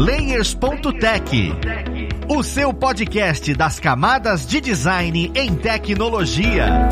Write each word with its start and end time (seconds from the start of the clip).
Layers.tech, 0.00 1.52
o 2.26 2.42
seu 2.42 2.72
podcast 2.72 3.52
das 3.52 3.78
camadas 3.78 4.46
de 4.46 4.58
design 4.58 5.30
em 5.34 5.54
tecnologia. 5.54 6.88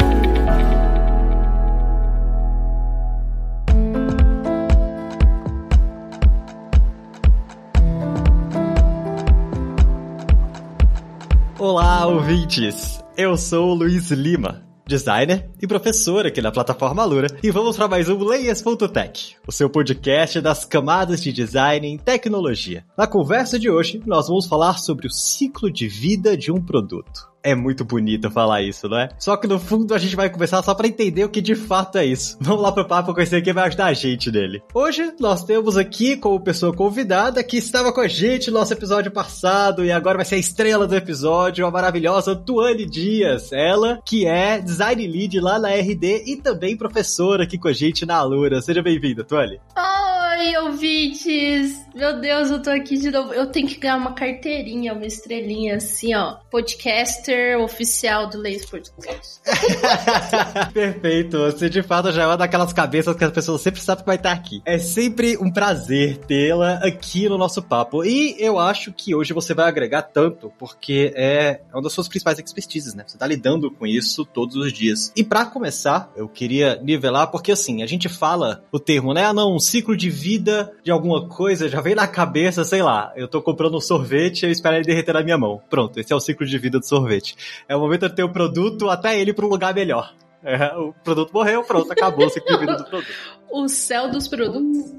Olá, 11.59 12.07
ouvintes! 12.07 13.03
Eu 13.17 13.39
sou 13.39 13.71
o 13.71 13.75
Luiz 13.75 14.11
Lima, 14.11 14.68
designer 14.89 15.51
e 15.61 15.67
professor 15.67 16.27
aqui 16.27 16.41
na 16.41 16.51
plataforma 16.51 17.03
Alura, 17.03 17.29
e 17.43 17.51
vamos 17.51 17.77
para 17.77 17.87
mais 17.87 18.09
um 18.09 18.25
Layers.tech, 18.25 19.37
o 19.47 19.53
seu 19.53 19.69
podcast 19.69 20.41
das 20.41 20.65
camadas 20.65 21.23
de 21.23 21.31
design 21.31 21.87
em 21.87 21.99
tecnologia. 21.99 22.87
Na 22.97 23.07
conversa 23.07 23.59
de 23.59 23.69
hoje, 23.69 24.01
nós 24.07 24.29
vamos 24.29 24.47
falar 24.47 24.79
sobre 24.79 25.07
o 25.07 25.11
ciclo 25.11 25.71
de 25.71 25.87
vida 25.87 26.39
de 26.39 26.51
um 26.51 26.59
produto. 26.59 27.29
É 27.49 27.55
muito 27.55 27.83
bonito 27.83 28.31
falar 28.31 28.61
isso, 28.61 28.91
não 28.91 28.99
é? 28.99 29.09
Só 29.19 29.35
que 29.35 29.47
no 29.47 29.59
fundo 29.59 29.95
a 29.95 29.99
gente 29.99 30.15
vai 30.15 30.29
conversar 30.29 30.63
só 30.63 30.75
para 30.75 30.87
entender 30.87 31.25
o 31.25 31.31
que 31.31 31.41
de 31.41 31.55
fato 31.55 31.97
é 31.97 32.05
isso. 32.05 32.37
Vamos 32.43 32.63
lá 32.63 32.71
pro 32.71 32.85
papo 32.85 33.15
conhecer 33.15 33.41
quem 33.41 33.55
vai 33.55 33.69
ajudar 33.69 33.87
a 33.87 33.95
gente 33.95 34.31
nele. 34.31 34.63
Hoje 34.75 35.15
nós 35.19 35.43
temos 35.45 35.75
aqui 35.75 36.15
como 36.19 36.39
pessoa 36.39 36.75
convidada 36.75 37.43
que 37.43 37.57
estava 37.57 37.91
com 37.91 38.03
a 38.03 38.07
gente 38.07 38.51
no 38.51 38.59
nosso 38.59 38.75
episódio 38.75 39.11
passado 39.11 39.83
e 39.83 39.91
agora 39.91 40.19
vai 40.19 40.27
ser 40.27 40.35
a 40.35 40.39
estrela 40.39 40.87
do 40.87 40.95
episódio, 40.95 41.65
a 41.65 41.71
maravilhosa 41.71 42.37
Tuane 42.37 42.85
Dias. 42.85 43.51
Ela 43.51 43.99
que 44.05 44.27
é 44.27 44.61
design 44.61 45.07
lead 45.07 45.41
lá 45.41 45.59
na 45.59 45.71
RD 45.71 46.25
e 46.27 46.37
também 46.37 46.77
professora 46.77 47.45
aqui 47.45 47.57
com 47.57 47.69
a 47.69 47.73
gente 47.73 48.05
na 48.05 48.17
Alura. 48.17 48.61
Seja 48.61 48.83
bem-vinda, 48.83 49.25
Tuane. 49.25 49.59
Oi, 50.31 50.57
ouvintes! 50.59 51.89
Meu 51.95 52.21
Deus, 52.21 52.51
eu 52.51 52.63
tô 52.63 52.71
aqui 52.71 52.97
de 52.97 53.11
novo. 53.11 53.33
Eu 53.33 53.47
tenho 53.47 53.67
que 53.67 53.77
ganhar 53.77 53.97
uma 53.97 54.13
carteirinha, 54.13 54.93
uma 54.93 55.07
estrelinha 55.07 55.77
assim, 55.77 56.15
ó. 56.15 56.37
Podcaster 56.51 57.59
oficial 57.59 58.29
do 58.29 58.39
Leis 58.39 58.65
Podcast. 58.67 59.41
Perfeito. 60.73 61.39
Você 61.39 61.69
de 61.69 61.83
fato 61.83 62.13
já 62.13 62.23
é 62.23 62.27
uma 62.27 62.37
daquelas 62.37 62.73
cabeças 62.73 63.17
que 63.17 63.25
as 63.25 63.33
pessoas 63.33 63.63
sempre 63.63 63.81
sabem 63.81 64.05
que 64.05 64.07
vai 64.07 64.17
estar 64.17 64.33
aqui. 64.33 64.63
É 64.65 64.79
sempre 64.79 65.37
um 65.39 65.51
prazer 65.51 66.19
tê-la 66.19 66.75
aqui 66.75 67.29
no 67.29 67.39
nosso 67.39 67.63
papo. 67.63 68.05
E 68.05 68.37
eu 68.39 68.59
acho 68.59 68.93
que 68.93 69.15
hoje 69.15 69.33
você 69.33 69.55
vai 69.55 69.67
agregar 69.67 70.03
tanto, 70.03 70.53
porque 70.59 71.13
é 71.17 71.63
uma 71.73 71.83
das 71.83 71.93
suas 71.93 72.07
principais 72.07 72.39
expertises, 72.39 72.95
né? 72.95 73.03
Você 73.07 73.19
tá 73.19 73.27
lidando 73.27 73.71
com 73.71 73.87
isso 73.87 74.25
todos 74.25 74.55
os 74.57 74.73
dias. 74.73 75.11
E 75.17 75.25
para 75.25 75.47
começar, 75.47 76.13
eu 76.15 76.29
queria 76.29 76.79
nivelar, 76.83 77.29
porque 77.29 77.51
assim, 77.51 77.83
a 77.83 77.87
gente 77.87 78.09
fala 78.09 78.63
o 78.71 78.79
termo, 78.79 79.13
né? 79.13 79.25
Ah, 79.25 79.33
não, 79.33 79.57
um 79.57 79.59
ciclo 79.59 79.97
de 79.97 80.18
vida 80.19 80.73
de 80.83 80.91
alguma 80.91 81.29
coisa 81.29 81.69
já 81.69 81.81
vem 81.81 81.95
na 81.95 82.07
cabeça, 82.07 82.65
sei 82.65 82.83
lá, 82.83 83.13
eu 83.17 83.29
tô 83.29 83.41
comprando 83.41 83.77
um 83.77 83.81
sorvete 83.81 84.43
e 84.43 84.47
eu 84.47 84.51
espero 84.51 84.77
ele 84.77 84.85
derreter 84.85 85.15
na 85.15 85.23
minha 85.23 85.39
mão. 85.39 85.61
Pronto, 85.71 85.99
esse 85.99 86.13
é 86.13 86.17
o 86.17 86.21
ciclo 86.21 86.47
de 86.47 86.59
vida 86.59 86.79
do 86.79 86.85
sorvete. 86.85 87.37
É 87.69 87.77
o 87.77 87.81
momento 87.81 88.09
de 88.09 88.15
ter 88.15 88.25
o 88.25 88.33
produto 88.33 88.91
até 88.91 89.19
ele 89.19 89.33
para 89.33 89.47
um 89.47 89.49
lugar 89.49 89.75
melhor. 89.75 90.13
É, 90.43 90.77
o 90.77 90.93
produto 91.05 91.33
morreu, 91.33 91.65
pronto, 91.65 91.91
acabou 91.93 92.27
o 92.27 92.31
ciclo 92.31 92.53
de 92.53 92.61
vida 92.61 92.77
do 92.77 92.85
produto. 92.85 93.13
O 93.51 93.67
céu 93.67 94.11
dos 94.11 94.29
produtos. 94.29 94.93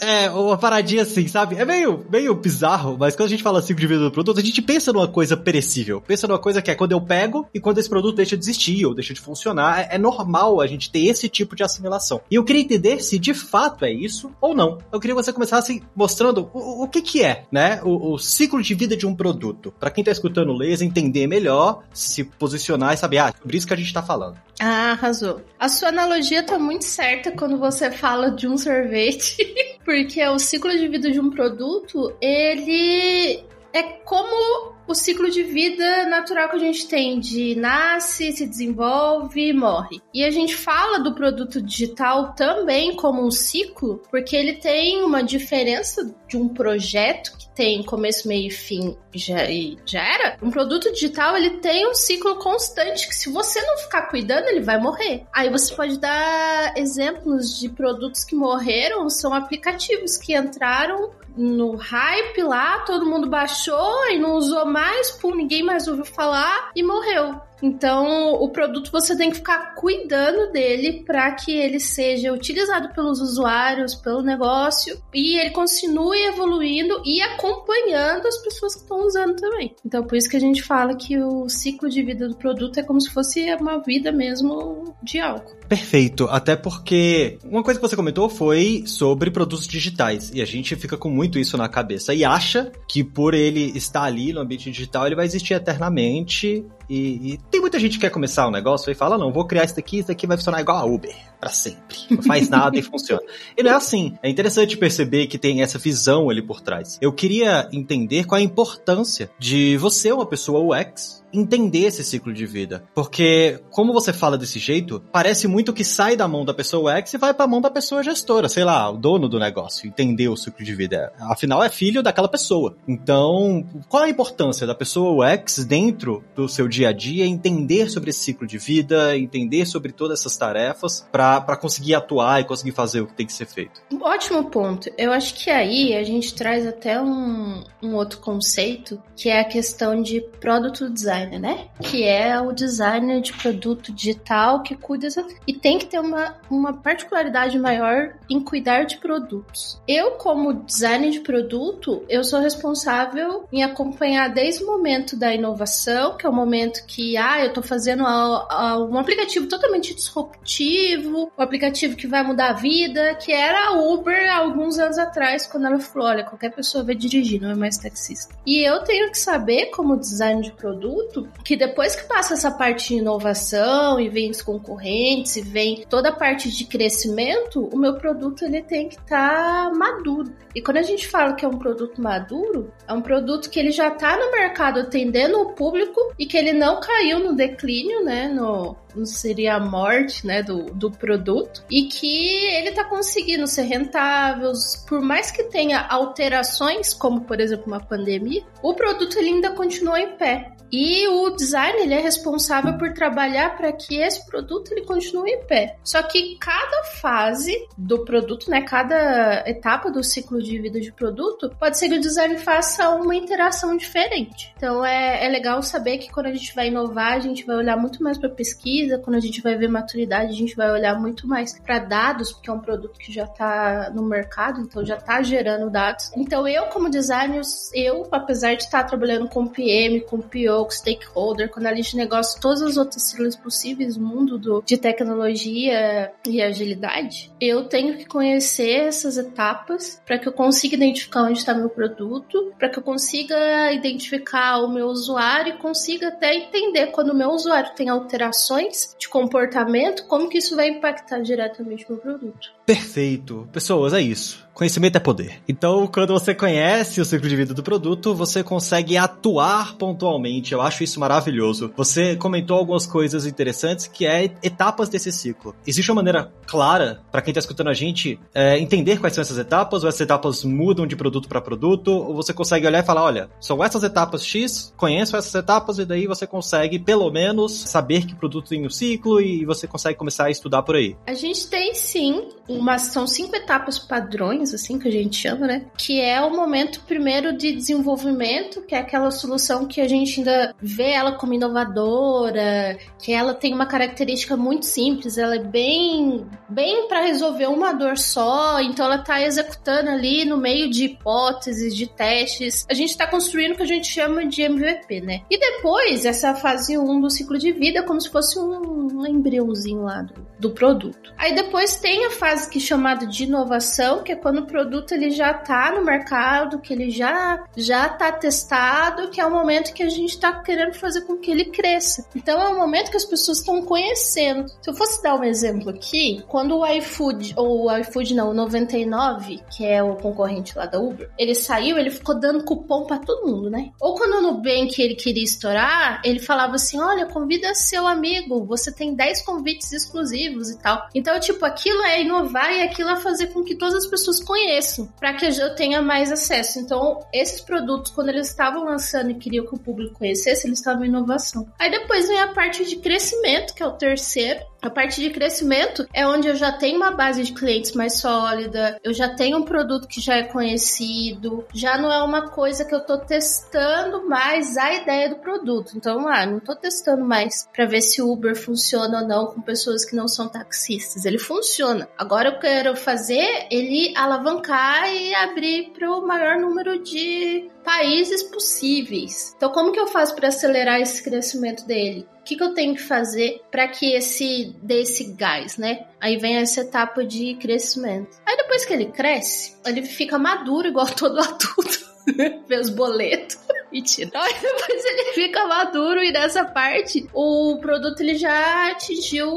É, 0.00 0.30
uma 0.30 0.58
paradinha 0.58 1.02
assim, 1.02 1.26
sabe? 1.28 1.56
É 1.56 1.64
meio, 1.64 2.04
meio 2.10 2.34
bizarro, 2.34 2.96
mas 2.98 3.14
quando 3.14 3.26
a 3.26 3.30
gente 3.30 3.42
fala 3.42 3.62
ciclo 3.62 3.80
de 3.80 3.86
vida 3.86 4.00
do 4.00 4.10
produto, 4.10 4.38
a 4.38 4.42
gente 4.42 4.62
pensa 4.62 4.92
numa 4.92 5.08
coisa 5.08 5.36
perecível. 5.36 6.00
Pensa 6.00 6.26
numa 6.26 6.38
coisa 6.38 6.60
que 6.62 6.70
é 6.70 6.74
quando 6.74 6.92
eu 6.92 7.00
pego 7.00 7.48
e 7.52 7.60
quando 7.60 7.78
esse 7.78 7.88
produto 7.88 8.16
deixa 8.16 8.36
de 8.36 8.44
existir 8.44 8.84
ou 8.86 8.94
deixa 8.94 9.14
de 9.14 9.20
funcionar. 9.20 9.80
É, 9.80 9.96
é 9.96 9.98
normal 9.98 10.60
a 10.60 10.66
gente 10.66 10.90
ter 10.90 11.06
esse 11.06 11.28
tipo 11.28 11.54
de 11.56 11.62
assimilação. 11.62 12.20
E 12.30 12.34
eu 12.34 12.44
queria 12.44 12.62
entender 12.62 13.02
se 13.02 13.18
de 13.18 13.34
fato 13.34 13.84
é 13.84 13.92
isso 13.92 14.30
ou 14.40 14.54
não. 14.54 14.78
Eu 14.92 15.00
queria 15.00 15.14
que 15.14 15.22
você 15.22 15.32
começasse 15.32 15.82
mostrando 15.94 16.50
o, 16.52 16.84
o 16.84 16.88
que 16.88 17.02
que 17.02 17.22
é, 17.22 17.44
né? 17.50 17.80
O, 17.82 18.14
o, 18.14 18.18
ciclo 18.18 18.62
de 18.62 18.74
vida 18.74 18.96
de 18.96 19.06
um 19.06 19.14
produto. 19.14 19.72
Para 19.78 19.90
quem 19.90 20.04
tá 20.04 20.10
escutando 20.10 20.50
o 20.50 20.56
Laser, 20.56 20.86
entender 20.86 21.26
melhor, 21.26 21.82
se 21.92 22.24
posicionar 22.24 22.94
e 22.94 22.96
saber, 22.96 23.18
ah, 23.18 23.34
sobre 23.36 23.56
isso 23.56 23.66
que 23.66 23.74
a 23.74 23.76
gente 23.76 23.92
tá 23.92 24.02
falando. 24.02 24.36
Ah, 24.60 24.92
arrasou. 24.92 25.42
A 25.58 25.68
sua 25.68 25.88
analogia 25.88 26.42
tá 26.42 26.58
muito 26.58 26.84
certa 26.84 27.30
quando 27.30 27.58
você 27.58 27.90
fala 27.90 28.30
de 28.30 28.48
um 28.48 28.56
sorvete, 28.56 29.36
porque 29.86 30.22
o 30.26 30.38
ciclo 30.38 30.76
de 30.76 30.88
vida 30.88 31.12
de 31.12 31.20
um 31.20 31.30
produto, 31.30 32.12
ele 32.20 33.44
é 33.72 33.82
como 34.04 34.74
o 34.86 34.94
ciclo 34.94 35.30
de 35.30 35.42
vida 35.42 36.06
natural 36.06 36.48
que 36.48 36.56
a 36.56 36.60
gente 36.60 36.86
tem 36.86 37.18
de 37.18 37.54
nasce, 37.56 38.32
se 38.32 38.46
desenvolve 38.46 39.52
morre. 39.52 40.00
E 40.12 40.24
a 40.24 40.30
gente 40.30 40.54
fala 40.54 40.98
do 40.98 41.14
produto 41.14 41.60
digital 41.60 42.34
também 42.34 42.94
como 42.94 43.24
um 43.24 43.30
ciclo, 43.30 44.02
porque 44.10 44.36
ele 44.36 44.54
tem 44.54 45.02
uma 45.02 45.22
diferença 45.22 46.14
de 46.28 46.36
um 46.36 46.48
projeto 46.48 47.36
que 47.36 47.48
tem 47.54 47.82
começo, 47.82 48.28
meio 48.28 48.48
e 48.48 48.50
fim 48.50 48.96
já, 49.14 49.44
e 49.50 49.78
já 49.86 50.02
era. 50.02 50.36
Um 50.42 50.50
produto 50.50 50.92
digital 50.92 51.36
ele 51.36 51.58
tem 51.58 51.88
um 51.88 51.94
ciclo 51.94 52.36
constante 52.36 53.08
que 53.08 53.14
se 53.14 53.30
você 53.30 53.60
não 53.62 53.78
ficar 53.78 54.02
cuidando, 54.02 54.48
ele 54.48 54.60
vai 54.60 54.78
morrer. 54.78 55.24
Aí 55.32 55.48
você 55.48 55.74
pode 55.74 55.98
dar 55.98 56.76
exemplos 56.76 57.58
de 57.58 57.68
produtos 57.68 58.24
que 58.24 58.34
morreram, 58.34 59.08
são 59.08 59.32
aplicativos 59.32 60.16
que 60.16 60.36
entraram 60.36 61.10
no 61.36 61.76
hype 61.76 62.42
lá, 62.42 62.80
todo 62.80 63.06
mundo 63.06 63.28
baixou 63.28 64.08
e 64.08 64.18
não 64.18 64.36
usou 64.36 64.64
mais, 64.64 65.10
pum, 65.10 65.34
ninguém 65.34 65.62
mais 65.62 65.86
ouviu 65.86 66.04
falar 66.04 66.70
e 66.74 66.82
morreu. 66.82 67.40
Então, 67.62 68.34
o 68.34 68.48
produto 68.50 68.90
você 68.92 69.16
tem 69.16 69.30
que 69.30 69.36
ficar 69.36 69.74
cuidando 69.74 70.52
dele 70.52 71.04
para 71.04 71.32
que 71.32 71.52
ele 71.52 71.80
seja 71.80 72.32
utilizado 72.32 72.90
pelos 72.94 73.20
usuários, 73.20 73.94
pelo 73.94 74.22
negócio 74.22 75.00
e 75.14 75.38
ele 75.38 75.50
continue 75.50 76.18
evoluindo 76.26 77.00
e 77.04 77.20
acompanhando 77.22 78.26
as 78.26 78.38
pessoas 78.38 78.74
que 78.74 78.82
estão 78.82 79.06
usando 79.06 79.36
também. 79.36 79.74
Então, 79.84 80.04
por 80.04 80.16
isso 80.16 80.28
que 80.28 80.36
a 80.36 80.40
gente 80.40 80.62
fala 80.62 80.94
que 80.94 81.18
o 81.18 81.48
ciclo 81.48 81.88
de 81.88 82.02
vida 82.02 82.28
do 82.28 82.36
produto 82.36 82.78
é 82.78 82.82
como 82.82 83.00
se 83.00 83.10
fosse 83.10 83.44
uma 83.54 83.78
vida 83.78 84.12
mesmo 84.12 84.94
de 85.02 85.18
algo. 85.18 85.44
Perfeito, 85.68 86.24
até 86.30 86.54
porque 86.54 87.38
uma 87.44 87.62
coisa 87.62 87.80
que 87.80 87.86
você 87.86 87.96
comentou 87.96 88.28
foi 88.28 88.84
sobre 88.86 89.30
produtos 89.30 89.66
digitais 89.66 90.30
e 90.32 90.40
a 90.40 90.44
gente 90.44 90.76
fica 90.76 90.96
com 90.96 91.08
muito 91.08 91.38
isso 91.38 91.56
na 91.56 91.68
cabeça 91.68 92.14
e 92.14 92.24
acha 92.24 92.70
que 92.88 93.02
por 93.02 93.34
ele 93.34 93.72
estar 93.76 94.02
ali 94.02 94.32
no 94.32 94.40
ambiente 94.40 94.70
digital 94.70 95.06
ele 95.06 95.16
vai 95.16 95.26
existir 95.26 95.54
eternamente 95.54 96.64
e, 96.88 97.32
e, 97.32 97.38
tem 97.50 97.60
muita 97.60 97.78
gente 97.80 97.94
que 97.94 98.00
quer 98.00 98.10
começar 98.10 98.46
um 98.46 98.50
negócio 98.50 98.90
e 98.90 98.94
fala, 98.94 99.18
não, 99.18 99.32
vou 99.32 99.46
criar 99.46 99.64
isso 99.64 99.76
daqui, 99.76 99.98
isso 99.98 100.08
daqui 100.08 100.26
vai 100.26 100.36
funcionar 100.36 100.60
igual 100.60 100.78
a 100.78 100.84
Uber, 100.84 101.14
para 101.40 101.50
sempre. 101.50 101.96
Não 102.10 102.22
faz 102.22 102.48
nada 102.48 102.78
e 102.78 102.82
funciona. 102.82 103.22
E 103.56 103.62
não 103.62 103.72
é 103.72 103.74
assim. 103.74 104.16
É 104.22 104.28
interessante 104.28 104.76
perceber 104.76 105.26
que 105.26 105.38
tem 105.38 105.62
essa 105.62 105.78
visão 105.78 106.30
ali 106.30 106.42
por 106.42 106.60
trás. 106.60 106.98
Eu 107.00 107.12
queria 107.12 107.68
entender 107.72 108.24
qual 108.24 108.38
a 108.38 108.42
importância 108.42 109.30
de 109.38 109.76
você, 109.76 110.12
uma 110.12 110.26
pessoa 110.26 110.60
UX, 110.60 111.24
entender 111.38 111.84
esse 111.84 112.04
ciclo 112.04 112.32
de 112.32 112.46
vida. 112.46 112.84
Porque, 112.94 113.60
como 113.70 113.92
você 113.92 114.12
fala 114.12 114.38
desse 114.38 114.58
jeito, 114.58 115.02
parece 115.12 115.46
muito 115.46 115.72
que 115.72 115.84
sai 115.84 116.16
da 116.16 116.28
mão 116.28 116.44
da 116.44 116.54
pessoa 116.54 116.98
UX 116.98 117.14
e 117.14 117.18
vai 117.18 117.34
pra 117.34 117.46
mão 117.46 117.60
da 117.60 117.70
pessoa 117.70 118.02
gestora, 118.02 118.48
sei 118.48 118.64
lá, 118.64 118.90
o 118.90 118.96
dono 118.96 119.28
do 119.28 119.38
negócio, 119.38 119.86
entender 119.86 120.28
o 120.28 120.36
ciclo 120.36 120.64
de 120.64 120.74
vida. 120.74 121.12
Afinal, 121.20 121.62
é 121.62 121.68
filho 121.68 122.02
daquela 122.02 122.28
pessoa. 122.28 122.76
Então, 122.86 123.64
qual 123.88 124.04
a 124.04 124.08
importância 124.08 124.66
da 124.66 124.74
pessoa 124.74 125.34
UX 125.34 125.64
dentro 125.64 126.24
do 126.34 126.48
seu 126.48 126.68
dia 126.68 126.88
a 126.88 126.92
dia 126.92 127.26
entender 127.26 127.90
sobre 127.90 128.10
esse 128.10 128.20
ciclo 128.20 128.46
de 128.46 128.58
vida, 128.58 129.16
entender 129.16 129.66
sobre 129.66 129.92
todas 129.92 130.20
essas 130.20 130.36
tarefas 130.36 131.06
para 131.10 131.56
conseguir 131.56 131.94
atuar 131.94 132.40
e 132.40 132.44
conseguir 132.44 132.72
fazer 132.72 133.00
o 133.00 133.06
que 133.06 133.14
tem 133.14 133.26
que 133.26 133.32
ser 133.32 133.46
feito? 133.46 133.80
Ótimo 134.00 134.44
ponto. 134.50 134.90
Eu 134.96 135.12
acho 135.12 135.34
que 135.34 135.50
aí 135.50 135.94
a 135.94 136.02
gente 136.02 136.34
traz 136.34 136.66
até 136.66 137.00
um, 137.00 137.62
um 137.82 137.94
outro 137.94 138.18
conceito 138.20 139.00
que 139.14 139.28
é 139.28 139.40
a 139.40 139.44
questão 139.44 140.00
de 140.02 140.20
product 140.40 140.88
design, 140.90 141.25
né? 141.38 141.68
Que 141.82 142.04
é 142.04 142.40
o 142.40 142.52
designer 142.52 143.20
de 143.20 143.32
produto 143.32 143.92
digital 143.92 144.62
que 144.62 144.74
cuida 144.74 145.06
e 145.46 145.52
tem 145.52 145.78
que 145.78 145.86
ter 145.86 146.00
uma, 146.00 146.34
uma 146.50 146.72
particularidade 146.72 147.58
maior 147.58 148.14
em 148.28 148.40
cuidar 148.40 148.84
de 148.84 148.98
produtos. 148.98 149.80
Eu, 149.86 150.12
como 150.12 150.52
designer 150.52 151.10
de 151.10 151.20
produto, 151.20 152.04
eu 152.08 152.24
sou 152.24 152.40
responsável 152.40 153.46
em 153.52 153.62
acompanhar 153.62 154.28
desde 154.28 154.64
o 154.64 154.66
momento 154.66 155.16
da 155.16 155.34
inovação, 155.34 156.16
que 156.16 156.26
é 156.26 156.28
o 156.28 156.32
momento 156.32 156.84
que, 156.86 157.16
ah, 157.16 157.44
eu 157.44 157.52
tô 157.52 157.62
fazendo 157.62 158.04
a, 158.04 158.46
a, 158.50 158.78
um 158.84 158.98
aplicativo 158.98 159.46
totalmente 159.46 159.94
disruptivo, 159.94 161.30
um 161.36 161.42
aplicativo 161.42 161.96
que 161.96 162.06
vai 162.06 162.22
mudar 162.22 162.50
a 162.50 162.52
vida, 162.54 163.14
que 163.14 163.32
era 163.32 163.68
a 163.68 163.72
Uber 163.72 164.30
há 164.30 164.38
alguns 164.38 164.78
anos 164.78 164.98
atrás, 164.98 165.46
quando 165.46 165.66
ela 165.66 165.78
falou, 165.78 166.08
olha, 166.08 166.24
qualquer 166.24 166.50
pessoa 166.50 166.84
vai 166.84 166.94
dirigir, 166.94 167.40
não 167.40 167.50
é 167.50 167.54
mais 167.54 167.78
taxista. 167.78 168.34
E 168.46 168.66
eu 168.66 168.82
tenho 168.82 169.10
que 169.10 169.18
saber, 169.18 169.66
como 169.66 169.98
design 169.98 170.42
de 170.42 170.52
produto, 170.52 171.05
que 171.44 171.56
depois 171.56 171.96
que 171.96 172.04
passa 172.04 172.34
essa 172.34 172.50
parte 172.50 172.88
de 172.88 173.00
inovação 173.00 173.98
e 174.00 174.08
vem 174.08 174.30
os 174.30 174.42
concorrentes 174.42 175.36
e 175.36 175.42
vem 175.42 175.84
toda 175.88 176.10
a 176.10 176.14
parte 176.14 176.50
de 176.50 176.64
crescimento, 176.64 177.68
o 177.72 177.78
meu 177.78 177.94
produto 177.94 178.44
ele 178.44 178.62
tem 178.62 178.88
que 178.88 178.96
estar 178.96 179.70
tá 179.70 179.74
maduro. 179.74 180.32
E 180.54 180.62
quando 180.62 180.78
a 180.78 180.82
gente 180.82 181.06
fala 181.08 181.34
que 181.34 181.44
é 181.44 181.48
um 181.48 181.58
produto 181.58 182.00
maduro, 182.00 182.72
é 182.88 182.92
um 182.92 183.02
produto 183.02 183.50
que 183.50 183.58
ele 183.58 183.70
já 183.70 183.88
está 183.88 184.16
no 184.16 184.32
mercado 184.32 184.80
atendendo 184.80 185.40
o 185.40 185.52
público 185.52 186.00
e 186.18 186.26
que 186.26 186.36
ele 186.36 186.52
não 186.52 186.80
caiu 186.80 187.18
no 187.18 187.34
declínio, 187.34 188.04
né, 188.04 188.28
no, 188.28 188.76
seria 189.04 189.56
a 189.56 189.60
morte 189.60 190.26
né, 190.26 190.42
do, 190.42 190.64
do 190.66 190.90
produto, 190.90 191.64
e 191.70 191.84
que 191.84 192.46
ele 192.46 192.70
está 192.70 192.84
conseguindo 192.84 193.46
ser 193.46 193.62
rentável, 193.62 194.52
por 194.88 195.00
mais 195.00 195.30
que 195.30 195.44
tenha 195.44 195.86
alterações, 195.88 196.94
como 196.94 197.22
por 197.22 197.40
exemplo 197.40 197.66
uma 197.66 197.80
pandemia, 197.80 198.44
o 198.62 198.74
produto 198.74 199.18
ele 199.18 199.30
ainda 199.30 199.50
continua 199.50 200.00
em 200.00 200.16
pé. 200.16 200.56
E 200.70 201.06
o 201.08 201.30
design 201.30 201.80
ele 201.80 201.94
é 201.94 202.00
responsável 202.00 202.76
por 202.76 202.92
trabalhar 202.92 203.56
para 203.56 203.72
que 203.72 203.98
esse 203.98 204.26
produto 204.26 204.72
ele 204.72 204.84
continue 204.84 205.30
em 205.30 205.44
pé. 205.44 205.76
Só 205.84 206.02
que 206.02 206.36
cada 206.38 206.84
fase 207.00 207.56
do 207.76 208.04
produto, 208.04 208.50
né, 208.50 208.62
cada 208.62 209.44
etapa 209.48 209.90
do 209.90 210.02
ciclo 210.02 210.42
de 210.42 210.58
vida 210.58 210.80
de 210.80 210.92
produto, 210.92 211.54
pode 211.58 211.78
ser 211.78 211.88
que 211.88 211.96
o 211.96 212.00
design 212.00 212.36
faça 212.38 212.90
uma 212.90 213.14
interação 213.14 213.76
diferente. 213.76 214.52
Então 214.56 214.84
é, 214.84 215.24
é 215.24 215.28
legal 215.28 215.62
saber 215.62 215.98
que 215.98 216.10
quando 216.10 216.26
a 216.26 216.32
gente 216.32 216.54
vai 216.54 216.68
inovar, 216.68 217.12
a 217.12 217.20
gente 217.20 217.44
vai 217.44 217.56
olhar 217.56 217.76
muito 217.76 218.02
mais 218.02 218.18
para 218.18 218.28
pesquisa, 218.28 218.85
quando 218.98 219.16
a 219.16 219.20
gente 219.20 219.40
vai 219.40 219.56
ver 219.56 219.68
maturidade, 219.68 220.32
a 220.32 220.36
gente 220.36 220.56
vai 220.56 220.70
olhar 220.70 220.98
muito 220.98 221.26
mais 221.26 221.58
para 221.58 221.78
dados, 221.78 222.32
porque 222.32 222.50
é 222.50 222.52
um 222.52 222.60
produto 222.60 222.98
que 222.98 223.12
já 223.12 223.24
está 223.24 223.90
no 223.94 224.02
mercado, 224.02 224.60
então 224.60 224.84
já 224.84 224.96
está 224.96 225.22
gerando 225.22 225.70
dados. 225.70 226.10
Então 226.16 226.46
eu 226.48 226.66
como 226.66 226.90
designer, 226.90 227.42
eu 227.74 228.06
apesar 228.10 228.54
de 228.54 228.64
estar 228.64 228.84
trabalhando 228.84 229.28
com 229.28 229.46
PM, 229.46 230.00
com 230.00 230.20
PO 230.20 230.46
CEO, 230.46 230.70
stakeholder, 230.70 231.50
com 231.50 231.60
analista 231.60 231.92
de 231.92 231.98
negócio, 231.98 232.40
todas 232.40 232.62
as 232.62 232.76
outras 232.76 233.02
siglas 233.10 233.36
possíveis 233.36 233.96
mundo 233.96 234.38
do, 234.38 234.62
de 234.64 234.76
tecnologia 234.76 236.12
e 236.26 236.40
agilidade, 236.40 237.32
eu 237.40 237.64
tenho 237.64 237.96
que 237.96 238.06
conhecer 238.06 238.86
essas 238.86 239.18
etapas 239.18 240.00
para 240.06 240.18
que 240.18 240.28
eu 240.28 240.32
consiga 240.32 240.76
identificar 240.76 241.22
onde 241.22 241.38
está 241.38 241.54
meu 241.54 241.68
produto, 241.68 242.52
para 242.58 242.68
que 242.68 242.78
eu 242.78 242.82
consiga 242.82 243.72
identificar 243.72 244.58
o 244.58 244.68
meu 244.68 244.86
usuário 244.86 245.54
e 245.54 245.58
consiga 245.58 246.08
até 246.08 246.34
entender 246.34 246.86
quando 246.88 247.10
o 247.10 247.14
meu 247.14 247.30
usuário 247.30 247.74
tem 247.74 247.88
alterações 247.88 248.75
de 248.98 249.08
comportamento, 249.08 250.06
como 250.06 250.28
que 250.28 250.38
isso 250.38 250.54
vai 250.56 250.68
impactar 250.68 251.20
diretamente 251.20 251.86
no 251.88 251.96
produto. 251.96 252.52
Perfeito. 252.64 253.48
Pessoas, 253.52 253.92
é 253.92 254.00
isso. 254.00 254.45
Conhecimento 254.56 254.96
é 254.96 255.00
poder. 255.00 255.42
Então, 255.46 255.86
quando 255.86 256.14
você 256.14 256.34
conhece 256.34 256.98
o 256.98 257.04
ciclo 257.04 257.28
de 257.28 257.36
vida 257.36 257.52
do 257.52 257.62
produto, 257.62 258.14
você 258.14 258.42
consegue 258.42 258.96
atuar 258.96 259.74
pontualmente. 259.76 260.54
Eu 260.54 260.62
acho 260.62 260.82
isso 260.82 260.98
maravilhoso. 260.98 261.70
Você 261.76 262.16
comentou 262.16 262.56
algumas 262.56 262.86
coisas 262.86 263.26
interessantes 263.26 263.86
que 263.86 264.06
é 264.06 264.24
etapas 264.42 264.88
desse 264.88 265.12
ciclo. 265.12 265.54
Existe 265.66 265.90
uma 265.90 265.96
maneira 265.96 266.32
clara 266.46 267.02
para 267.12 267.20
quem 267.20 267.32
está 267.32 267.40
escutando 267.40 267.68
a 267.68 267.74
gente 267.74 268.18
é, 268.34 268.58
entender 268.58 268.98
quais 268.98 269.14
são 269.14 269.20
essas 269.20 269.36
etapas, 269.36 269.82
ou 269.82 269.90
essas 269.90 270.00
etapas 270.00 270.42
mudam 270.42 270.86
de 270.86 270.96
produto 270.96 271.28
para 271.28 271.42
produto, 271.42 271.88
ou 271.88 272.14
você 272.14 272.32
consegue 272.32 272.66
olhar 272.66 272.82
e 272.82 272.86
falar, 272.86 273.04
olha, 273.04 273.28
são 273.38 273.62
essas 273.62 273.82
etapas 273.82 274.24
X, 274.24 274.72
conheço 274.74 275.18
essas 275.18 275.34
etapas 275.34 275.78
e 275.78 275.84
daí 275.84 276.06
você 276.06 276.26
consegue 276.26 276.78
pelo 276.78 277.10
menos 277.10 277.52
saber 277.52 278.06
que 278.06 278.14
produto 278.14 278.48
tem 278.48 278.62
o 278.62 278.68
um 278.68 278.70
ciclo 278.70 279.20
e 279.20 279.44
você 279.44 279.66
consegue 279.66 279.98
começar 279.98 280.24
a 280.24 280.30
estudar 280.30 280.62
por 280.62 280.76
aí. 280.76 280.96
A 281.06 281.12
gente 281.12 281.46
tem 281.46 281.74
sim, 281.74 282.30
uma, 282.48 282.78
são 282.78 283.06
cinco 283.06 283.36
etapas 283.36 283.78
padrões 283.78 284.45
assim 284.54 284.78
que 284.78 284.88
a 284.88 284.90
gente 284.90 285.16
chama, 285.16 285.46
né? 285.46 285.66
Que 285.76 286.00
é 286.00 286.20
o 286.20 286.30
momento 286.30 286.80
primeiro 286.86 287.36
de 287.36 287.52
desenvolvimento, 287.52 288.62
que 288.62 288.74
é 288.74 288.78
aquela 288.78 289.10
solução 289.10 289.66
que 289.66 289.80
a 289.80 289.88
gente 289.88 290.20
ainda 290.20 290.54
vê 290.60 290.90
ela 290.90 291.12
como 291.12 291.34
inovadora, 291.34 292.78
que 292.98 293.12
ela 293.12 293.34
tem 293.34 293.52
uma 293.52 293.66
característica 293.66 294.36
muito 294.36 294.66
simples, 294.66 295.18
ela 295.18 295.36
é 295.36 295.42
bem 295.42 296.26
bem 296.48 296.88
para 296.88 297.02
resolver 297.02 297.46
uma 297.46 297.72
dor 297.72 297.98
só, 297.98 298.60
então 298.60 298.86
ela 298.86 298.98
tá 298.98 299.22
executando 299.22 299.90
ali 299.90 300.24
no 300.24 300.36
meio 300.36 300.70
de 300.70 300.84
hipóteses, 300.84 301.74
de 301.74 301.86
testes. 301.86 302.64
A 302.68 302.74
gente 302.74 302.96
tá 302.96 303.06
construindo 303.06 303.52
o 303.52 303.56
que 303.56 303.62
a 303.62 303.66
gente 303.66 303.88
chama 303.88 304.26
de 304.26 304.42
MVP, 304.42 305.00
né? 305.00 305.22
E 305.30 305.38
depois, 305.38 306.04
essa 306.04 306.34
fase 306.34 306.78
1 306.78 307.00
do 307.00 307.10
ciclo 307.10 307.38
de 307.38 307.52
vida, 307.52 307.82
como 307.82 308.00
se 308.00 308.10
fosse 308.10 308.38
um, 308.38 309.00
um 309.00 309.06
embriãozinho 309.06 309.82
lá 309.82 310.02
do, 310.02 310.14
do 310.38 310.50
produto. 310.50 311.12
Aí 311.16 311.34
depois 311.34 311.76
tem 311.76 312.04
a 312.06 312.10
fase 312.10 312.48
que 312.50 312.58
é 312.58 312.60
chamada 312.60 313.06
de 313.06 313.24
inovação, 313.24 314.02
que 314.02 314.12
é 314.12 314.16
quando 314.16 314.40
o 314.40 314.46
produto 314.46 314.92
ele 314.92 315.10
já 315.10 315.30
está 315.30 315.72
no 315.72 315.84
mercado, 315.84 316.58
que 316.60 316.72
ele 316.72 316.90
já 316.90 317.44
já 317.56 317.86
está 317.86 318.12
testado, 318.12 319.08
que 319.08 319.20
é 319.20 319.26
o 319.26 319.30
momento 319.30 319.72
que 319.72 319.82
a 319.82 319.88
gente 319.88 320.10
está 320.10 320.32
querendo 320.40 320.74
fazer 320.74 321.02
com 321.02 321.16
que 321.16 321.30
ele 321.30 321.46
cresça. 321.46 322.06
Então 322.14 322.40
é 322.40 322.48
o 322.48 322.58
momento 322.58 322.90
que 322.90 322.96
as 322.96 323.04
pessoas 323.04 323.38
estão 323.38 323.62
conhecendo. 323.62 324.48
Se 324.60 324.70
eu 324.70 324.74
fosse 324.74 325.02
dar 325.02 325.14
um 325.14 325.24
exemplo 325.24 325.70
aqui, 325.70 326.22
quando 326.28 326.58
o 326.58 326.66
iFood 326.66 327.34
ou 327.36 327.66
o 327.66 327.78
iFood 327.78 328.14
não, 328.14 328.30
o 328.30 328.34
99, 328.34 329.40
que 329.50 329.64
é 329.64 329.82
o 329.82 329.96
concorrente 329.96 330.56
lá 330.56 330.66
da 330.66 330.78
Uber, 330.78 331.10
ele 331.18 331.34
saiu, 331.34 331.78
ele 331.78 331.90
ficou 331.90 332.18
dando 332.18 332.44
cupom 332.44 332.84
para 332.84 332.98
todo 332.98 333.26
mundo, 333.26 333.50
né? 333.50 333.70
Ou 333.80 333.94
quando 333.94 334.18
o 334.18 334.22
Nubank 334.22 334.80
ele 334.80 334.94
queria 334.94 335.24
estourar, 335.24 336.00
ele 336.04 336.18
falava 336.18 336.56
assim: 336.56 336.78
"Olha, 336.78 337.06
convida 337.06 337.54
seu 337.54 337.86
amigo, 337.86 338.44
você 338.44 338.72
tem 338.72 338.94
10 338.94 339.22
convites 339.22 339.72
exclusivos 339.72 340.25
e 340.50 340.58
tal". 340.58 340.88
Então, 340.94 341.18
tipo, 341.20 341.44
aquilo 341.44 341.82
é 341.82 342.02
inovar 342.02 342.52
e 342.52 342.62
aquilo 342.62 342.90
é 342.90 342.96
fazer 342.96 343.28
com 343.28 343.42
que 343.44 343.54
todas 343.54 343.84
as 343.84 343.86
pessoas 343.86 344.22
conheço, 344.22 344.92
para 344.98 345.14
que 345.14 345.26
eu 345.26 345.54
tenha 345.54 345.82
mais 345.82 346.10
acesso. 346.10 346.58
Então, 346.58 347.00
esses 347.12 347.40
produtos, 347.40 347.92
quando 347.92 348.08
eles 348.08 348.28
estavam 348.28 348.64
lançando 348.64 349.10
e 349.10 349.14
queriam 349.14 349.46
que 349.46 349.54
o 349.54 349.58
público 349.58 349.98
conhecesse, 349.98 350.46
eles 350.46 350.58
estavam 350.58 350.84
em 350.84 350.88
inovação. 350.88 351.46
Aí 351.58 351.70
depois 351.70 352.08
vem 352.08 352.20
a 352.20 352.28
parte 352.28 352.64
de 352.64 352.76
crescimento, 352.76 353.54
que 353.54 353.62
é 353.62 353.66
o 353.66 353.72
terceiro, 353.72 354.40
a 354.62 354.70
parte 354.70 355.00
de 355.00 355.10
crescimento 355.10 355.86
é 355.92 356.06
onde 356.06 356.28
eu 356.28 356.34
já 356.34 356.52
tenho 356.52 356.76
uma 356.76 356.90
base 356.90 357.22
de 357.22 357.32
clientes 357.32 357.72
mais 357.72 358.00
sólida, 358.00 358.78
eu 358.82 358.92
já 358.92 359.08
tenho 359.08 359.38
um 359.38 359.42
produto 359.42 359.86
que 359.86 360.00
já 360.00 360.16
é 360.16 360.22
conhecido, 360.24 361.44
já 361.54 361.78
não 361.78 361.92
é 361.92 362.02
uma 362.02 362.28
coisa 362.30 362.64
que 362.64 362.74
eu 362.74 362.80
tô 362.80 362.98
testando 362.98 364.08
mais 364.08 364.56
a 364.56 364.74
ideia 364.74 365.10
do 365.10 365.16
produto. 365.16 365.72
Então, 365.76 366.08
ah, 366.08 366.26
não 366.26 366.40
tô 366.40 366.54
testando 366.54 367.04
mais 367.04 367.48
para 367.54 367.66
ver 367.66 367.80
se 367.80 368.02
o 368.02 368.10
Uber 368.10 368.36
funciona 368.36 369.02
ou 369.02 369.08
não 369.08 369.26
com 369.26 369.40
pessoas 369.40 369.84
que 369.84 369.96
não 369.96 370.08
são 370.08 370.28
taxistas. 370.28 371.04
Ele 371.04 371.18
funciona. 371.18 371.88
Agora 371.96 372.30
eu 372.30 372.38
quero 372.38 372.76
fazer 372.76 373.46
ele 373.50 373.92
alavancar 373.96 374.92
e 374.92 375.14
abrir 375.14 375.70
para 375.70 375.90
o 375.90 376.06
maior 376.06 376.38
número 376.38 376.82
de 376.82 377.50
países 377.64 378.22
possíveis. 378.22 379.34
Então, 379.36 379.50
como 379.50 379.72
que 379.72 379.80
eu 379.80 379.86
faço 379.86 380.14
para 380.14 380.28
acelerar 380.28 380.80
esse 380.80 381.02
crescimento 381.02 381.66
dele? 381.66 382.06
Que, 382.26 382.36
que 382.36 382.42
eu 382.42 382.52
tenho 382.52 382.74
que 382.74 382.82
fazer 382.82 383.40
para 383.50 383.68
que 383.68 383.94
esse 383.94 384.54
dê 384.60 384.82
esse 384.82 385.14
gás, 385.14 385.56
né? 385.56 385.86
Aí 386.00 386.16
vem 386.16 386.36
essa 386.36 386.62
etapa 386.62 387.04
de 387.04 387.36
crescimento. 387.36 388.18
Aí 388.26 388.36
depois 388.36 388.64
que 388.64 388.72
ele 388.72 388.86
cresce, 388.86 389.56
ele 389.64 389.82
fica 389.82 390.18
maduro 390.18 390.66
igual 390.66 390.86
todo 390.92 391.20
adulto. 391.20 391.95
Vê 392.46 392.58
os 392.58 392.70
boletos. 392.70 393.38
Mentira. 393.70 394.10
Aí 394.14 394.34
depois 394.40 394.84
ele 394.84 395.12
fica 395.12 395.46
maduro 395.46 396.02
e 396.02 396.12
nessa 396.12 396.44
parte 396.44 397.08
o 397.12 397.58
produto 397.60 398.00
ele 398.00 398.14
já 398.14 398.70
atingiu 398.70 399.28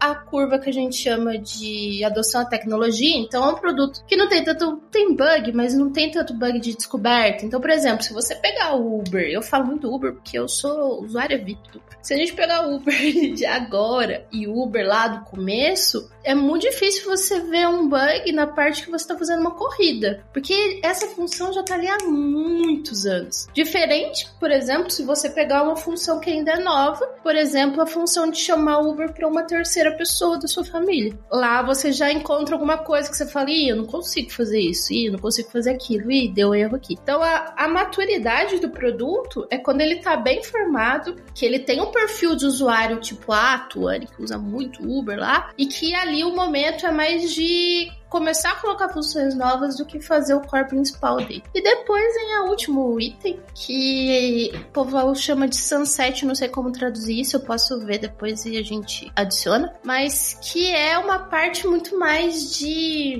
a 0.00 0.14
curva 0.14 0.58
que 0.58 0.68
a 0.68 0.72
gente 0.72 0.96
chama 0.96 1.38
de 1.38 2.02
adoção 2.04 2.40
à 2.40 2.44
tecnologia. 2.44 3.16
Então 3.16 3.44
é 3.44 3.52
um 3.52 3.54
produto 3.54 4.04
que 4.06 4.16
não 4.16 4.28
tem 4.28 4.42
tanto. 4.42 4.82
Tem 4.90 5.14
bug, 5.14 5.52
mas 5.52 5.74
não 5.74 5.90
tem 5.90 6.10
tanto 6.10 6.34
bug 6.34 6.58
de 6.58 6.74
descoberta. 6.74 7.46
Então, 7.46 7.60
por 7.60 7.70
exemplo, 7.70 8.02
se 8.02 8.12
você 8.12 8.34
pegar 8.34 8.74
o 8.74 8.98
Uber, 8.98 9.22
eu 9.28 9.42
falo 9.42 9.66
muito 9.66 9.92
Uber 9.92 10.12
porque 10.12 10.38
eu 10.38 10.48
sou 10.48 11.02
usuária 11.02 11.38
VIP 11.38 11.70
do 11.70 11.78
Uber. 11.78 11.98
Se 12.02 12.14
a 12.14 12.16
gente 12.16 12.34
pegar 12.34 12.66
o 12.66 12.76
Uber 12.76 12.94
de 13.32 13.46
agora 13.46 14.26
e 14.32 14.46
o 14.46 14.60
Uber 14.60 14.86
lá 14.86 15.06
do 15.06 15.24
começo, 15.24 16.10
é 16.24 16.34
muito 16.34 16.62
difícil 16.62 17.04
você 17.04 17.40
ver 17.40 17.68
um 17.68 17.88
bug 17.88 18.32
na 18.32 18.46
parte 18.46 18.82
que 18.82 18.90
você 18.90 19.04
está 19.04 19.16
fazendo 19.16 19.40
uma 19.40 19.52
corrida. 19.52 20.24
Porque 20.32 20.80
essa 20.82 21.06
função 21.08 21.52
já 21.52 21.62
tá 21.62 21.74
ali 21.74 21.91
há 21.94 22.04
muitos 22.06 23.06
anos. 23.06 23.46
Diferente, 23.52 24.28
por 24.38 24.50
exemplo, 24.50 24.90
se 24.90 25.04
você 25.04 25.30
pegar 25.30 25.62
uma 25.62 25.76
função 25.76 26.20
que 26.20 26.30
ainda 26.30 26.52
é 26.52 26.60
nova, 26.60 27.06
por 27.22 27.34
exemplo, 27.34 27.80
a 27.82 27.86
função 27.86 28.30
de 28.30 28.38
chamar 28.38 28.80
Uber 28.80 29.12
para 29.12 29.28
uma 29.28 29.44
terceira 29.44 29.96
pessoa 29.96 30.38
da 30.38 30.46
sua 30.46 30.64
família. 30.64 31.18
Lá 31.30 31.62
você 31.62 31.92
já 31.92 32.10
encontra 32.12 32.54
alguma 32.54 32.78
coisa 32.78 33.10
que 33.10 33.16
você 33.16 33.26
fala, 33.26 33.50
ih, 33.50 33.68
eu 33.68 33.76
não 33.76 33.86
consigo 33.86 34.30
fazer 34.30 34.60
isso, 34.60 34.92
ih, 34.92 35.06
eu 35.06 35.12
não 35.12 35.18
consigo 35.18 35.50
fazer 35.50 35.70
aquilo, 35.70 36.10
ih, 36.10 36.28
deu 36.28 36.54
erro 36.54 36.76
aqui. 36.76 36.96
Então 37.02 37.22
a, 37.22 37.54
a 37.56 37.68
maturidade 37.68 38.58
do 38.58 38.70
produto 38.70 39.46
é 39.50 39.58
quando 39.58 39.80
ele 39.80 39.94
está 39.94 40.16
bem 40.16 40.42
formado, 40.42 41.16
que 41.34 41.44
ele 41.44 41.58
tem 41.58 41.80
um 41.80 41.90
perfil 41.90 42.34
de 42.34 42.46
usuário 42.46 43.00
tipo 43.00 43.32
a 43.32 43.58
Tuane, 43.58 44.06
que 44.06 44.22
usa 44.22 44.38
muito 44.38 44.82
Uber 44.82 45.18
lá, 45.18 45.50
e 45.56 45.66
que 45.66 45.94
ali 45.94 46.24
o 46.24 46.34
momento 46.34 46.86
é 46.86 46.90
mais 46.90 47.32
de 47.32 47.90
começar 48.12 48.52
a 48.52 48.56
colocar 48.56 48.90
funções 48.90 49.34
novas 49.34 49.78
do 49.78 49.86
que 49.86 49.98
fazer 49.98 50.34
o 50.34 50.42
core 50.42 50.68
principal 50.68 51.16
dele. 51.16 51.42
E 51.54 51.62
depois 51.62 52.14
vem 52.14 52.40
o 52.40 52.50
último 52.50 53.00
item, 53.00 53.40
que 53.54 54.52
o 54.54 54.64
povo 54.70 55.14
chama 55.14 55.48
de 55.48 55.56
sunset, 55.56 56.26
não 56.26 56.34
sei 56.34 56.48
como 56.48 56.70
traduzir 56.70 57.20
isso, 57.20 57.36
eu 57.36 57.40
posso 57.40 57.80
ver 57.80 57.96
depois 57.96 58.44
e 58.44 58.58
a 58.58 58.62
gente 58.62 59.10
adiciona, 59.16 59.72
mas 59.82 60.38
que 60.42 60.70
é 60.70 60.98
uma 60.98 61.20
parte 61.20 61.66
muito 61.66 61.98
mais 61.98 62.54
de... 62.58 63.16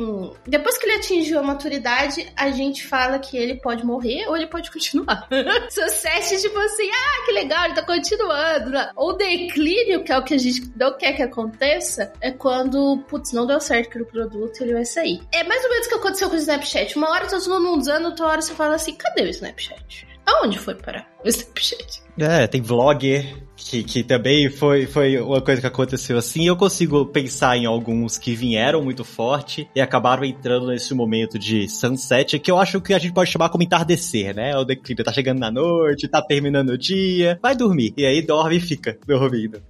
Depois 0.46 0.76
que 0.76 0.84
ele 0.84 0.98
atingiu 0.98 1.38
a 1.38 1.42
maturidade, 1.42 2.30
a 2.36 2.50
gente 2.50 2.86
fala 2.86 3.18
que 3.18 3.34
ele 3.34 3.54
pode 3.62 3.86
morrer 3.86 4.26
ou 4.28 4.36
ele 4.36 4.46
pode 4.46 4.70
continuar. 4.70 5.26
sunset, 5.72 6.38
tipo 6.38 6.58
assim, 6.58 6.90
ah, 6.90 7.24
que 7.24 7.32
legal, 7.32 7.64
ele 7.64 7.74
tá 7.74 7.82
continuando. 7.82 8.72
Ou 8.94 9.16
declínio, 9.16 10.04
que 10.04 10.12
é 10.12 10.18
o 10.18 10.22
que 10.22 10.34
a 10.34 10.38
gente 10.38 10.70
não 10.76 10.98
quer 10.98 11.14
que 11.14 11.22
aconteça, 11.22 12.12
é 12.20 12.30
quando, 12.30 12.98
putz, 13.08 13.32
não 13.32 13.46
deu 13.46 13.58
certo 13.58 13.88
aquele 13.88 14.04
produto, 14.04 14.60
ele 14.60 14.74
vai 14.74 14.81
vai 14.82 14.86
sair. 14.86 15.20
É 15.32 15.44
mais 15.44 15.62
ou 15.64 15.70
menos 15.70 15.86
o 15.86 15.88
que 15.88 15.94
aconteceu 15.94 16.28
com 16.28 16.36
o 16.36 16.38
Snapchat. 16.38 16.96
Uma 16.96 17.10
hora 17.10 17.26
tá 17.26 17.38
todo 17.38 17.60
mundo 17.60 17.80
usando, 17.80 18.06
outra 18.06 18.26
hora 18.26 18.42
você 18.42 18.54
fala 18.54 18.74
assim, 18.74 18.94
cadê 18.94 19.22
o 19.22 19.28
Snapchat? 19.28 20.06
Aonde 20.26 20.58
foi 20.58 20.74
parar 20.74 21.08
o 21.24 21.28
Snapchat? 21.28 22.02
É, 22.18 22.46
tem 22.46 22.60
vlogger 22.60 23.42
que, 23.56 23.82
que 23.82 24.02
também 24.02 24.50
foi, 24.50 24.86
foi 24.86 25.18
uma 25.18 25.40
coisa 25.40 25.60
que 25.60 25.66
aconteceu 25.66 26.18
assim. 26.18 26.46
Eu 26.46 26.56
consigo 26.56 27.06
pensar 27.06 27.56
em 27.56 27.64
alguns 27.64 28.18
que 28.18 28.34
vieram 28.34 28.82
muito 28.82 29.04
forte 29.04 29.68
e 29.74 29.80
acabaram 29.80 30.24
entrando 30.24 30.66
nesse 30.66 30.92
momento 30.94 31.38
de 31.38 31.68
sunset, 31.68 32.38
que 32.38 32.50
eu 32.50 32.58
acho 32.58 32.80
que 32.80 32.92
a 32.92 32.98
gente 32.98 33.14
pode 33.14 33.30
chamar 33.30 33.48
como 33.48 33.62
entardecer, 33.62 34.34
né? 34.34 34.56
O 34.56 34.64
declínio 34.64 35.04
tá 35.04 35.12
chegando 35.12 35.38
na 35.38 35.50
noite, 35.50 36.08
tá 36.08 36.20
terminando 36.20 36.70
o 36.70 36.78
dia, 36.78 37.38
vai 37.40 37.54
dormir. 37.54 37.94
E 37.96 38.04
aí 38.04 38.20
dorme 38.20 38.56
e 38.56 38.60
fica 38.60 38.98
dormindo. 39.06 39.62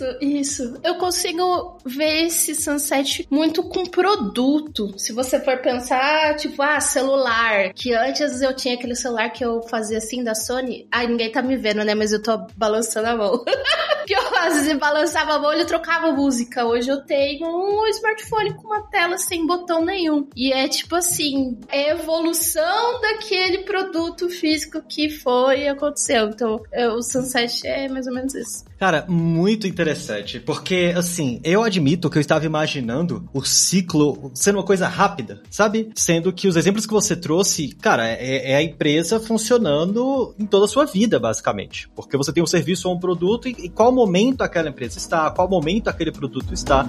Isso, 0.00 0.04
isso. 0.20 0.80
Eu 0.82 0.96
consigo 0.96 1.78
ver 1.84 2.26
esse 2.26 2.54
sunset 2.54 3.26
muito 3.30 3.62
com 3.62 3.84
produto. 3.84 4.98
Se 4.98 5.12
você 5.12 5.38
for 5.40 5.58
pensar, 5.58 6.36
tipo, 6.36 6.62
ah, 6.62 6.80
celular, 6.80 7.72
que 7.74 7.92
antes 7.92 8.40
eu 8.40 8.54
tinha 8.54 8.74
aquele 8.74 8.94
celular 8.94 9.30
que 9.30 9.44
eu 9.44 9.62
fazia 9.62 9.98
assim 9.98 10.24
da 10.24 10.34
Sony. 10.34 10.86
Ai, 10.90 11.06
ninguém 11.06 11.30
tá 11.30 11.42
me 11.42 11.56
vendo, 11.56 11.84
né? 11.84 11.94
Mas 11.94 12.12
eu 12.12 12.22
tô 12.22 12.38
balançando 12.56 13.08
a 13.08 13.16
mão. 13.16 13.44
que 14.06 14.14
eu 14.14 14.30
vezes 14.54 14.78
balançava 14.78 15.34
a 15.34 15.38
mão 15.38 15.52
e 15.52 15.64
trocava 15.64 16.12
música. 16.12 16.64
Hoje 16.64 16.90
eu 16.90 17.02
tenho 17.02 17.46
um 17.46 17.86
smartphone 17.86 18.54
com 18.54 18.66
uma 18.68 18.82
tela 18.82 19.18
sem 19.18 19.46
botão 19.46 19.84
nenhum. 19.84 20.28
E 20.34 20.52
é 20.52 20.66
tipo 20.68 20.96
assim, 20.96 21.58
é 21.68 21.90
evolução 21.90 23.00
daquele 23.00 23.58
produto 23.58 24.28
físico 24.28 24.82
que 24.82 25.10
foi 25.10 25.60
e 25.60 25.68
aconteceu. 25.68 26.28
Então, 26.28 26.62
é, 26.72 26.88
o 26.88 27.02
Sunset 27.02 27.66
é 27.66 27.88
mais 27.88 28.06
ou 28.06 28.14
menos 28.14 28.34
isso. 28.34 28.69
Cara, 28.80 29.04
muito 29.06 29.66
interessante, 29.66 30.40
porque 30.40 30.94
assim, 30.96 31.38
eu 31.44 31.62
admito 31.62 32.08
que 32.08 32.16
eu 32.16 32.20
estava 32.22 32.46
imaginando 32.46 33.28
o 33.30 33.44
ciclo 33.44 34.32
sendo 34.34 34.56
uma 34.56 34.64
coisa 34.64 34.88
rápida, 34.88 35.42
sabe? 35.50 35.90
Sendo 35.94 36.32
que 36.32 36.48
os 36.48 36.56
exemplos 36.56 36.86
que 36.86 36.92
você 36.94 37.14
trouxe, 37.14 37.74
cara, 37.74 38.08
é, 38.08 38.52
é 38.52 38.56
a 38.56 38.62
empresa 38.62 39.20
funcionando 39.20 40.34
em 40.38 40.46
toda 40.46 40.64
a 40.64 40.68
sua 40.68 40.86
vida, 40.86 41.20
basicamente. 41.20 41.90
Porque 41.94 42.16
você 42.16 42.32
tem 42.32 42.42
um 42.42 42.46
serviço 42.46 42.88
ou 42.88 42.96
um 42.96 42.98
produto 42.98 43.48
e, 43.48 43.50
e 43.50 43.68
qual 43.68 43.92
momento 43.92 44.40
aquela 44.40 44.70
empresa 44.70 44.96
está, 44.96 45.30
qual 45.30 45.46
momento 45.46 45.88
aquele 45.88 46.10
produto 46.10 46.54
está. 46.54 46.88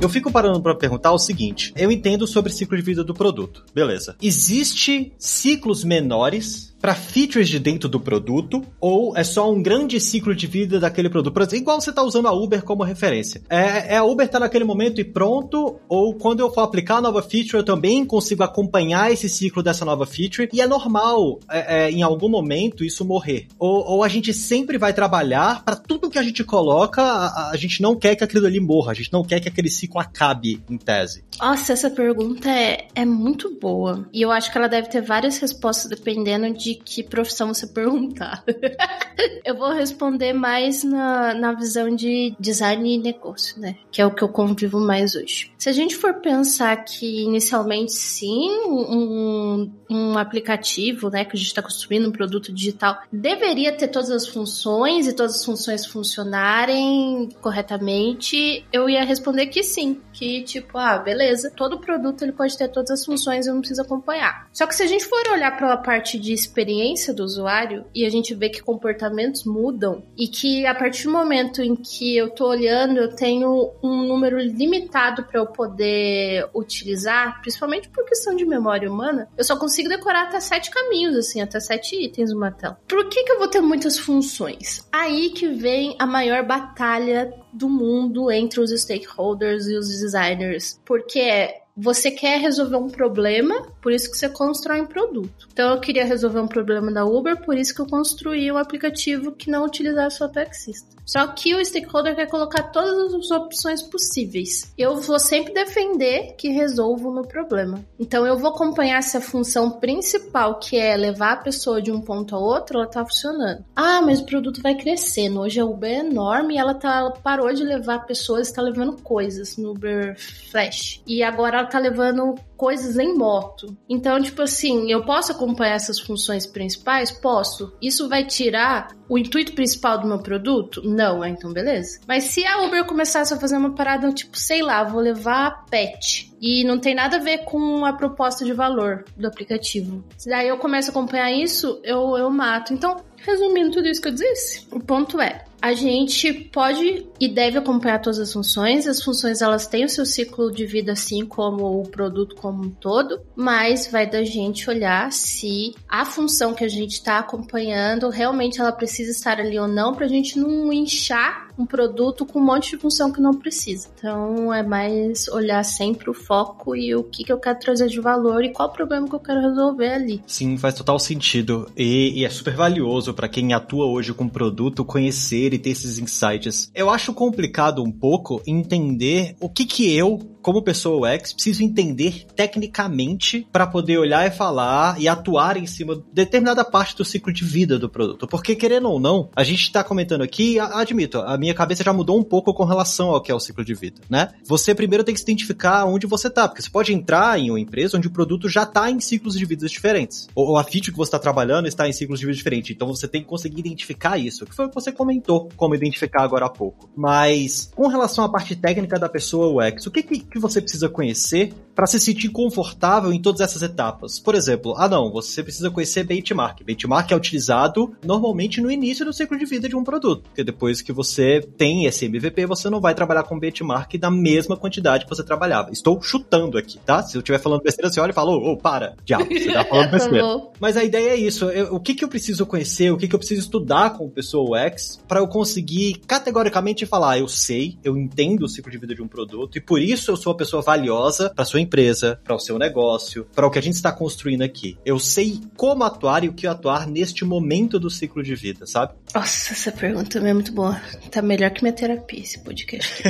Eu 0.00 0.08
fico 0.10 0.30
parando 0.30 0.60
para 0.60 0.74
perguntar 0.74 1.12
o 1.12 1.18
seguinte: 1.18 1.72
eu 1.74 1.90
entendo 1.90 2.26
sobre 2.26 2.52
ciclo 2.52 2.76
de 2.76 2.82
vida 2.82 3.02
do 3.02 3.14
produto, 3.14 3.64
beleza? 3.74 4.14
Existe 4.20 5.12
ciclos 5.18 5.82
menores 5.82 6.73
para 6.84 6.94
features 6.94 7.48
de 7.48 7.58
dentro 7.58 7.88
do 7.88 7.98
produto 7.98 8.62
ou 8.78 9.16
é 9.16 9.24
só 9.24 9.50
um 9.50 9.62
grande 9.62 9.98
ciclo 9.98 10.34
de 10.34 10.46
vida 10.46 10.78
daquele 10.78 11.08
produto? 11.08 11.56
Igual 11.56 11.80
você 11.80 11.88
está 11.88 12.02
usando 12.02 12.28
a 12.28 12.32
Uber 12.32 12.62
como 12.62 12.82
referência. 12.82 13.40
É, 13.48 13.94
é 13.94 13.96
a 13.96 14.04
Uber 14.04 14.28
tá 14.28 14.38
naquele 14.38 14.64
momento 14.64 15.00
e 15.00 15.04
pronto, 15.04 15.80
ou 15.88 16.12
quando 16.12 16.40
eu 16.40 16.52
for 16.52 16.60
aplicar 16.60 16.96
a 16.96 17.00
nova 17.00 17.22
feature, 17.22 17.56
eu 17.56 17.64
também 17.64 18.04
consigo 18.04 18.42
acompanhar 18.42 19.10
esse 19.10 19.30
ciclo 19.30 19.62
dessa 19.62 19.82
nova 19.82 20.04
feature 20.04 20.46
e 20.52 20.60
é 20.60 20.66
normal 20.66 21.40
é, 21.50 21.86
é, 21.86 21.90
em 21.90 22.02
algum 22.02 22.28
momento 22.28 22.84
isso 22.84 23.02
morrer. 23.02 23.46
Ou, 23.58 23.82
ou 23.92 24.04
a 24.04 24.08
gente 24.08 24.34
sempre 24.34 24.76
vai 24.76 24.92
trabalhar 24.92 25.64
para 25.64 25.76
tudo 25.76 26.10
que 26.10 26.18
a 26.18 26.22
gente 26.22 26.44
coloca, 26.44 27.00
a, 27.00 27.52
a, 27.52 27.56
gente 27.56 27.80
não 27.80 27.96
quer 27.96 28.14
que 28.14 28.24
aquilo 28.24 28.46
ali 28.46 28.60
morra, 28.60 28.92
a 28.92 28.94
gente 28.94 29.10
não 29.10 29.24
quer 29.24 29.40
que 29.40 29.48
aquele 29.48 29.70
ciclo 29.70 30.02
acabe 30.02 30.62
em 30.68 30.76
tese. 30.76 31.24
Nossa, 31.40 31.72
essa 31.72 31.88
pergunta 31.88 32.50
é, 32.50 32.88
é 32.94 33.06
muito 33.06 33.58
boa. 33.58 34.06
E 34.12 34.20
eu 34.20 34.30
acho 34.30 34.52
que 34.52 34.58
ela 34.58 34.68
deve 34.68 34.90
ter 34.90 35.00
várias 35.00 35.38
respostas 35.38 35.88
dependendo 35.88 36.52
de 36.52 36.73
que 36.74 37.02
profissão 37.02 37.52
você 37.52 37.66
perguntar. 37.66 38.44
eu 39.44 39.56
vou 39.56 39.72
responder 39.72 40.32
mais 40.32 40.82
na, 40.84 41.34
na 41.34 41.52
visão 41.52 41.94
de 41.94 42.34
design 42.38 42.94
e 42.94 42.98
negócio, 42.98 43.60
né? 43.60 43.76
Que 43.90 44.00
é 44.00 44.06
o 44.06 44.10
que 44.10 44.22
eu 44.22 44.28
convivo 44.28 44.80
mais 44.80 45.14
hoje. 45.14 45.52
Se 45.58 45.68
a 45.68 45.72
gente 45.72 45.96
for 45.96 46.14
pensar 46.14 46.76
que 46.84 47.22
inicialmente 47.22 47.92
sim, 47.92 48.50
um, 48.66 49.70
um 49.90 50.18
aplicativo, 50.18 51.10
né, 51.10 51.24
que 51.24 51.36
a 51.36 51.38
gente 51.38 51.48
está 51.48 51.62
construindo, 51.62 52.08
um 52.08 52.12
produto 52.12 52.52
digital, 52.52 52.98
deveria 53.12 53.72
ter 53.72 53.88
todas 53.88 54.10
as 54.10 54.26
funções 54.26 55.06
e 55.06 55.12
todas 55.12 55.36
as 55.36 55.44
funções 55.44 55.86
funcionarem 55.86 57.28
corretamente, 57.40 58.64
eu 58.72 58.88
ia 58.88 59.04
responder 59.04 59.46
que 59.46 59.62
sim. 59.62 60.00
Que 60.14 60.42
tipo, 60.42 60.78
ah, 60.78 60.98
beleza, 60.98 61.50
todo 61.50 61.80
produto 61.80 62.22
ele 62.22 62.32
pode 62.32 62.56
ter 62.56 62.68
todas 62.68 62.90
as 62.90 63.04
funções, 63.04 63.46
eu 63.46 63.52
não 63.54 63.60
preciso 63.60 63.82
acompanhar. 63.82 64.48
Só 64.52 64.66
que 64.66 64.74
se 64.74 64.82
a 64.82 64.86
gente 64.86 65.04
for 65.04 65.22
olhar 65.32 65.56
para 65.56 65.72
a 65.72 65.76
parte 65.76 66.18
de 66.18 66.32
experiência, 66.32 67.12
do 67.12 67.24
usuário 67.24 67.84
e 67.94 68.04
a 68.04 68.10
gente 68.10 68.34
vê 68.34 68.48
que 68.48 68.62
comportamentos 68.62 69.44
mudam 69.44 70.02
e 70.16 70.28
que 70.28 70.66
a 70.66 70.74
partir 70.74 71.04
do 71.04 71.12
momento 71.12 71.62
em 71.62 71.74
que 71.74 72.16
eu 72.16 72.30
tô 72.30 72.48
olhando, 72.48 72.98
eu 72.98 73.14
tenho 73.14 73.72
um 73.82 74.02
número 74.06 74.38
limitado 74.38 75.24
para 75.24 75.40
eu 75.40 75.46
poder 75.46 76.48
utilizar, 76.54 77.40
principalmente 77.40 77.88
por 77.88 78.04
questão 78.04 78.34
de 78.34 78.44
memória 78.44 78.90
humana, 78.90 79.28
eu 79.36 79.44
só 79.44 79.56
consigo 79.56 79.88
decorar 79.88 80.24
até 80.24 80.40
sete 80.40 80.70
caminhos, 80.70 81.16
assim, 81.16 81.40
até 81.40 81.58
sete 81.58 81.96
itens 81.96 82.32
numa 82.32 82.50
tela. 82.50 82.78
Por 82.88 83.08
que, 83.08 83.24
que 83.24 83.32
eu 83.32 83.38
vou 83.38 83.48
ter 83.48 83.60
muitas 83.60 83.98
funções? 83.98 84.86
Aí 84.92 85.30
que 85.30 85.48
vem 85.48 85.96
a 85.98 86.06
maior 86.06 86.44
batalha 86.44 87.32
do 87.54 87.68
mundo 87.68 88.30
entre 88.30 88.60
os 88.60 88.70
stakeholders 88.70 89.66
e 89.66 89.76
os 89.76 89.88
designers, 89.88 90.80
porque 90.84 91.62
você 91.76 92.10
quer 92.10 92.40
resolver 92.40 92.76
um 92.76 92.88
problema, 92.88 93.66
por 93.82 93.92
isso 93.92 94.10
que 94.10 94.16
você 94.16 94.28
constrói 94.28 94.80
um 94.80 94.86
produto. 94.86 95.48
Então 95.52 95.70
eu 95.70 95.80
queria 95.80 96.04
resolver 96.04 96.40
um 96.40 96.46
problema 96.46 96.92
da 96.92 97.04
Uber, 97.04 97.40
por 97.44 97.56
isso 97.56 97.74
que 97.74 97.80
eu 97.80 97.86
construí 97.86 98.50
um 98.50 98.56
aplicativo 98.56 99.32
que 99.32 99.50
não 99.50 99.64
utilizasse 99.64 100.22
o 100.22 100.28
taxista. 100.28 100.94
Só 101.04 101.26
que 101.26 101.54
o 101.54 101.64
stakeholder 101.64 102.16
quer 102.16 102.28
colocar 102.28 102.62
todas 102.64 103.12
as 103.12 103.30
opções 103.30 103.82
possíveis. 103.82 104.72
Eu 104.76 104.96
vou 104.96 105.18
sempre 105.18 105.52
defender 105.52 106.34
que 106.38 106.48
resolva 106.48 107.08
o 107.08 107.12
meu 107.12 107.24
problema. 107.24 107.84
Então 107.98 108.26
eu 108.26 108.38
vou 108.38 108.50
acompanhar 108.50 109.02
se 109.02 109.16
a 109.16 109.20
função 109.20 109.70
principal, 109.70 110.58
que 110.58 110.78
é 110.78 110.96
levar 110.96 111.32
a 111.32 111.36
pessoa 111.36 111.82
de 111.82 111.92
um 111.92 112.00
ponto 112.00 112.34
a 112.34 112.38
outro, 112.38 112.78
ela 112.78 112.86
tá 112.86 113.04
funcionando. 113.04 113.64
Ah, 113.76 114.00
mas 114.00 114.20
o 114.20 114.26
produto 114.26 114.62
vai 114.62 114.74
crescendo. 114.74 115.40
Hoje 115.40 115.60
a 115.60 115.64
Uber 115.66 115.90
é 115.90 115.98
enorme 115.98 116.56
ela, 116.56 116.74
tá, 116.74 116.96
ela 116.96 117.10
parou 117.10 117.52
de 117.52 117.64
levar 117.64 118.06
pessoas, 118.06 118.48
está 118.48 118.62
levando 118.62 119.02
coisas 119.02 119.56
no 119.58 119.72
Uber 119.72 120.16
Flash. 120.50 121.02
E 121.06 121.22
agora 121.22 121.63
ela 121.64 121.70
tá 121.70 121.78
levando 121.78 122.34
coisas 122.56 122.98
em 122.98 123.16
moto. 123.16 123.76
Então, 123.88 124.20
tipo 124.22 124.42
assim, 124.42 124.90
eu 124.90 125.04
posso 125.04 125.32
acompanhar 125.32 125.74
essas 125.74 125.98
funções 125.98 126.46
principais? 126.46 127.10
Posso. 127.10 127.76
Isso 127.80 128.08
vai 128.08 128.24
tirar 128.24 128.88
o 129.08 129.18
intuito 129.18 129.52
principal 129.52 129.98
do 129.98 130.06
meu 130.06 130.18
produto? 130.18 130.82
Não, 130.84 131.24
é, 131.24 131.30
então 131.30 131.52
beleza. 131.52 132.00
Mas 132.06 132.24
se 132.24 132.46
a 132.46 132.62
Uber 132.62 132.84
começasse 132.84 133.32
a 133.34 133.38
fazer 133.38 133.56
uma 133.56 133.74
parada, 133.74 134.10
tipo, 134.12 134.38
sei 134.38 134.62
lá, 134.62 134.84
vou 134.84 135.00
levar 135.00 135.64
pet 135.66 136.32
e 136.40 136.64
não 136.64 136.78
tem 136.78 136.94
nada 136.94 137.16
a 137.16 137.20
ver 137.20 137.38
com 137.44 137.84
a 137.84 137.92
proposta 137.92 138.44
de 138.44 138.52
valor 138.52 139.04
do 139.16 139.26
aplicativo. 139.26 140.04
Se 140.16 140.28
daí 140.28 140.48
eu 140.48 140.58
começo 140.58 140.90
a 140.90 140.92
acompanhar 140.92 141.32
isso, 141.32 141.80
eu, 141.82 142.16
eu 142.16 142.30
mato. 142.30 142.72
Então, 142.72 142.96
resumindo 143.16 143.70
tudo 143.70 143.88
isso 143.88 144.00
que 144.00 144.08
eu 144.08 144.14
disse, 144.14 144.66
o 144.70 144.80
ponto 144.80 145.20
é, 145.20 145.44
a 145.64 145.72
gente 145.72 146.30
pode 146.30 147.06
e 147.18 147.26
deve 147.26 147.56
acompanhar 147.56 147.98
todas 147.98 148.18
as 148.18 148.30
funções. 148.30 148.86
As 148.86 149.02
funções 149.02 149.40
elas 149.40 149.66
têm 149.66 149.86
o 149.86 149.88
seu 149.88 150.04
ciclo 150.04 150.52
de 150.52 150.66
vida 150.66 150.92
assim 150.92 151.24
como 151.24 151.80
o 151.80 151.88
produto 151.88 152.36
como 152.36 152.64
um 152.64 152.70
todo, 152.70 153.22
mas 153.34 153.86
vai 153.90 154.06
da 154.06 154.22
gente 154.22 154.68
olhar 154.68 155.10
se 155.10 155.74
a 155.88 156.04
função 156.04 156.52
que 156.52 156.64
a 156.64 156.68
gente 156.68 156.92
está 156.92 157.18
acompanhando 157.18 158.10
realmente 158.10 158.60
ela 158.60 158.72
precisa 158.72 159.10
estar 159.10 159.40
ali 159.40 159.58
ou 159.58 159.66
não 159.66 159.94
para 159.94 160.04
a 160.04 160.08
gente 160.08 160.38
não 160.38 160.70
inchar 160.70 161.43
um 161.58 161.66
produto 161.66 162.26
com 162.26 162.38
um 162.38 162.44
monte 162.44 162.70
de 162.70 162.78
função 162.78 163.12
que 163.12 163.20
não 163.20 163.34
precisa. 163.34 163.88
Então 163.96 164.52
é 164.52 164.62
mais 164.62 165.28
olhar 165.28 165.62
sempre 165.64 166.10
o 166.10 166.14
foco 166.14 166.74
e 166.76 166.94
o 166.94 167.04
que, 167.04 167.24
que 167.24 167.32
eu 167.32 167.38
quero 167.38 167.58
trazer 167.58 167.88
de 167.88 168.00
valor 168.00 168.44
e 168.44 168.52
qual 168.52 168.70
problema 168.70 169.08
que 169.08 169.14
eu 169.14 169.20
quero 169.20 169.40
resolver 169.40 169.88
ali. 169.88 170.22
Sim, 170.26 170.56
faz 170.56 170.74
total 170.74 170.98
sentido 170.98 171.70
e, 171.76 172.20
e 172.20 172.24
é 172.24 172.30
super 172.30 172.54
valioso 172.54 173.14
para 173.14 173.28
quem 173.28 173.52
atua 173.52 173.86
hoje 173.86 174.12
com 174.12 174.28
produto 174.28 174.84
conhecer 174.84 175.54
e 175.54 175.58
ter 175.58 175.70
esses 175.70 175.98
insights. 175.98 176.70
Eu 176.74 176.90
acho 176.90 177.12
complicado 177.14 177.82
um 177.82 177.92
pouco 177.92 178.42
entender 178.46 179.36
o 179.40 179.48
que 179.48 179.64
que 179.64 179.94
eu, 179.94 180.33
como 180.44 180.60
pessoa 180.62 181.10
UX, 181.10 181.32
preciso 181.32 181.62
entender 181.62 182.26
tecnicamente 182.36 183.48
para 183.50 183.66
poder 183.66 183.96
olhar 183.96 184.26
e 184.26 184.30
falar 184.30 185.00
e 185.00 185.08
atuar 185.08 185.56
em 185.56 185.66
cima 185.66 185.96
de 185.96 186.02
determinada 186.12 186.62
parte 186.62 186.94
do 186.94 187.04
ciclo 187.04 187.32
de 187.32 187.42
vida 187.42 187.78
do 187.78 187.88
produto. 187.88 188.26
Porque, 188.26 188.54
querendo 188.54 188.90
ou 188.90 189.00
não, 189.00 189.30
a 189.34 189.42
gente 189.42 189.62
está 189.62 189.82
comentando 189.82 190.20
aqui, 190.20 190.60
admito, 190.60 191.18
a 191.18 191.38
minha 191.38 191.54
cabeça 191.54 191.82
já 191.82 191.94
mudou 191.94 192.18
um 192.18 192.22
pouco 192.22 192.52
com 192.52 192.64
relação 192.64 193.08
ao 193.08 193.22
que 193.22 193.32
é 193.32 193.34
o 193.34 193.40
ciclo 193.40 193.64
de 193.64 193.72
vida, 193.72 194.02
né? 194.08 194.28
Você 194.44 194.74
primeiro 194.74 195.02
tem 195.02 195.14
que 195.14 195.20
se 195.20 195.24
identificar 195.24 195.86
onde 195.86 196.06
você 196.06 196.28
tá, 196.28 196.46
porque 196.46 196.60
você 196.60 196.68
pode 196.68 196.92
entrar 196.92 197.38
em 197.38 197.50
uma 197.50 197.58
empresa 197.58 197.96
onde 197.96 198.08
o 198.08 198.10
produto 198.10 198.46
já 198.46 198.64
está 198.64 198.90
em 198.90 199.00
ciclos 199.00 199.38
de 199.38 199.46
vida 199.46 199.66
diferentes. 199.66 200.28
Ou, 200.34 200.58
a 200.58 200.64
feature 200.64 200.92
que 200.92 200.98
você 200.98 201.08
está 201.08 201.18
trabalhando 201.18 201.68
está 201.68 201.88
em 201.88 201.92
ciclos 201.92 202.20
de 202.20 202.26
vida 202.26 202.36
diferentes. 202.36 202.70
Então 202.70 202.88
você 202.88 203.08
tem 203.08 203.22
que 203.22 203.28
conseguir 203.28 203.60
identificar 203.60 204.18
isso, 204.18 204.44
que 204.44 204.54
foi 204.54 204.66
o 204.66 204.68
que 204.68 204.74
você 204.74 204.92
comentou 204.92 205.48
como 205.56 205.74
identificar 205.74 206.22
agora 206.22 206.44
há 206.44 206.50
pouco. 206.50 206.90
Mas, 206.94 207.70
com 207.74 207.88
relação 207.88 208.24
à 208.24 208.28
parte 208.28 208.54
técnica 208.54 208.98
da 208.98 209.08
pessoa 209.08 209.66
UX, 209.66 209.86
o 209.86 209.90
que, 209.90 210.02
que 210.02 210.33
que 210.34 210.38
você 210.40 210.60
precisa 210.60 210.88
conhecer 210.88 211.54
para 211.74 211.86
se 211.86 211.98
sentir 211.98 212.28
confortável 212.28 213.12
em 213.12 213.20
todas 213.20 213.40
essas 213.40 213.62
etapas. 213.62 214.18
Por 214.18 214.34
exemplo, 214.34 214.74
ah 214.76 214.88
não, 214.88 215.10
você 215.10 215.42
precisa 215.42 215.70
conhecer 215.70 216.04
benchmark. 216.04 216.62
Benchmark 216.62 217.10
é 217.12 217.16
utilizado 217.16 217.94
normalmente 218.04 218.60
no 218.60 218.70
início 218.70 219.04
do 219.04 219.12
ciclo 219.12 219.38
de 219.38 219.44
vida 219.44 219.68
de 219.68 219.76
um 219.76 219.84
produto, 219.84 220.22
porque 220.24 220.44
depois 220.44 220.80
que 220.80 220.92
você 220.92 221.40
tem 221.56 221.86
esse 221.86 222.06
MVP, 222.06 222.46
você 222.46 222.70
não 222.70 222.80
vai 222.80 222.94
trabalhar 222.94 223.24
com 223.24 223.38
benchmark 223.38 223.96
da 223.98 224.10
mesma 224.10 224.56
quantidade 224.56 225.04
que 225.04 225.10
você 225.10 225.24
trabalhava. 225.24 225.70
Estou 225.70 226.00
chutando 226.00 226.58
aqui, 226.58 226.78
tá? 226.78 227.02
Se 227.02 227.16
eu 227.16 227.20
estiver 227.20 227.38
falando 227.38 227.62
besteira, 227.62 227.90
você 227.90 228.00
olha 228.00 228.10
e 228.10 228.14
fala, 228.14 228.30
ô, 228.30 228.52
oh, 228.52 228.56
para, 228.56 228.94
diabo, 229.04 229.26
você 229.26 229.52
tá 229.52 229.64
falando 229.64 229.90
besteira. 229.92 230.42
Mas 230.60 230.76
a 230.76 230.84
ideia 230.84 231.10
é 231.10 231.16
isso, 231.16 231.46
eu, 231.46 231.74
o 231.74 231.80
que, 231.80 231.94
que 231.94 232.04
eu 232.04 232.08
preciso 232.08 232.46
conhecer, 232.46 232.92
o 232.92 232.96
que, 232.96 233.08
que 233.08 233.14
eu 233.14 233.18
preciso 233.18 233.40
estudar 233.40 233.90
com 233.90 234.06
o 234.06 234.10
pessoa 234.10 234.66
UX 234.66 235.00
para 235.06 235.20
eu 235.20 235.28
conseguir 235.28 236.00
categoricamente 236.06 236.86
falar, 236.86 237.12
ah, 237.12 237.18
eu 237.18 237.28
sei, 237.28 237.76
eu 237.84 237.96
entendo 237.96 238.44
o 238.44 238.48
ciclo 238.48 238.70
de 238.70 238.78
vida 238.78 238.94
de 238.94 239.02
um 239.02 239.08
produto 239.08 239.58
e 239.58 239.60
por 239.60 239.80
isso 239.80 240.10
eu 240.10 240.16
sou 240.16 240.32
a 240.32 240.36
pessoa 240.36 240.62
valiosa 240.62 241.30
para 241.34 241.44
sua 241.44 241.60
empresa, 241.64 242.20
para 242.22 242.34
o 242.34 242.38
seu 242.38 242.58
negócio, 242.58 243.26
para 243.34 243.46
o 243.46 243.50
que 243.50 243.58
a 243.58 243.62
gente 243.62 243.74
está 243.74 243.90
construindo 243.90 244.42
aqui. 244.42 244.78
Eu 244.84 244.98
sei 244.98 245.40
como 245.56 245.84
atuar 245.84 246.24
e 246.24 246.28
o 246.28 246.32
que 246.32 246.46
atuar 246.46 246.86
neste 246.86 247.24
momento 247.24 247.78
do 247.78 247.90
ciclo 247.90 248.22
de 248.22 248.34
vida, 248.34 248.66
sabe? 248.66 248.94
Nossa, 249.14 249.52
essa 249.52 249.72
pergunta 249.72 250.18
é 250.18 250.32
muito 250.32 250.52
boa. 250.52 250.80
Tá 251.10 251.22
melhor 251.22 251.50
que 251.50 251.62
minha 251.62 251.72
terapia 251.72 252.20
esse 252.20 252.42
podcast. 252.42 253.02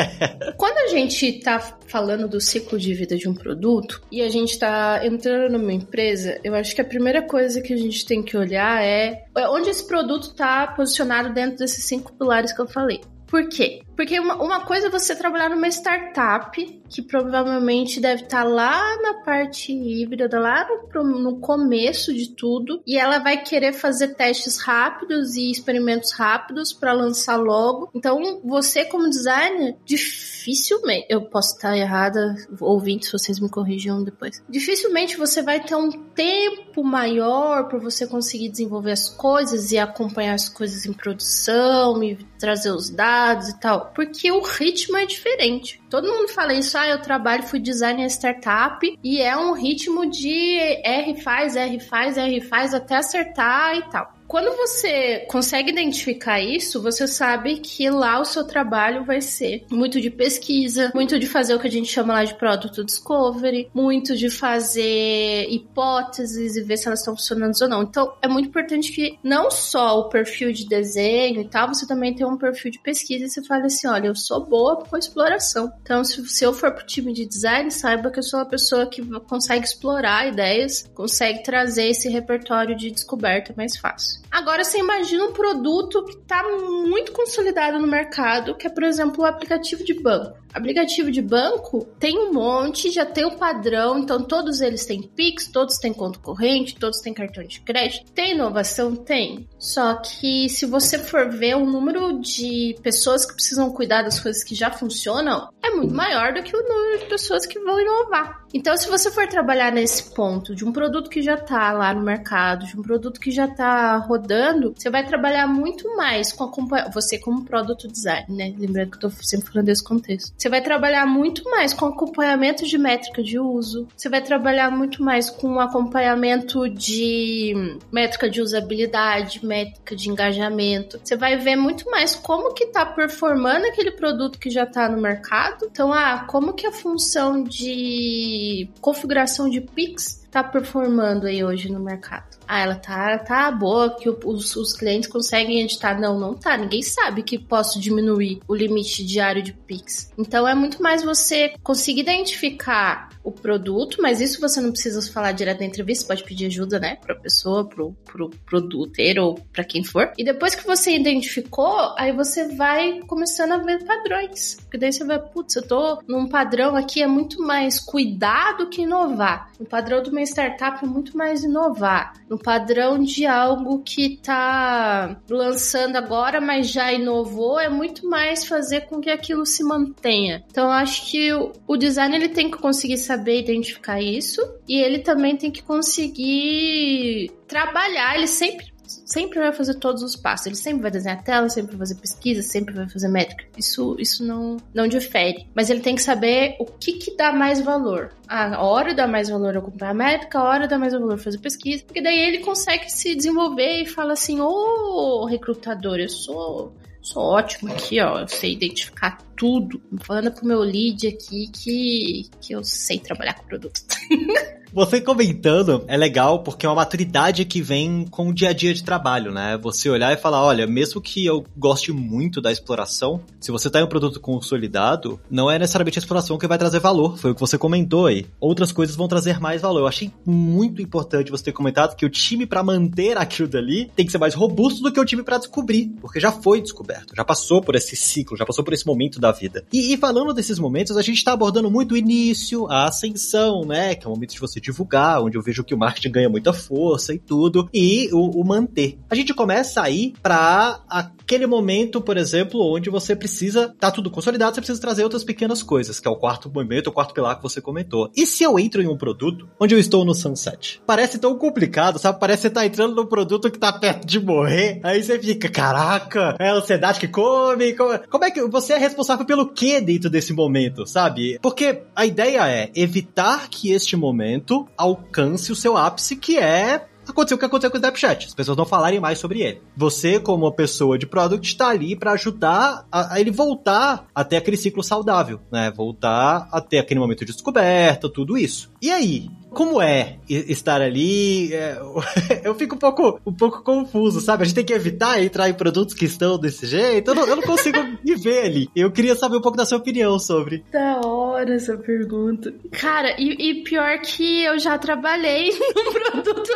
Quando 0.56 0.78
a 0.78 0.88
gente 0.88 1.40
tá 1.40 1.58
falando 1.86 2.28
do 2.28 2.40
ciclo 2.40 2.78
de 2.78 2.94
vida 2.94 3.16
de 3.16 3.28
um 3.28 3.34
produto 3.34 4.02
e 4.10 4.22
a 4.22 4.28
gente 4.28 4.58
tá 4.58 5.00
entrando 5.04 5.52
numa 5.52 5.72
empresa, 5.72 6.38
eu 6.44 6.54
acho 6.54 6.74
que 6.74 6.80
a 6.80 6.84
primeira 6.84 7.22
coisa 7.22 7.60
que 7.60 7.72
a 7.72 7.76
gente 7.76 8.04
tem 8.04 8.22
que 8.22 8.36
olhar 8.36 8.82
é 8.82 9.24
onde 9.50 9.70
esse 9.70 9.86
produto 9.86 10.34
tá 10.34 10.66
posicionado 10.68 11.32
dentro 11.32 11.58
desses 11.58 11.84
cinco 11.84 12.12
pilares 12.12 12.52
que 12.52 12.60
eu 12.60 12.68
falei. 12.68 13.00
Por 13.32 13.48
quê? 13.48 13.80
Porque 13.96 14.18
uma, 14.18 14.42
uma 14.42 14.60
coisa 14.60 14.86
é 14.86 14.90
você 14.90 15.14
trabalhar 15.14 15.50
numa 15.50 15.68
startup, 15.68 16.82
que 16.88 17.02
provavelmente 17.02 18.00
deve 18.00 18.24
estar 18.24 18.42
tá 18.42 18.48
lá 18.48 18.96
na 19.00 19.14
parte 19.22 19.72
híbrida, 19.72 20.38
lá 20.38 20.66
no, 20.94 21.18
no 21.18 21.36
começo 21.38 22.12
de 22.12 22.30
tudo, 22.34 22.82
e 22.86 22.98
ela 22.98 23.18
vai 23.18 23.42
querer 23.42 23.72
fazer 23.72 24.08
testes 24.14 24.58
rápidos 24.58 25.36
e 25.36 25.50
experimentos 25.50 26.12
rápidos 26.12 26.72
para 26.72 26.92
lançar 26.92 27.36
logo. 27.36 27.90
Então, 27.94 28.40
você, 28.44 28.84
como 28.84 29.08
designer, 29.08 29.76
dificilmente, 29.84 31.06
eu 31.08 31.22
posso 31.22 31.54
estar 31.54 31.76
errada, 31.76 32.34
ouvintes, 32.60 33.10
vocês 33.10 33.40
me 33.40 33.48
corrijam 33.48 34.02
depois. 34.02 34.42
Dificilmente 34.48 35.16
você 35.16 35.42
vai 35.42 35.60
ter 35.60 35.76
um 35.76 35.90
tempo 35.90 36.82
maior 36.82 37.68
para 37.68 37.78
você 37.78 38.06
conseguir 38.06 38.50
desenvolver 38.50 38.92
as 38.92 39.08
coisas 39.08 39.72
e 39.72 39.78
acompanhar 39.78 40.34
as 40.34 40.48
coisas 40.48 40.84
em 40.86 40.92
produção 40.92 42.02
e 42.02 42.16
trazer 42.38 42.70
os 42.70 42.90
dados 42.90 43.48
e 43.48 43.60
tal 43.60 43.81
porque 43.86 44.30
o 44.30 44.40
ritmo 44.42 44.96
é 44.96 45.06
diferente. 45.06 45.82
Todo 45.88 46.12
mundo 46.12 46.28
fala 46.28 46.54
isso, 46.54 46.76
ah, 46.76 46.88
eu 46.88 47.00
trabalho, 47.00 47.42
fui 47.42 47.60
designer 47.60 48.06
startup, 48.06 48.98
e 49.02 49.20
é 49.20 49.36
um 49.36 49.52
ritmo 49.52 50.08
de 50.08 50.58
R 50.84 51.20
faz, 51.22 51.56
R 51.56 51.80
faz, 51.80 52.16
R 52.16 52.40
faz, 52.40 52.74
até 52.74 52.96
acertar 52.96 53.76
e 53.76 53.82
tal. 53.90 54.11
Quando 54.26 54.56
você 54.56 55.26
consegue 55.28 55.70
identificar 55.70 56.40
isso, 56.40 56.80
você 56.80 57.06
sabe 57.06 57.58
que 57.58 57.90
lá 57.90 58.18
o 58.18 58.24
seu 58.24 58.44
trabalho 58.44 59.04
vai 59.04 59.20
ser 59.20 59.64
muito 59.70 60.00
de 60.00 60.10
pesquisa, 60.10 60.90
muito 60.94 61.18
de 61.18 61.26
fazer 61.26 61.54
o 61.54 61.58
que 61.58 61.68
a 61.68 61.70
gente 61.70 61.90
chama 61.90 62.14
lá 62.14 62.24
de 62.24 62.34
product 62.34 62.82
discovery, 62.82 63.68
muito 63.74 64.16
de 64.16 64.30
fazer 64.30 65.46
hipóteses 65.50 66.56
e 66.56 66.62
ver 66.62 66.78
se 66.78 66.86
elas 66.86 67.00
estão 67.00 67.14
funcionando 67.14 67.54
ou 67.60 67.68
não. 67.68 67.82
Então, 67.82 68.14
é 68.22 68.28
muito 68.28 68.48
importante 68.48 68.92
que 68.92 69.18
não 69.22 69.50
só 69.50 69.98
o 70.00 70.08
perfil 70.08 70.52
de 70.52 70.66
desenho 70.66 71.40
e 71.40 71.48
tal, 71.48 71.68
você 71.68 71.86
também 71.86 72.14
tenha 72.14 72.28
um 72.28 72.38
perfil 72.38 72.70
de 72.70 72.78
pesquisa 72.78 73.26
e 73.26 73.28
você 73.28 73.42
fale 73.44 73.66
assim, 73.66 73.86
olha, 73.86 74.06
eu 74.06 74.14
sou 74.14 74.44
boa 74.44 74.76
com 74.76 74.96
exploração. 74.96 75.72
Então, 75.82 76.02
se, 76.04 76.26
se 76.28 76.44
eu 76.44 76.52
for 76.52 76.72
pro 76.72 76.86
time 76.86 77.12
de 77.12 77.26
design, 77.26 77.70
saiba 77.70 78.10
que 78.10 78.18
eu 78.18 78.22
sou 78.22 78.40
uma 78.40 78.46
pessoa 78.46 78.86
que 78.86 79.02
consegue 79.20 79.66
explorar 79.66 80.28
ideias, 80.28 80.90
consegue 80.94 81.42
trazer 81.42 81.88
esse 81.88 82.08
repertório 82.08 82.76
de 82.76 82.90
descoberta 82.90 83.52
mais 83.56 83.76
fácil. 83.76 84.11
Agora 84.30 84.64
você 84.64 84.78
imagina 84.78 85.24
um 85.24 85.32
produto 85.32 86.04
que 86.04 86.12
está 86.12 86.42
muito 86.42 87.12
consolidado 87.12 87.78
no 87.78 87.86
mercado, 87.86 88.56
que 88.56 88.66
é, 88.66 88.70
por 88.70 88.82
exemplo, 88.82 89.22
o 89.22 89.26
aplicativo 89.26 89.84
de 89.84 89.94
banco. 89.94 90.41
Aplicativo 90.52 91.10
de 91.10 91.22
banco 91.22 91.86
tem 91.98 92.18
um 92.18 92.32
monte, 92.32 92.90
já 92.90 93.06
tem 93.06 93.24
um 93.24 93.36
padrão, 93.36 93.98
então 93.98 94.22
todos 94.22 94.60
eles 94.60 94.84
têm 94.84 95.02
Pix, 95.02 95.46
todos 95.46 95.78
têm 95.78 95.92
conta 95.92 96.18
corrente, 96.18 96.74
todos 96.74 97.00
têm 97.00 97.14
cartão 97.14 97.44
de 97.44 97.60
crédito. 97.60 98.10
Tem 98.12 98.32
inovação? 98.32 98.94
Tem. 98.94 99.48
Só 99.58 99.94
que 99.94 100.48
se 100.48 100.66
você 100.66 100.98
for 100.98 101.30
ver 101.30 101.56
o 101.56 101.64
número 101.64 102.20
de 102.20 102.76
pessoas 102.82 103.24
que 103.24 103.34
precisam 103.34 103.70
cuidar 103.70 104.02
das 104.02 104.20
coisas 104.20 104.44
que 104.44 104.54
já 104.54 104.70
funcionam, 104.70 105.48
é 105.62 105.70
muito 105.70 105.94
maior 105.94 106.34
do 106.34 106.42
que 106.42 106.56
o 106.56 106.62
número 106.62 106.98
de 106.98 107.06
pessoas 107.06 107.46
que 107.46 107.58
vão 107.58 107.80
inovar. 107.80 108.42
Então, 108.54 108.76
se 108.76 108.88
você 108.88 109.10
for 109.10 109.26
trabalhar 109.26 109.72
nesse 109.72 110.14
ponto 110.14 110.54
de 110.54 110.64
um 110.64 110.72
produto 110.72 111.08
que 111.08 111.22
já 111.22 111.34
está 111.34 111.72
lá 111.72 111.94
no 111.94 112.02
mercado, 112.02 112.66
de 112.66 112.78
um 112.78 112.82
produto 112.82 113.18
que 113.18 113.30
já 113.30 113.46
está 113.46 113.96
rodando, 113.96 114.74
você 114.76 114.90
vai 114.90 115.06
trabalhar 115.06 115.46
muito 115.46 115.96
mais 115.96 116.32
com 116.32 116.44
a 116.44 116.90
você 116.90 117.18
como 117.18 117.44
produto 117.44 117.88
design, 117.88 118.26
né? 118.28 118.54
Lembrando 118.58 118.90
que 118.90 119.04
eu 119.04 119.08
estou 119.08 119.24
sempre 119.24 119.50
falando 119.50 119.66
desse 119.66 119.82
contexto 119.82 120.34
você 120.42 120.48
vai 120.48 120.60
trabalhar 120.60 121.06
muito 121.06 121.48
mais 121.48 121.72
com 121.72 121.86
acompanhamento 121.86 122.66
de 122.66 122.76
métrica 122.76 123.22
de 123.22 123.38
uso, 123.38 123.86
você 123.96 124.08
vai 124.08 124.20
trabalhar 124.20 124.72
muito 124.72 125.00
mais 125.00 125.30
com 125.30 125.60
acompanhamento 125.60 126.68
de 126.68 127.54
métrica 127.92 128.28
de 128.28 128.40
usabilidade, 128.40 129.46
métrica 129.46 129.94
de 129.94 130.10
engajamento. 130.10 131.00
Você 131.02 131.16
vai 131.16 131.36
ver 131.36 131.54
muito 131.54 131.88
mais 131.88 132.16
como 132.16 132.54
que 132.54 132.66
tá 132.66 132.84
performando 132.84 133.66
aquele 133.66 133.92
produto 133.92 134.36
que 134.36 134.50
já 134.50 134.66
tá 134.66 134.88
no 134.88 135.00
mercado. 135.00 135.68
Então, 135.70 135.92
ah, 135.92 136.26
como 136.28 136.54
que 136.54 136.66
a 136.66 136.72
função 136.72 137.44
de 137.44 138.68
configuração 138.80 139.48
de 139.48 139.60
Pix 139.60 140.21
tá 140.32 140.42
performando 140.42 141.26
aí 141.26 141.44
hoje 141.44 141.70
no 141.70 141.78
mercado? 141.78 142.32
ah, 142.52 142.60
ela 142.60 142.74
tá, 142.74 143.18
tá 143.18 143.50
boa, 143.50 143.96
que 143.96 144.10
os, 144.10 144.54
os 144.56 144.74
clientes 144.74 145.08
conseguem 145.08 145.62
editar. 145.62 145.98
Não, 145.98 146.18
não 146.18 146.34
tá. 146.34 146.54
Ninguém 146.54 146.82
sabe 146.82 147.22
que 147.22 147.38
posso 147.38 147.80
diminuir 147.80 148.40
o 148.46 148.54
limite 148.54 149.04
diário 149.06 149.42
de 149.42 149.54
Pix. 149.54 150.12
Então 150.18 150.46
é 150.46 150.54
muito 150.54 150.82
mais 150.82 151.02
você 151.02 151.54
conseguir 151.62 152.02
identificar 152.02 153.08
o 153.24 153.30
produto, 153.30 154.02
mas 154.02 154.20
isso 154.20 154.40
você 154.40 154.60
não 154.60 154.72
precisa 154.72 155.00
falar 155.12 155.32
direto 155.32 155.60
na 155.60 155.66
entrevista, 155.66 156.08
pode 156.08 156.24
pedir 156.24 156.46
ajuda, 156.46 156.80
né, 156.80 156.96
pra 156.96 157.14
pessoa, 157.14 157.64
pro, 157.64 157.92
pro 158.04 158.30
produteiro 158.44 159.24
ou 159.24 159.34
pra 159.52 159.64
quem 159.64 159.84
for. 159.84 160.12
E 160.18 160.24
depois 160.24 160.54
que 160.54 160.66
você 160.66 160.90
identificou, 160.94 161.94
aí 161.96 162.12
você 162.12 162.48
vai 162.54 163.00
começando 163.06 163.52
a 163.52 163.58
ver 163.58 163.84
padrões. 163.84 164.56
Porque 164.62 164.76
daí 164.76 164.92
você 164.92 165.04
vai, 165.04 165.20
putz, 165.20 165.56
eu 165.56 165.66
tô 165.66 166.02
num 166.06 166.26
padrão 166.26 166.76
aqui, 166.76 167.00
é 167.02 167.06
muito 167.06 167.40
mais 167.40 167.78
cuidar 167.78 168.56
do 168.56 168.68
que 168.68 168.82
inovar. 168.82 169.52
O 169.58 169.64
padrão 169.64 170.02
de 170.02 170.10
startup 170.22 170.84
muito 170.86 171.16
mais 171.16 171.44
inovar. 171.44 172.14
No 172.28 172.38
padrão 172.38 172.98
de 172.98 173.26
algo 173.26 173.82
que 173.82 174.16
tá 174.16 175.20
lançando 175.28 175.96
agora, 175.96 176.40
mas 176.40 176.70
já 176.70 176.92
inovou, 176.92 177.60
é 177.60 177.68
muito 177.68 178.08
mais 178.08 178.44
fazer 178.46 178.82
com 178.82 179.00
que 179.00 179.10
aquilo 179.10 179.44
se 179.46 179.62
mantenha. 179.62 180.44
Então, 180.50 180.70
acho 180.70 181.10
que 181.10 181.32
o, 181.32 181.52
o 181.66 181.76
design 181.76 182.14
ele 182.14 182.28
tem 182.28 182.50
que 182.50 182.58
conseguir 182.58 182.98
saber 182.98 183.40
identificar 183.40 184.00
isso 184.00 184.40
e 184.68 184.78
ele 184.78 185.00
também 185.00 185.36
tem 185.36 185.50
que 185.50 185.62
conseguir 185.62 187.30
trabalhar. 187.46 188.16
Ele 188.16 188.26
sempre 188.26 188.71
sempre 189.06 189.38
vai 189.38 189.52
fazer 189.52 189.74
todos 189.74 190.02
os 190.02 190.16
passos. 190.16 190.46
Ele 190.46 190.56
sempre 190.56 190.82
vai 190.82 190.90
desenhar 190.90 191.18
a 191.18 191.22
tela, 191.22 191.48
sempre 191.48 191.72
vai 191.72 191.86
fazer 191.86 192.00
pesquisa, 192.00 192.42
sempre 192.42 192.74
vai 192.74 192.88
fazer 192.88 193.08
métrica. 193.08 193.44
Isso, 193.56 193.96
isso 193.98 194.24
não, 194.24 194.56
não 194.74 194.86
difere. 194.86 195.46
Mas 195.54 195.70
ele 195.70 195.80
tem 195.80 195.94
que 195.94 196.02
saber 196.02 196.56
o 196.58 196.64
que, 196.64 196.94
que 196.94 197.16
dá 197.16 197.32
mais 197.32 197.60
valor. 197.60 198.10
A 198.28 198.62
hora 198.62 198.94
dá 198.94 199.06
mais 199.06 199.28
valor 199.28 199.54
eu 199.54 199.62
comprar 199.62 199.90
a 199.90 199.94
métrica, 199.94 200.38
a 200.38 200.44
hora 200.44 200.68
dá 200.68 200.78
mais 200.78 200.92
valor 200.92 201.18
fazer 201.18 201.38
pesquisa. 201.38 201.84
Porque 201.84 202.02
daí 202.02 202.18
ele 202.18 202.38
consegue 202.38 202.90
se 202.90 203.14
desenvolver 203.14 203.82
e 203.82 203.86
fala 203.86 204.12
assim: 204.12 204.40
Ô 204.40 204.48
oh, 204.48 205.26
recrutador, 205.26 205.98
eu 205.98 206.08
sou 206.08 206.72
sou 207.02 207.22
ótimo 207.22 207.72
aqui, 207.72 208.00
ó. 208.00 208.20
Eu 208.20 208.28
sei 208.28 208.52
identificar 208.52 209.18
tudo. 209.42 209.82
Falando 210.02 210.30
pro 210.30 210.46
meu 210.46 210.60
lead 210.60 211.04
aqui 211.08 211.48
que, 211.48 212.30
que 212.40 212.52
eu 212.52 212.62
sei 212.62 213.00
trabalhar 213.00 213.34
com 213.34 213.44
produto. 213.44 213.80
Você 214.72 215.02
comentando 215.02 215.84
é 215.86 215.98
legal 215.98 216.42
porque 216.42 216.64
é 216.64 216.68
uma 216.68 216.76
maturidade 216.76 217.44
que 217.44 217.60
vem 217.60 218.06
com 218.10 218.30
o 218.30 218.32
dia 218.32 218.48
a 218.48 218.52
dia 218.54 218.72
de 218.72 218.82
trabalho, 218.82 219.30
né? 219.30 219.58
Você 219.62 219.90
olhar 219.90 220.10
e 220.14 220.16
falar, 220.16 220.42
olha, 220.42 220.66
mesmo 220.66 220.98
que 220.98 221.26
eu 221.26 221.44
goste 221.54 221.92
muito 221.92 222.40
da 222.40 222.50
exploração, 222.50 223.20
se 223.38 223.50
você 223.50 223.68
tá 223.68 223.80
em 223.80 223.84
um 223.84 223.86
produto 223.86 224.18
consolidado, 224.18 225.20
não 225.30 225.50
é 225.50 225.58
necessariamente 225.58 225.98
a 225.98 226.00
exploração 226.00 226.38
que 226.38 226.46
vai 226.46 226.56
trazer 226.56 226.80
valor. 226.80 227.18
Foi 227.18 227.32
o 227.32 227.34
que 227.34 227.40
você 227.40 227.58
comentou 227.58 228.06
aí. 228.06 228.24
Outras 228.40 228.72
coisas 228.72 228.96
vão 228.96 229.08
trazer 229.08 229.38
mais 229.38 229.60
valor. 229.60 229.80
Eu 229.80 229.86
achei 229.86 230.10
muito 230.24 230.80
importante 230.80 231.30
você 231.30 231.44
ter 231.44 231.52
comentado 231.52 231.94
que 231.94 232.06
o 232.06 232.10
time 232.10 232.46
para 232.46 232.62
manter 232.62 233.18
aquilo 233.18 233.48
dali 233.48 233.90
tem 233.94 234.06
que 234.06 234.12
ser 234.12 234.16
mais 234.16 234.32
robusto 234.32 234.82
do 234.82 234.90
que 234.90 234.98
o 234.98 235.04
time 235.04 235.22
para 235.22 235.36
descobrir, 235.36 235.88
porque 236.00 236.18
já 236.18 236.32
foi 236.32 236.62
descoberto, 236.62 237.14
já 237.14 237.26
passou 237.26 237.60
por 237.60 237.74
esse 237.74 237.94
ciclo, 237.94 238.38
já 238.38 238.46
passou 238.46 238.64
por 238.64 238.72
esse 238.72 238.86
momento 238.86 239.20
da 239.20 239.31
da 239.31 239.31
vida. 239.32 239.64
E, 239.72 239.92
e 239.92 239.96
falando 239.96 240.32
desses 240.32 240.58
momentos, 240.58 240.96
a 240.96 241.02
gente 241.02 241.22
tá 241.24 241.32
abordando 241.32 241.70
muito 241.70 241.92
o 241.92 241.96
início, 241.96 242.66
a 242.70 242.86
ascensão, 242.86 243.64
né? 243.64 243.94
Que 243.94 244.06
é 244.06 244.08
o 244.08 244.12
momento 244.12 244.32
de 244.32 244.40
você 244.40 244.60
divulgar, 244.60 245.22
onde 245.22 245.36
eu 245.36 245.42
vejo 245.42 245.64
que 245.64 245.74
o 245.74 245.78
marketing 245.78 246.10
ganha 246.10 246.28
muita 246.28 246.52
força 246.52 247.14
e 247.14 247.18
tudo, 247.18 247.68
e 247.72 248.08
o, 248.12 248.40
o 248.40 248.44
manter. 248.44 248.98
A 249.10 249.14
gente 249.14 249.34
começa 249.34 249.82
a 249.82 249.90
ir 249.90 250.14
pra 250.22 250.80
aquele 250.88 251.46
momento, 251.46 252.00
por 252.00 252.16
exemplo, 252.16 252.60
onde 252.60 252.90
você 252.90 253.16
precisa, 253.16 253.74
tá 253.78 253.90
tudo 253.90 254.10
consolidado, 254.10 254.54
você 254.54 254.60
precisa 254.60 254.80
trazer 254.80 255.02
outras 255.02 255.24
pequenas 255.24 255.62
coisas, 255.62 255.98
que 255.98 256.08
é 256.08 256.10
o 256.10 256.16
quarto 256.16 256.50
momento, 256.50 256.88
o 256.88 256.92
quarto 256.92 257.14
pilar 257.14 257.36
que 257.36 257.42
você 257.42 257.60
comentou. 257.60 258.10
E 258.16 258.26
se 258.26 258.42
eu 258.42 258.58
entro 258.58 258.82
em 258.82 258.88
um 258.88 258.96
produto 258.96 259.48
onde 259.58 259.74
eu 259.74 259.78
estou 259.78 260.04
no 260.04 260.14
sunset? 260.14 260.82
Parece 260.86 261.18
tão 261.18 261.36
complicado, 261.38 261.98
sabe? 261.98 262.20
Parece 262.20 262.42
que 262.42 262.48
você 262.48 262.54
tá 262.54 262.66
entrando 262.66 262.94
num 262.94 263.06
produto 263.06 263.50
que 263.50 263.58
tá 263.58 263.72
perto 263.72 264.06
de 264.06 264.20
morrer, 264.20 264.80
aí 264.82 265.02
você 265.02 265.18
fica, 265.18 265.48
caraca, 265.48 266.36
é 266.38 266.48
a 266.48 266.54
ansiedade 266.54 267.00
que 267.00 267.08
come, 267.08 267.72
como, 267.74 267.98
como 268.08 268.24
é 268.24 268.30
que 268.30 268.42
você 268.48 268.74
é 268.74 268.78
responsável 268.78 269.11
pelo 269.18 269.48
que 269.48 269.80
dentro 269.80 270.10
desse 270.10 270.32
momento, 270.32 270.86
sabe? 270.86 271.38
Porque 271.40 271.82
a 271.94 272.06
ideia 272.06 272.48
é 272.48 272.70
evitar 272.74 273.48
que 273.48 273.70
este 273.70 273.96
momento 273.96 274.68
alcance 274.76 275.52
o 275.52 275.56
seu 275.56 275.76
ápice, 275.76 276.16
que 276.16 276.38
é 276.38 276.86
aconteceu 277.10 277.36
o 277.36 277.38
que 277.38 277.46
aconteceu 277.46 277.70
com 277.70 277.76
o 277.76 277.80
Snapchat. 277.80 278.26
As 278.28 278.34
pessoas 278.34 278.56
não 278.56 278.64
falarem 278.64 279.00
mais 279.00 279.18
sobre 279.18 279.40
ele. 279.40 279.60
Você, 279.76 280.20
como 280.20 280.44
uma 280.44 280.52
pessoa 280.52 280.98
de 280.98 281.06
product, 281.06 281.46
está 281.46 281.68
ali 281.68 281.96
para 281.96 282.12
ajudar 282.12 282.86
a, 282.90 283.14
a, 283.14 283.20
ele 283.20 283.30
voltar 283.30 284.06
até 284.14 284.36
aquele 284.36 284.56
ciclo 284.56 284.82
saudável, 284.82 285.40
né? 285.50 285.70
Voltar 285.70 286.48
até 286.52 286.78
aquele 286.78 287.00
momento 287.00 287.24
de 287.24 287.32
descoberta, 287.32 288.08
tudo 288.08 288.38
isso. 288.38 288.70
E 288.80 288.90
aí? 288.90 289.28
Como 289.52 289.80
é 289.80 290.18
estar 290.28 290.80
ali? 290.80 291.52
É, 291.52 291.78
eu 292.44 292.54
fico 292.54 292.74
um 292.74 292.78
pouco, 292.78 293.20
um 293.26 293.32
pouco 293.32 293.62
confuso, 293.62 294.20
sabe? 294.20 294.42
A 294.42 294.46
gente 294.46 294.54
tem 294.54 294.64
que 294.64 294.72
evitar 294.72 295.22
entrar 295.22 295.48
em 295.48 295.54
produtos 295.54 295.94
que 295.94 296.04
estão 296.04 296.38
desse 296.38 296.66
jeito. 296.66 297.10
Eu 297.10 297.14
não, 297.14 297.26
eu 297.26 297.36
não 297.36 297.42
consigo 297.42 297.78
me 298.04 298.14
ver 298.16 298.44
ali. 298.44 298.70
Eu 298.74 298.90
queria 298.90 299.14
saber 299.14 299.36
um 299.36 299.40
pouco 299.40 299.56
da 299.56 299.66
sua 299.66 299.78
opinião 299.78 300.18
sobre. 300.18 300.64
Da 300.72 301.00
hora 301.04 301.54
essa 301.54 301.76
pergunta. 301.76 302.52
Cara, 302.72 303.16
e, 303.18 303.50
e 303.50 303.62
pior 303.62 303.98
que 304.00 304.44
eu 304.44 304.58
já 304.58 304.78
trabalhei 304.78 305.50
num 305.74 305.92
produto 305.92 306.52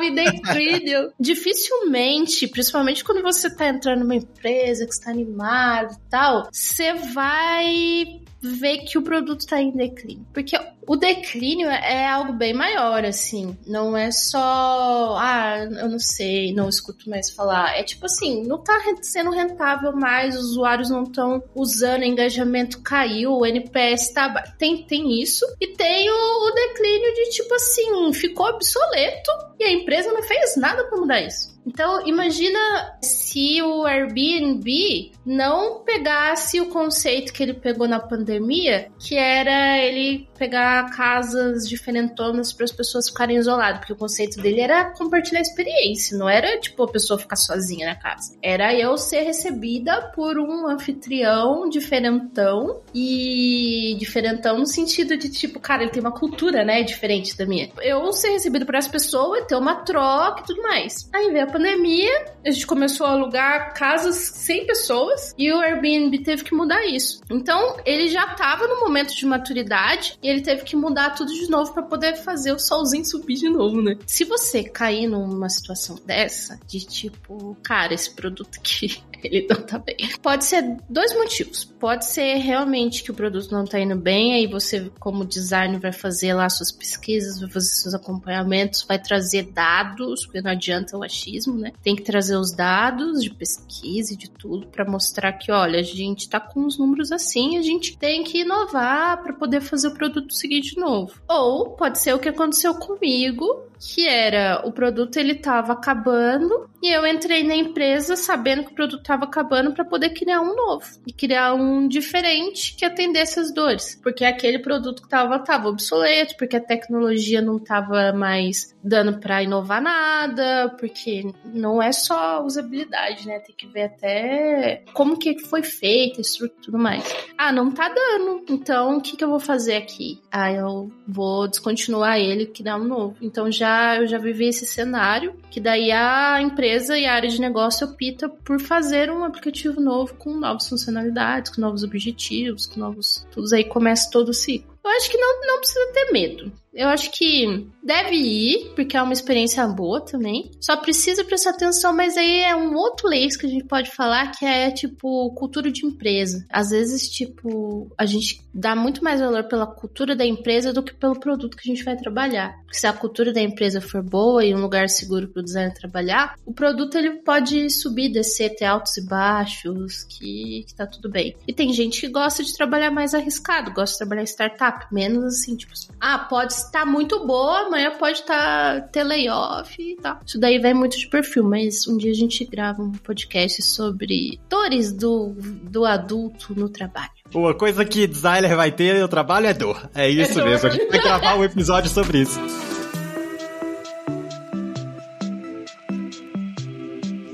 tava 0.00 0.04
incrível. 0.04 1.12
Dificilmente, 1.18 2.46
principalmente 2.48 3.04
quando 3.04 3.22
você 3.22 3.54
tá 3.54 3.68
entrando 3.68 4.00
numa 4.00 4.14
empresa 4.14 4.86
que 4.86 4.92
está 4.92 5.10
animado 5.10 5.92
e 5.92 6.10
tal, 6.10 6.48
você 6.50 6.94
vai 6.94 8.20
ver 8.42 8.78
que 8.78 8.96
o 8.96 9.02
produto 9.02 9.46
tá 9.46 9.60
em 9.60 9.70
declínio. 9.70 10.26
Porque 10.32 10.56
o 10.86 10.96
declínio 10.96 11.68
é 11.68 12.06
algo 12.08 12.32
bem 12.32 12.54
maior, 12.54 13.04
assim. 13.04 13.56
Não 13.66 13.96
é 13.96 14.10
só, 14.10 15.16
ah, 15.18 15.58
eu 15.58 15.88
não 15.88 15.98
sei, 15.98 16.52
não 16.52 16.68
escuto 16.68 17.08
mais 17.08 17.30
falar. 17.30 17.78
É 17.78 17.82
tipo 17.82 18.06
assim, 18.06 18.42
não 18.46 18.58
tá 18.58 18.78
sendo 19.02 19.30
rentável 19.30 19.92
mais, 19.92 20.36
os 20.36 20.50
usuários 20.50 20.90
não 20.90 21.04
estão 21.04 21.42
usando, 21.54 22.02
o 22.02 22.06
engajamento 22.06 22.80
caiu, 22.80 23.32
o 23.32 23.46
NPS 23.46 24.12
tá. 24.12 24.32
Tem, 24.58 24.84
tem 24.84 25.20
isso. 25.20 25.44
E 25.60 25.68
tem 25.68 26.10
o, 26.10 26.48
o 26.48 26.50
declínio 26.52 27.14
de 27.14 27.30
tipo 27.30 27.54
assim, 27.54 28.12
ficou 28.12 28.46
obsoleto 28.46 29.30
e 29.58 29.64
a 29.64 29.72
empresa 29.72 30.12
não 30.12 30.22
fez 30.22 30.56
nada 30.56 30.84
para 30.84 30.98
mudar 30.98 31.20
isso. 31.20 31.50
Então, 31.66 32.06
imagina 32.06 32.98
se 33.02 33.60
o 33.62 33.84
Airbnb 33.84 35.12
não 35.30 35.84
pegasse 35.84 36.60
o 36.60 36.66
conceito 36.66 37.32
que 37.32 37.40
ele 37.40 37.54
pegou 37.54 37.86
na 37.86 38.00
pandemia, 38.00 38.90
que 38.98 39.16
era 39.16 39.78
ele 39.78 40.28
pegar 40.36 40.90
casas 40.90 41.68
diferentonas 41.68 42.52
para 42.52 42.64
as 42.64 42.72
pessoas 42.72 43.08
ficarem 43.08 43.36
isoladas, 43.36 43.78
porque 43.78 43.92
o 43.92 43.96
conceito 43.96 44.40
dele 44.40 44.60
era 44.60 44.90
compartilhar 44.90 45.40
experiência, 45.40 46.18
não 46.18 46.28
era 46.28 46.58
tipo 46.58 46.82
a 46.82 46.88
pessoa 46.88 47.18
ficar 47.18 47.36
sozinha 47.36 47.86
na 47.86 47.94
casa. 47.94 48.36
Era 48.42 48.74
eu 48.74 48.96
ser 48.96 49.20
recebida 49.20 50.10
por 50.14 50.36
um 50.36 50.66
anfitrião 50.66 51.68
diferentão 51.68 52.80
e 52.92 53.96
diferentão 54.00 54.58
no 54.58 54.66
sentido 54.66 55.16
de 55.16 55.28
tipo, 55.28 55.60
cara, 55.60 55.82
ele 55.82 55.92
tem 55.92 56.00
uma 56.00 56.12
cultura, 56.12 56.64
né, 56.64 56.82
diferente 56.82 57.36
da 57.36 57.46
minha. 57.46 57.70
Eu 57.80 58.12
ser 58.12 58.30
recebido 58.30 58.66
por 58.66 58.74
essa 58.74 58.90
pessoa, 58.90 59.42
ter 59.42 59.54
uma 59.54 59.76
troca 59.76 60.40
e 60.40 60.46
tudo 60.46 60.62
mais. 60.62 61.08
Aí 61.12 61.30
veio 61.30 61.44
a 61.44 61.52
pandemia, 61.52 62.24
a 62.44 62.50
gente 62.50 62.66
começou 62.66 63.06
a 63.06 63.10
alugar 63.10 63.74
casas 63.74 64.16
sem 64.16 64.66
pessoas 64.66 65.19
e 65.36 65.52
o 65.52 65.60
Airbnb 65.60 66.18
teve 66.18 66.44
que 66.44 66.54
mudar 66.54 66.84
isso. 66.86 67.20
Então, 67.30 67.76
ele 67.84 68.08
já 68.08 68.32
estava 68.32 68.66
no 68.66 68.80
momento 68.80 69.14
de 69.14 69.26
maturidade 69.26 70.18
e 70.22 70.28
ele 70.28 70.40
teve 70.40 70.64
que 70.64 70.76
mudar 70.76 71.10
tudo 71.10 71.32
de 71.32 71.48
novo 71.48 71.72
para 71.72 71.82
poder 71.82 72.16
fazer 72.16 72.52
o 72.52 72.58
solzinho 72.58 73.04
subir 73.04 73.34
de 73.34 73.48
novo, 73.48 73.80
né? 73.80 73.96
Se 74.06 74.24
você 74.24 74.64
cair 74.64 75.08
numa 75.08 75.48
situação 75.48 75.98
dessa, 76.04 76.58
de 76.66 76.80
tipo, 76.80 77.56
cara, 77.62 77.94
esse 77.94 78.10
produto 78.10 78.58
aqui 78.58 79.02
ele 79.22 79.46
não 79.48 79.60
tá 79.62 79.78
bem. 79.78 79.96
Pode 80.22 80.44
ser 80.44 80.76
dois 80.88 81.14
motivos. 81.14 81.64
Pode 81.64 82.06
ser 82.06 82.36
realmente 82.36 83.02
que 83.02 83.10
o 83.10 83.14
produto 83.14 83.50
não 83.50 83.64
tá 83.64 83.80
indo 83.80 83.96
bem, 83.96 84.34
aí 84.34 84.46
você, 84.46 84.90
como 84.98 85.24
designer, 85.24 85.80
vai 85.80 85.92
fazer 85.92 86.34
lá 86.34 86.48
suas 86.48 86.70
pesquisas, 86.70 87.40
vai 87.40 87.50
fazer 87.50 87.68
seus 87.68 87.94
acompanhamentos, 87.94 88.84
vai 88.86 88.98
trazer 88.98 89.50
dados, 89.52 90.24
porque 90.24 90.42
não 90.42 90.50
adianta 90.50 90.96
o 90.96 91.02
achismo, 91.02 91.56
né? 91.56 91.72
Tem 91.82 91.96
que 91.96 92.02
trazer 92.02 92.36
os 92.36 92.52
dados 92.52 93.22
de 93.22 93.30
pesquisa 93.30 94.12
e 94.12 94.16
de 94.16 94.30
tudo 94.30 94.66
para 94.66 94.84
mostrar 94.84 94.99
que, 95.32 95.50
olha, 95.50 95.80
a 95.80 95.82
gente 95.82 96.28
tá 96.28 96.38
com 96.38 96.64
os 96.66 96.78
números 96.78 97.10
assim, 97.12 97.56
a 97.56 97.62
gente 97.62 97.96
tem 97.96 98.22
que 98.22 98.42
inovar 98.42 99.22
para 99.22 99.32
poder 99.32 99.60
fazer 99.60 99.88
o 99.88 99.94
produto 99.94 100.34
seguir 100.34 100.60
de 100.60 100.76
novo. 100.76 101.20
Ou 101.28 101.70
pode 101.70 101.98
ser 101.98 102.14
o 102.14 102.18
que 102.18 102.28
aconteceu 102.28 102.74
comigo, 102.74 103.69
que 103.80 104.06
era 104.06 104.62
o 104.64 104.72
produto 104.72 105.16
ele 105.16 105.34
tava 105.34 105.72
acabando 105.72 106.68
e 106.82 106.92
eu 106.92 107.06
entrei 107.06 107.42
na 107.42 107.54
empresa 107.54 108.14
sabendo 108.14 108.64
que 108.64 108.72
o 108.72 108.74
produto 108.74 109.02
tava 109.02 109.24
acabando 109.24 109.72
para 109.72 109.84
poder 109.84 110.10
criar 110.10 110.42
um 110.42 110.54
novo 110.54 110.84
e 111.06 111.12
criar 111.12 111.54
um 111.54 111.88
diferente 111.88 112.76
que 112.76 112.84
atendesse 112.84 113.40
as 113.40 113.52
dores, 113.52 113.98
porque 114.02 114.24
aquele 114.24 114.58
produto 114.58 115.02
que 115.02 115.08
tava 115.08 115.38
tava 115.38 115.68
obsoleto, 115.68 116.36
porque 116.36 116.56
a 116.56 116.60
tecnologia 116.60 117.40
não 117.40 117.58
tava 117.58 118.12
mais 118.12 118.74
dando 118.82 119.18
para 119.18 119.42
inovar 119.42 119.80
nada, 119.80 120.74
porque 120.78 121.30
não 121.44 121.82
é 121.82 121.92
só 121.92 122.44
usabilidade, 122.44 123.26
né? 123.26 123.38
Tem 123.40 123.54
que 123.54 123.66
ver 123.66 123.84
até 123.84 124.82
como 124.92 125.18
que 125.18 125.38
foi 125.38 125.60
estrutura 125.60 126.52
e 126.58 126.62
tudo 126.62 126.78
mais. 126.78 127.04
Ah, 127.36 127.52
não 127.52 127.70
tá 127.70 127.88
dando. 127.88 128.44
Então, 128.48 128.98
o 128.98 129.00
que 129.00 129.16
que 129.16 129.24
eu 129.24 129.30
vou 129.30 129.40
fazer 129.40 129.76
aqui? 129.76 130.20
Ah, 130.30 130.52
eu 130.52 130.90
vou 131.06 131.48
descontinuar 131.48 132.18
ele 132.18 132.44
e 132.44 132.46
criar 132.46 132.76
um 132.76 132.84
novo. 132.84 133.16
Então 133.20 133.50
já 133.50 133.69
já, 133.70 133.96
eu 133.96 134.06
já 134.06 134.18
vivi 134.18 134.48
esse 134.48 134.66
cenário, 134.66 135.34
que 135.50 135.60
daí 135.60 135.90
a 135.92 136.40
empresa 136.42 136.98
e 136.98 137.06
a 137.06 137.14
área 137.14 137.28
de 137.28 137.40
negócio 137.40 137.86
opta 137.86 138.28
por 138.28 138.60
fazer 138.60 139.10
um 139.10 139.24
aplicativo 139.24 139.80
novo 139.80 140.14
com 140.14 140.34
novas 140.34 140.68
funcionalidades, 140.68 141.54
com 141.54 141.60
novos 141.60 141.82
objetivos, 141.82 142.66
com 142.66 142.80
novos. 142.80 143.26
Tudo 143.30 143.54
aí 143.54 143.64
começa 143.64 144.10
todo 144.10 144.30
o 144.30 144.34
ciclo. 144.34 144.70
Eu 144.84 144.90
acho 144.90 145.10
que 145.10 145.16
não, 145.16 145.40
não 145.46 145.58
precisa 145.58 145.92
ter 145.92 146.12
medo. 146.12 146.52
Eu 146.72 146.88
acho 146.88 147.10
que 147.10 147.66
deve 147.82 148.14
ir, 148.14 148.72
porque 148.74 148.96
é 148.96 149.02
uma 149.02 149.12
experiência 149.12 149.66
boa 149.66 150.00
também. 150.00 150.50
Só 150.60 150.76
precisa 150.76 151.24
prestar 151.24 151.50
atenção, 151.50 151.94
mas 151.94 152.16
aí 152.16 152.40
é 152.40 152.54
um 152.54 152.74
outro 152.74 153.08
leis 153.08 153.36
que 153.36 153.46
a 153.46 153.48
gente 153.48 153.64
pode 153.64 153.90
falar 153.90 154.30
que 154.30 154.44
é 154.44 154.70
tipo 154.70 155.32
cultura 155.34 155.70
de 155.70 155.84
empresa. 155.84 156.44
Às 156.50 156.70
vezes, 156.70 157.08
tipo, 157.08 157.90
a 157.98 158.06
gente 158.06 158.42
dá 158.54 158.76
muito 158.76 159.02
mais 159.02 159.20
valor 159.20 159.44
pela 159.44 159.66
cultura 159.66 160.14
da 160.14 160.24
empresa 160.24 160.72
do 160.72 160.82
que 160.82 160.94
pelo 160.94 161.18
produto 161.18 161.56
que 161.56 161.68
a 161.68 161.74
gente 161.74 161.84
vai 161.84 161.96
trabalhar. 161.96 162.54
Se 162.70 162.86
a 162.86 162.92
cultura 162.92 163.32
da 163.32 163.40
empresa 163.40 163.80
for 163.80 164.02
boa 164.02 164.44
e 164.44 164.54
um 164.54 164.60
lugar 164.60 164.88
seguro 164.88 165.28
para 165.28 165.40
o 165.40 165.44
designer 165.44 165.74
trabalhar, 165.74 166.34
o 166.46 166.52
produto 166.52 166.96
ele 166.96 167.22
pode 167.22 167.68
subir, 167.70 168.10
descer, 168.10 168.54
ter 168.54 168.66
altos 168.66 168.96
e 168.96 169.06
baixos, 169.06 170.04
que, 170.04 170.64
que 170.66 170.74
tá 170.74 170.86
tudo 170.86 171.10
bem. 171.10 171.34
E 171.46 171.52
tem 171.52 171.72
gente 171.72 172.00
que 172.00 172.08
gosta 172.08 172.44
de 172.44 172.54
trabalhar 172.54 172.90
mais 172.90 173.14
arriscado, 173.14 173.72
gosta 173.72 173.94
de 173.94 173.98
trabalhar 173.98 174.24
startup, 174.24 174.86
menos 174.92 175.24
assim, 175.24 175.56
tipo, 175.56 175.72
ah, 176.00 176.18
pode 176.18 176.59
estar 176.66 176.84
muito 176.84 177.26
boa, 177.26 177.66
amanhã 177.66 177.92
pode 177.98 178.20
estar 178.20 178.88
ter 178.88 179.04
layoff 179.04 179.80
e 179.80 179.96
tal. 179.96 180.18
Isso 180.24 180.38
daí 180.38 180.58
vai 180.58 180.74
muito 180.74 180.98
de 180.98 181.06
perfil, 181.08 181.44
mas 181.44 181.86
um 181.86 181.96
dia 181.96 182.10
a 182.10 182.14
gente 182.14 182.44
grava 182.44 182.82
um 182.82 182.92
podcast 182.92 183.62
sobre 183.62 184.40
dores 184.48 184.92
do, 184.92 185.34
do 185.62 185.84
adulto 185.84 186.54
no 186.54 186.68
trabalho. 186.68 187.10
Uma 187.34 187.54
coisa 187.54 187.84
que 187.84 188.06
designer 188.06 188.56
vai 188.56 188.72
ter 188.72 189.00
no 189.00 189.08
trabalho 189.08 189.46
é 189.46 189.54
dor. 189.54 189.88
É 189.94 190.08
isso 190.08 190.40
é 190.40 190.44
mesmo. 190.44 190.68
A 190.68 190.70
gente 190.70 190.88
vai 190.88 191.00
gravar 191.00 191.36
um 191.36 191.44
episódio 191.44 191.90
sobre 191.90 192.22
isso. 192.22 192.40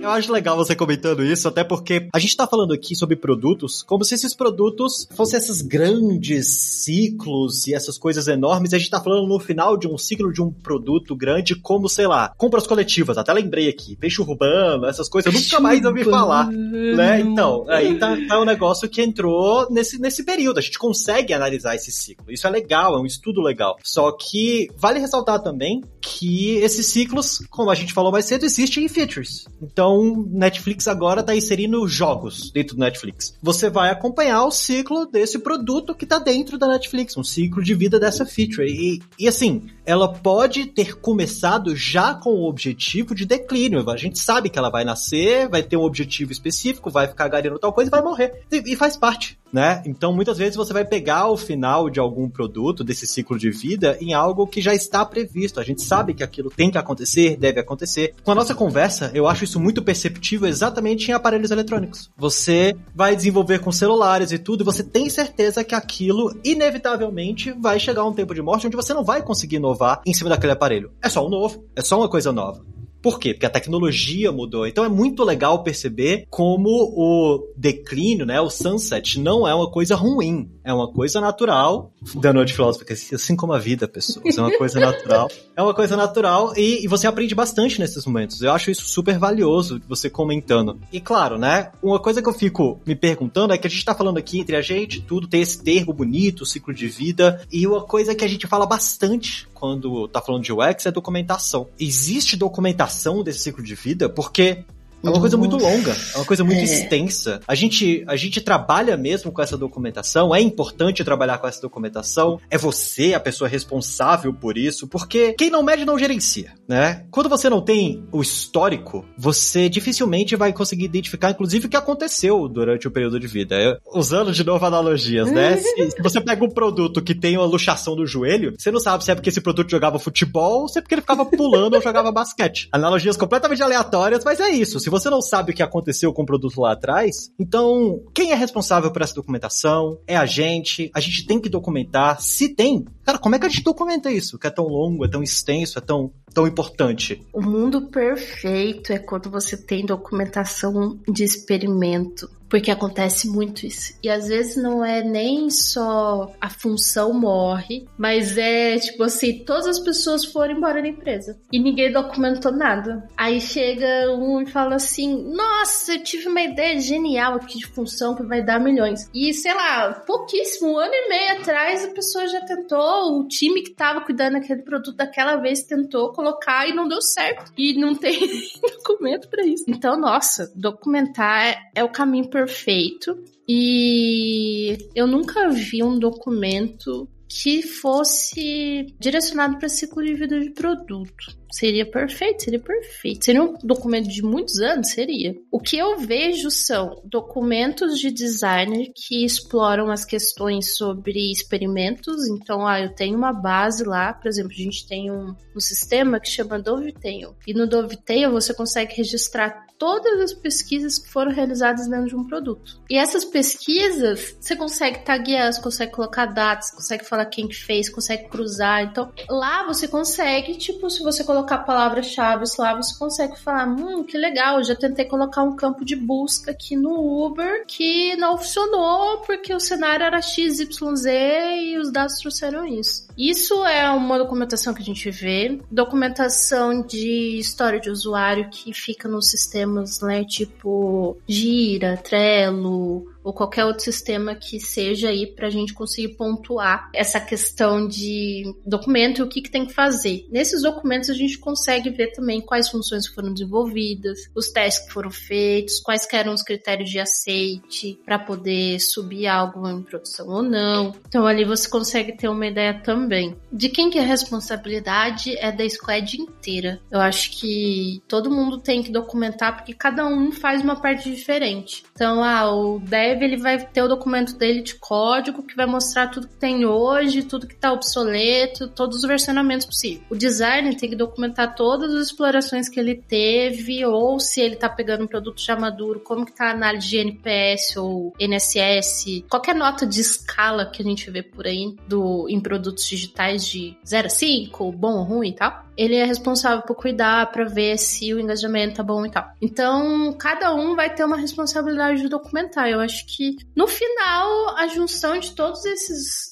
Eu 0.06 0.12
acho 0.12 0.32
legal 0.32 0.56
você 0.56 0.76
comentando 0.76 1.24
isso, 1.24 1.48
até 1.48 1.64
porque 1.64 2.08
a 2.14 2.18
gente 2.20 2.36
tá 2.36 2.46
falando 2.46 2.72
aqui 2.72 2.94
sobre 2.94 3.16
produtos 3.16 3.82
como 3.82 4.04
se 4.04 4.14
esses 4.14 4.32
produtos 4.34 5.08
fossem 5.16 5.36
esses 5.36 5.60
grandes 5.60 6.46
ciclos 6.84 7.66
e 7.66 7.74
essas 7.74 7.98
coisas 7.98 8.28
enormes. 8.28 8.70
E 8.70 8.76
a 8.76 8.78
gente 8.78 8.88
tá 8.88 9.02
falando 9.02 9.26
no 9.26 9.40
final 9.40 9.76
de 9.76 9.88
um 9.88 9.98
ciclo 9.98 10.32
de 10.32 10.40
um 10.40 10.52
produto 10.52 11.16
grande, 11.16 11.56
como, 11.56 11.88
sei 11.88 12.06
lá, 12.06 12.32
compras 12.36 12.68
coletivas. 12.68 13.18
Até 13.18 13.32
lembrei 13.32 13.68
aqui, 13.68 13.96
peixe 13.96 14.20
urbano, 14.20 14.86
essas 14.86 15.08
coisas, 15.08 15.34
eu 15.34 15.40
nunca 15.40 15.58
mais 15.58 15.84
ouvi 15.84 16.04
falar. 16.04 16.52
Né? 16.52 17.22
Então, 17.22 17.66
aí 17.68 17.98
tá, 17.98 18.16
tá 18.28 18.40
um 18.40 18.44
negócio 18.44 18.88
que 18.88 19.02
entrou 19.02 19.68
nesse, 19.72 20.00
nesse 20.00 20.22
período. 20.22 20.58
A 20.58 20.62
gente 20.62 20.78
consegue 20.78 21.34
analisar 21.34 21.74
esse 21.74 21.90
ciclo. 21.90 22.30
Isso 22.30 22.46
é 22.46 22.50
legal, 22.50 22.94
é 22.94 23.00
um 23.00 23.06
estudo 23.06 23.42
legal. 23.42 23.76
Só 23.82 24.12
que 24.12 24.70
vale 24.76 25.00
ressaltar 25.00 25.42
também 25.42 25.82
que 26.00 26.58
esses 26.58 26.86
ciclos, 26.86 27.44
como 27.50 27.72
a 27.72 27.74
gente 27.74 27.92
falou 27.92 28.12
mais 28.12 28.26
cedo, 28.26 28.44
existem 28.44 28.84
em 28.84 28.88
features. 28.88 29.46
Então, 29.60 29.95
Então, 29.96 30.26
Netflix 30.30 30.86
agora 30.86 31.22
tá 31.22 31.34
inserindo 31.34 31.86
jogos 31.88 32.50
dentro 32.50 32.76
do 32.76 32.80
Netflix. 32.80 33.34
Você 33.42 33.70
vai 33.70 33.90
acompanhar 33.90 34.44
o 34.44 34.50
ciclo 34.50 35.06
desse 35.06 35.38
produto 35.38 35.94
que 35.94 36.04
tá 36.04 36.18
dentro 36.18 36.58
da 36.58 36.68
Netflix, 36.68 37.16
um 37.16 37.24
ciclo 37.24 37.62
de 37.62 37.74
vida 37.74 37.98
dessa 37.98 38.26
feature. 38.26 38.68
E, 38.68 39.00
e 39.18 39.26
assim, 39.26 39.62
ela 39.84 40.12
pode 40.12 40.66
ter 40.66 40.98
começado 40.98 41.74
já 41.74 42.14
com 42.14 42.30
o 42.30 42.48
objetivo 42.48 43.14
de 43.14 43.24
declínio. 43.24 43.88
A 43.88 43.96
gente 43.96 44.18
sabe 44.18 44.50
que 44.50 44.58
ela 44.58 44.70
vai 44.70 44.84
nascer, 44.84 45.48
vai 45.48 45.62
ter 45.62 45.76
um 45.76 45.84
objetivo 45.84 46.30
específico, 46.30 46.90
vai 46.90 47.08
ficar 47.08 47.28
gareando 47.28 47.58
tal 47.58 47.72
coisa 47.72 47.88
e 47.88 47.90
vai 47.90 48.02
morrer. 48.02 48.42
E, 48.52 48.72
e 48.72 48.76
faz 48.76 48.96
parte 48.96 49.38
né? 49.52 49.82
Então, 49.86 50.12
muitas 50.12 50.38
vezes 50.38 50.56
você 50.56 50.72
vai 50.72 50.84
pegar 50.84 51.28
o 51.28 51.36
final 51.36 51.88
de 51.88 52.00
algum 52.00 52.28
produto, 52.28 52.84
desse 52.84 53.06
ciclo 53.06 53.38
de 53.38 53.50
vida, 53.50 53.96
em 54.00 54.14
algo 54.14 54.46
que 54.46 54.60
já 54.60 54.74
está 54.74 55.04
previsto. 55.04 55.60
A 55.60 55.64
gente 55.64 55.82
sabe 55.82 56.14
que 56.14 56.22
aquilo 56.22 56.50
tem 56.50 56.70
que 56.70 56.78
acontecer, 56.78 57.36
deve 57.36 57.60
acontecer. 57.60 58.14
Com 58.24 58.32
a 58.32 58.34
nossa 58.34 58.54
conversa, 58.54 59.10
eu 59.14 59.26
acho 59.26 59.44
isso 59.44 59.60
muito 59.60 59.82
perceptível 59.82 60.48
exatamente 60.48 61.10
em 61.10 61.14
aparelhos 61.14 61.50
eletrônicos. 61.50 62.10
Você 62.16 62.76
vai 62.94 63.16
desenvolver 63.16 63.60
com 63.60 63.72
celulares 63.72 64.32
e 64.32 64.38
tudo, 64.38 64.62
e 64.62 64.64
você 64.64 64.82
tem 64.82 65.08
certeza 65.08 65.64
que 65.64 65.74
aquilo, 65.74 66.34
inevitavelmente, 66.44 67.52
vai 67.52 67.78
chegar 67.78 68.04
um 68.04 68.12
tempo 68.12 68.34
de 68.34 68.42
morte 68.42 68.66
onde 68.66 68.76
você 68.76 68.92
não 68.92 69.04
vai 69.04 69.22
conseguir 69.22 69.56
inovar 69.56 70.00
em 70.06 70.14
cima 70.14 70.30
daquele 70.30 70.52
aparelho. 70.52 70.90
É 71.02 71.08
só 71.08 71.26
um 71.26 71.30
novo, 71.30 71.64
é 71.74 71.82
só 71.82 71.98
uma 71.98 72.08
coisa 72.08 72.32
nova. 72.32 72.75
Por 73.06 73.20
quê? 73.20 73.32
Porque 73.32 73.46
a 73.46 73.50
tecnologia 73.50 74.32
mudou. 74.32 74.66
Então 74.66 74.84
é 74.84 74.88
muito 74.88 75.22
legal 75.22 75.62
perceber 75.62 76.26
como 76.28 76.68
o 76.68 77.52
declínio, 77.56 78.26
né, 78.26 78.40
o 78.40 78.50
sunset, 78.50 79.20
não 79.20 79.46
é 79.46 79.54
uma 79.54 79.70
coisa 79.70 79.94
ruim. 79.94 80.50
É 80.64 80.74
uma 80.74 80.92
coisa 80.92 81.20
natural. 81.20 81.92
Da 82.16 82.32
noite 82.32 82.52
filosófica, 82.52 82.92
assim 82.92 83.36
como 83.36 83.52
a 83.52 83.58
vida, 83.60 83.86
pessoas. 83.86 84.36
É 84.36 84.40
uma 84.40 84.58
coisa 84.58 84.80
natural. 84.80 85.28
É 85.56 85.62
uma 85.62 85.72
coisa 85.72 85.96
natural 85.96 86.52
e, 86.56 86.84
e, 86.84 86.88
você 86.88 87.06
aprende 87.06 87.32
bastante 87.32 87.78
nesses 87.78 88.04
momentos. 88.04 88.42
Eu 88.42 88.52
acho 88.52 88.72
isso 88.72 88.84
super 88.86 89.16
valioso, 89.16 89.80
você 89.88 90.10
comentando. 90.10 90.80
E 90.92 91.00
claro, 91.00 91.38
né, 91.38 91.70
uma 91.80 92.00
coisa 92.00 92.20
que 92.20 92.28
eu 92.28 92.32
fico 92.32 92.80
me 92.84 92.96
perguntando 92.96 93.54
é 93.54 93.58
que 93.58 93.68
a 93.68 93.70
gente 93.70 93.84
tá 93.84 93.94
falando 93.94 94.18
aqui 94.18 94.40
entre 94.40 94.56
a 94.56 94.60
gente, 94.60 95.00
tudo 95.00 95.28
tem 95.28 95.42
esse 95.42 95.62
termo 95.62 95.92
bonito, 95.92 96.44
ciclo 96.44 96.74
de 96.74 96.88
vida. 96.88 97.40
E 97.52 97.68
uma 97.68 97.82
coisa 97.82 98.16
que 98.16 98.24
a 98.24 98.28
gente 98.28 98.48
fala 98.48 98.66
bastante 98.66 99.46
quando 99.58 100.06
tá 100.08 100.20
falando 100.20 100.42
de 100.42 100.52
UX 100.52 100.86
é 100.86 100.92
documentação. 100.92 101.68
Existe 101.80 102.36
documentação 102.36 103.22
desse 103.22 103.40
ciclo 103.40 103.64
de 103.64 103.74
vida 103.74 104.08
porque 104.08 104.64
é 105.06 105.10
uma 105.10 105.20
coisa 105.20 105.36
muito 105.36 105.56
longa, 105.56 105.96
é 106.14 106.16
uma 106.18 106.24
coisa 106.24 106.44
muito 106.44 106.60
é. 106.60 106.64
extensa. 106.64 107.40
A 107.46 107.54
gente, 107.54 108.04
a 108.06 108.16
gente 108.16 108.40
trabalha 108.40 108.96
mesmo 108.96 109.30
com 109.30 109.42
essa 109.42 109.56
documentação, 109.56 110.34
é 110.34 110.40
importante 110.40 111.04
trabalhar 111.04 111.38
com 111.38 111.46
essa 111.46 111.60
documentação, 111.60 112.40
é 112.50 112.58
você 112.58 113.14
a 113.14 113.20
pessoa 113.20 113.48
responsável 113.48 114.32
por 114.32 114.58
isso, 114.58 114.86
porque 114.86 115.32
quem 115.34 115.50
não 115.50 115.62
mede 115.62 115.84
não 115.84 115.98
gerencia, 115.98 116.52
né? 116.68 117.04
Quando 117.10 117.28
você 117.28 117.48
não 117.48 117.60
tem 117.60 118.06
o 118.12 118.20
histórico, 118.20 119.04
você 119.16 119.68
dificilmente 119.68 120.36
vai 120.36 120.52
conseguir 120.52 120.84
identificar, 120.84 121.30
inclusive, 121.30 121.66
o 121.66 121.68
que 121.68 121.76
aconteceu 121.76 122.48
durante 122.48 122.88
o 122.88 122.90
período 122.90 123.20
de 123.20 123.26
vida. 123.26 123.56
Eu, 123.56 123.78
usando 123.94 124.32
de 124.32 124.44
novo 124.44 124.64
analogias, 124.64 125.30
né? 125.30 125.56
se, 125.62 125.90
se, 125.90 126.02
você 126.02 126.20
pega 126.20 126.44
um 126.44 126.50
produto 126.50 127.02
que 127.02 127.14
tem 127.14 127.36
uma 127.36 127.46
luxação 127.46 127.94
do 127.94 128.06
joelho, 128.06 128.54
você 128.58 128.70
não 128.70 128.80
sabe 128.80 129.04
se 129.04 129.10
é 129.10 129.14
porque 129.14 129.28
esse 129.28 129.40
produto 129.40 129.70
jogava 129.70 129.98
futebol 129.98 130.62
ou 130.62 130.68
se 130.68 130.78
é 130.78 130.82
porque 130.82 130.94
ele 130.94 131.02
ficava 131.02 131.24
pulando 131.24 131.74
ou 131.74 131.82
jogava 131.82 132.10
basquete. 132.10 132.68
Analogias 132.72 133.16
completamente 133.16 133.62
aleatórias, 133.62 134.24
mas 134.24 134.40
é 134.40 134.50
isso. 134.50 134.80
Se 134.80 134.90
você 134.98 135.10
não 135.10 135.20
sabe 135.20 135.52
o 135.52 135.54
que 135.54 135.62
aconteceu 135.62 136.12
com 136.12 136.22
o 136.22 136.26
produto 136.26 136.60
lá 136.60 136.72
atrás, 136.72 137.30
então 137.38 138.02
quem 138.14 138.32
é 138.32 138.34
responsável 138.34 138.90
por 138.90 139.02
essa 139.02 139.14
documentação? 139.14 139.98
É 140.06 140.16
a 140.16 140.26
gente. 140.26 140.90
A 140.94 141.00
gente 141.00 141.26
tem 141.26 141.40
que 141.40 141.48
documentar. 141.48 142.20
Se 142.20 142.54
tem, 142.54 142.84
cara, 143.04 143.18
como 143.18 143.34
é 143.34 143.38
que 143.38 143.46
a 143.46 143.48
gente 143.48 143.62
documenta 143.62 144.10
isso? 144.10 144.38
Que 144.38 144.46
é 144.46 144.50
tão 144.50 144.66
longo, 144.66 145.04
é 145.04 145.08
tão 145.08 145.22
extenso, 145.22 145.78
é 145.78 145.82
tão 145.82 146.12
tão 146.36 146.46
importante? 146.46 147.26
O 147.32 147.40
mundo 147.40 147.88
perfeito 147.88 148.92
é 148.92 148.98
quando 148.98 149.30
você 149.30 149.56
tem 149.56 149.86
documentação 149.86 150.98
de 151.08 151.24
experimento. 151.24 152.28
Porque 152.48 152.70
acontece 152.70 153.28
muito 153.28 153.66
isso. 153.66 153.94
E 154.02 154.08
às 154.08 154.28
vezes 154.28 154.56
não 154.56 154.84
é 154.84 155.02
nem 155.02 155.50
só 155.50 156.32
a 156.40 156.48
função 156.48 157.12
morre, 157.12 157.86
mas 157.98 158.36
é 158.38 158.78
tipo 158.78 159.02
assim, 159.02 159.44
todas 159.44 159.66
as 159.66 159.78
pessoas 159.78 160.24
foram 160.24 160.56
embora 160.56 160.80
da 160.80 160.88
empresa 160.88 161.38
e 161.52 161.58
ninguém 161.58 161.92
documentou 161.92 162.52
nada. 162.52 163.08
Aí 163.16 163.40
chega 163.40 164.12
um 164.12 164.40
e 164.40 164.46
fala 164.46 164.76
assim: 164.76 165.32
Nossa, 165.32 165.94
eu 165.94 166.02
tive 166.02 166.28
uma 166.28 166.40
ideia 166.40 166.78
genial 166.80 167.34
aqui 167.34 167.58
de 167.58 167.66
função 167.66 168.14
que 168.14 168.22
vai 168.22 168.44
dar 168.44 168.60
milhões. 168.60 169.08
E 169.14 169.32
sei 169.32 169.54
lá, 169.54 169.92
pouquíssimo, 170.06 170.72
um 170.72 170.78
ano 170.78 170.92
e 170.94 171.08
meio 171.08 171.40
atrás 171.40 171.84
a 171.84 171.90
pessoa 171.90 172.26
já 172.26 172.40
tentou, 172.40 173.20
o 173.20 173.28
time 173.28 173.62
que 173.62 173.74
tava 173.74 174.00
cuidando 174.00 174.34
daquele 174.34 174.62
produto 174.62 174.96
daquela 174.96 175.36
vez 175.36 175.62
tentou 175.62 176.12
colocar 176.12 176.68
e 176.68 176.74
não 176.74 176.88
deu 176.88 177.00
certo. 177.00 177.52
E 177.56 177.78
não 177.78 177.94
tem 177.94 178.18
documento 178.78 179.28
para 179.28 179.44
isso. 179.44 179.64
Então, 179.68 179.98
nossa, 179.98 180.52
documentar 180.54 181.70
é 181.74 181.82
o 181.82 181.88
caminho 181.88 182.28
perfeito. 182.36 183.18
E 183.48 184.76
eu 184.94 185.06
nunca 185.06 185.48
vi 185.48 185.82
um 185.82 185.98
documento 185.98 187.08
que 187.28 187.62
fosse 187.62 188.94
direcionado 189.00 189.58
para 189.58 189.68
ciclo 189.68 190.04
de 190.04 190.14
vida 190.14 190.38
de 190.38 190.50
produto. 190.50 191.36
Seria 191.50 191.86
perfeito, 191.86 192.42
seria 192.42 192.60
perfeito. 192.60 193.24
Seria 193.24 193.42
um 193.42 193.54
documento 193.62 194.08
de 194.08 194.22
muitos 194.22 194.58
anos? 194.58 194.88
Seria. 194.88 195.34
O 195.50 195.58
que 195.58 195.76
eu 195.76 195.98
vejo 195.98 196.50
são 196.50 197.00
documentos 197.04 197.98
de 197.98 198.10
designer 198.10 198.90
que 198.94 199.24
exploram 199.24 199.90
as 199.90 200.04
questões 200.04 200.76
sobre 200.76 201.32
experimentos. 201.32 202.28
Então, 202.28 202.66
ah, 202.66 202.80
eu 202.80 202.94
tenho 202.94 203.16
uma 203.16 203.32
base 203.32 203.84
lá, 203.84 204.12
por 204.12 204.28
exemplo, 204.28 204.52
a 204.52 204.62
gente 204.62 204.86
tem 204.86 205.10
um, 205.10 205.34
um 205.54 205.60
sistema 205.60 206.20
que 206.20 206.28
chama 206.28 206.58
Dovetail. 206.58 207.34
E 207.46 207.54
no 207.54 207.66
Dovetail 207.66 208.30
você 208.30 208.52
consegue 208.52 208.94
registrar 208.94 209.65
todas 209.78 210.20
as 210.20 210.32
pesquisas 210.32 210.98
que 210.98 211.10
foram 211.10 211.30
realizadas 211.30 211.88
dentro 211.88 212.08
de 212.08 212.16
um 212.16 212.24
produto. 212.24 212.80
E 212.88 212.96
essas 212.96 213.24
pesquisas, 213.24 214.36
você 214.40 214.56
consegue 214.56 215.00
taguear, 215.04 215.52
você 215.52 215.60
consegue 215.60 215.92
colocar 215.92 216.26
dados, 216.26 216.70
consegue 216.70 217.04
falar 217.04 217.26
quem 217.26 217.48
que 217.48 217.54
fez, 217.54 217.88
consegue 217.88 218.28
cruzar. 218.28 218.82
Então, 218.82 219.12
lá 219.28 219.66
você 219.66 219.86
consegue, 219.88 220.56
tipo, 220.56 220.88
se 220.88 221.02
você 221.02 221.24
colocar 221.24 221.58
palavras-chave 221.58 222.44
lá, 222.58 222.74
você 222.74 222.98
consegue 222.98 223.38
falar, 223.40 223.66
hum, 223.68 224.04
que 224.04 224.16
legal, 224.16 224.62
já 224.62 224.74
tentei 224.74 225.04
colocar 225.04 225.42
um 225.42 225.56
campo 225.56 225.84
de 225.84 225.96
busca 225.96 226.50
aqui 226.50 226.76
no 226.76 227.26
Uber 227.26 227.64
que 227.66 228.16
não 228.16 228.38
funcionou 228.38 229.18
porque 229.18 229.54
o 229.54 229.60
cenário 229.60 230.04
era 230.04 230.20
XYZ 230.22 231.06
e 231.06 231.78
os 231.78 231.90
dados 231.90 232.18
trouxeram 232.18 232.66
isso. 232.66 233.06
Isso 233.16 233.64
é 233.64 233.90
uma 233.90 234.18
documentação 234.18 234.74
que 234.74 234.82
a 234.82 234.84
gente 234.84 235.10
vê, 235.10 235.60
documentação 235.70 236.82
de 236.82 237.38
história 237.38 237.80
de 237.80 237.90
usuário 237.90 238.50
que 238.50 238.72
fica 238.72 239.08
no 239.08 239.22
sistema 239.22 239.65
sistemas, 239.66 240.00
né, 240.00 240.24
tipo 240.24 241.18
Gira, 241.28 241.96
Trello, 241.96 243.04
ou 243.26 243.32
qualquer 243.32 243.64
outro 243.64 243.82
sistema 243.82 244.36
que 244.36 244.60
seja 244.60 245.08
aí 245.08 245.26
para 245.26 245.48
a 245.48 245.50
gente 245.50 245.74
conseguir 245.74 246.14
pontuar 246.14 246.88
essa 246.94 247.18
questão 247.18 247.88
de 247.88 248.54
documento 248.64 249.18
e 249.18 249.22
o 249.22 249.28
que, 249.28 249.42
que 249.42 249.50
tem 249.50 249.66
que 249.66 249.74
fazer. 249.74 250.24
Nesses 250.30 250.62
documentos 250.62 251.10
a 251.10 251.12
gente 251.12 251.36
consegue 251.36 251.90
ver 251.90 252.12
também 252.12 252.40
quais 252.40 252.68
funções 252.68 253.08
foram 253.08 253.34
desenvolvidas, 253.34 254.30
os 254.32 254.50
testes 254.50 254.86
que 254.86 254.92
foram 254.92 255.10
feitos, 255.10 255.80
quais 255.80 256.06
eram 256.12 256.32
os 256.34 256.42
critérios 256.42 256.88
de 256.88 257.00
aceite 257.00 257.98
para 258.04 258.16
poder 258.16 258.78
subir 258.78 259.26
algo 259.26 259.68
em 259.68 259.82
produção 259.82 260.28
ou 260.28 260.42
não. 260.42 260.94
Então 261.08 261.26
ali 261.26 261.44
você 261.44 261.68
consegue 261.68 262.16
ter 262.16 262.28
uma 262.28 262.46
ideia 262.46 262.80
também. 262.80 263.36
De 263.52 263.68
quem 263.68 263.90
que 263.90 263.98
é 263.98 264.02
a 264.02 264.06
responsabilidade 264.06 265.36
é 265.36 265.50
da 265.50 265.68
squad 265.68 266.16
inteira. 266.16 266.80
Eu 266.88 267.00
acho 267.00 267.32
que 267.32 268.00
todo 268.06 268.30
mundo 268.30 268.58
tem 268.58 268.84
que 268.84 268.92
documentar 268.92 269.56
porque 269.56 269.74
cada 269.74 270.06
um 270.06 270.30
faz 270.30 270.62
uma 270.62 270.76
parte 270.76 271.10
diferente. 271.10 271.82
Então, 271.92 272.22
ah, 272.22 272.54
o 272.54 272.78
dev 272.78 273.15
dev 273.16 273.22
ele 273.22 273.36
vai 273.36 273.58
ter 273.58 273.82
o 273.82 273.88
documento 273.88 274.34
dele 274.36 274.62
de 274.62 274.74
código 274.74 275.42
que 275.42 275.56
vai 275.56 275.66
mostrar 275.66 276.08
tudo 276.08 276.28
que 276.28 276.34
tem 276.34 276.64
hoje, 276.64 277.22
tudo 277.22 277.46
que 277.46 277.54
está 277.54 277.72
obsoleto, 277.72 278.68
todos 278.68 278.98
os 278.98 279.04
versionamentos 279.04 279.66
possíveis. 279.66 280.02
O 280.10 280.14
designer 280.14 280.76
tem 280.76 280.90
que 280.90 280.96
documentar 280.96 281.54
todas 281.54 281.92
as 281.94 282.06
explorações 282.06 282.68
que 282.68 282.78
ele 282.78 282.94
teve, 282.94 283.84
ou 283.84 284.20
se 284.20 284.40
ele 284.40 284.54
está 284.54 284.68
pegando 284.68 285.04
um 285.04 285.06
produto 285.06 285.40
já 285.40 285.56
maduro, 285.56 286.00
como 286.00 286.24
que 286.24 286.32
está 286.32 286.48
a 286.48 286.52
análise 286.52 286.88
de 286.88 286.98
NPS 286.98 287.76
ou 287.76 288.12
NSS, 288.18 289.24
qualquer 289.28 289.54
nota 289.54 289.86
de 289.86 290.00
escala 290.00 290.66
que 290.66 290.82
a 290.82 290.84
gente 290.84 291.10
vê 291.10 291.22
por 291.22 291.46
aí 291.46 291.74
do, 291.88 292.26
em 292.28 292.40
produtos 292.40 292.86
digitais 292.86 293.46
de 293.46 293.76
0 293.86 294.06
a 294.06 294.10
5, 294.10 294.72
bom 294.72 294.98
ou 294.98 295.04
ruim 295.04 295.28
e 295.28 295.34
tal 295.34 295.65
ele 295.76 295.96
é 295.96 296.04
responsável 296.04 296.62
por 296.62 296.74
cuidar 296.74 297.30
para 297.30 297.44
ver 297.44 297.78
se 297.78 298.12
o 298.14 298.20
engajamento 298.20 298.76
tá 298.76 298.82
bom 298.82 299.04
e 299.04 299.10
tal. 299.10 299.26
Então, 299.40 300.12
cada 300.18 300.54
um 300.54 300.74
vai 300.74 300.94
ter 300.94 301.04
uma 301.04 301.16
responsabilidade 301.16 302.02
de 302.02 302.08
documentar. 302.08 302.68
Eu 302.68 302.80
acho 302.80 303.04
que 303.06 303.36
no 303.54 303.66
final 303.66 304.56
a 304.56 304.66
junção 304.68 305.18
de 305.18 305.32
todas 305.32 305.62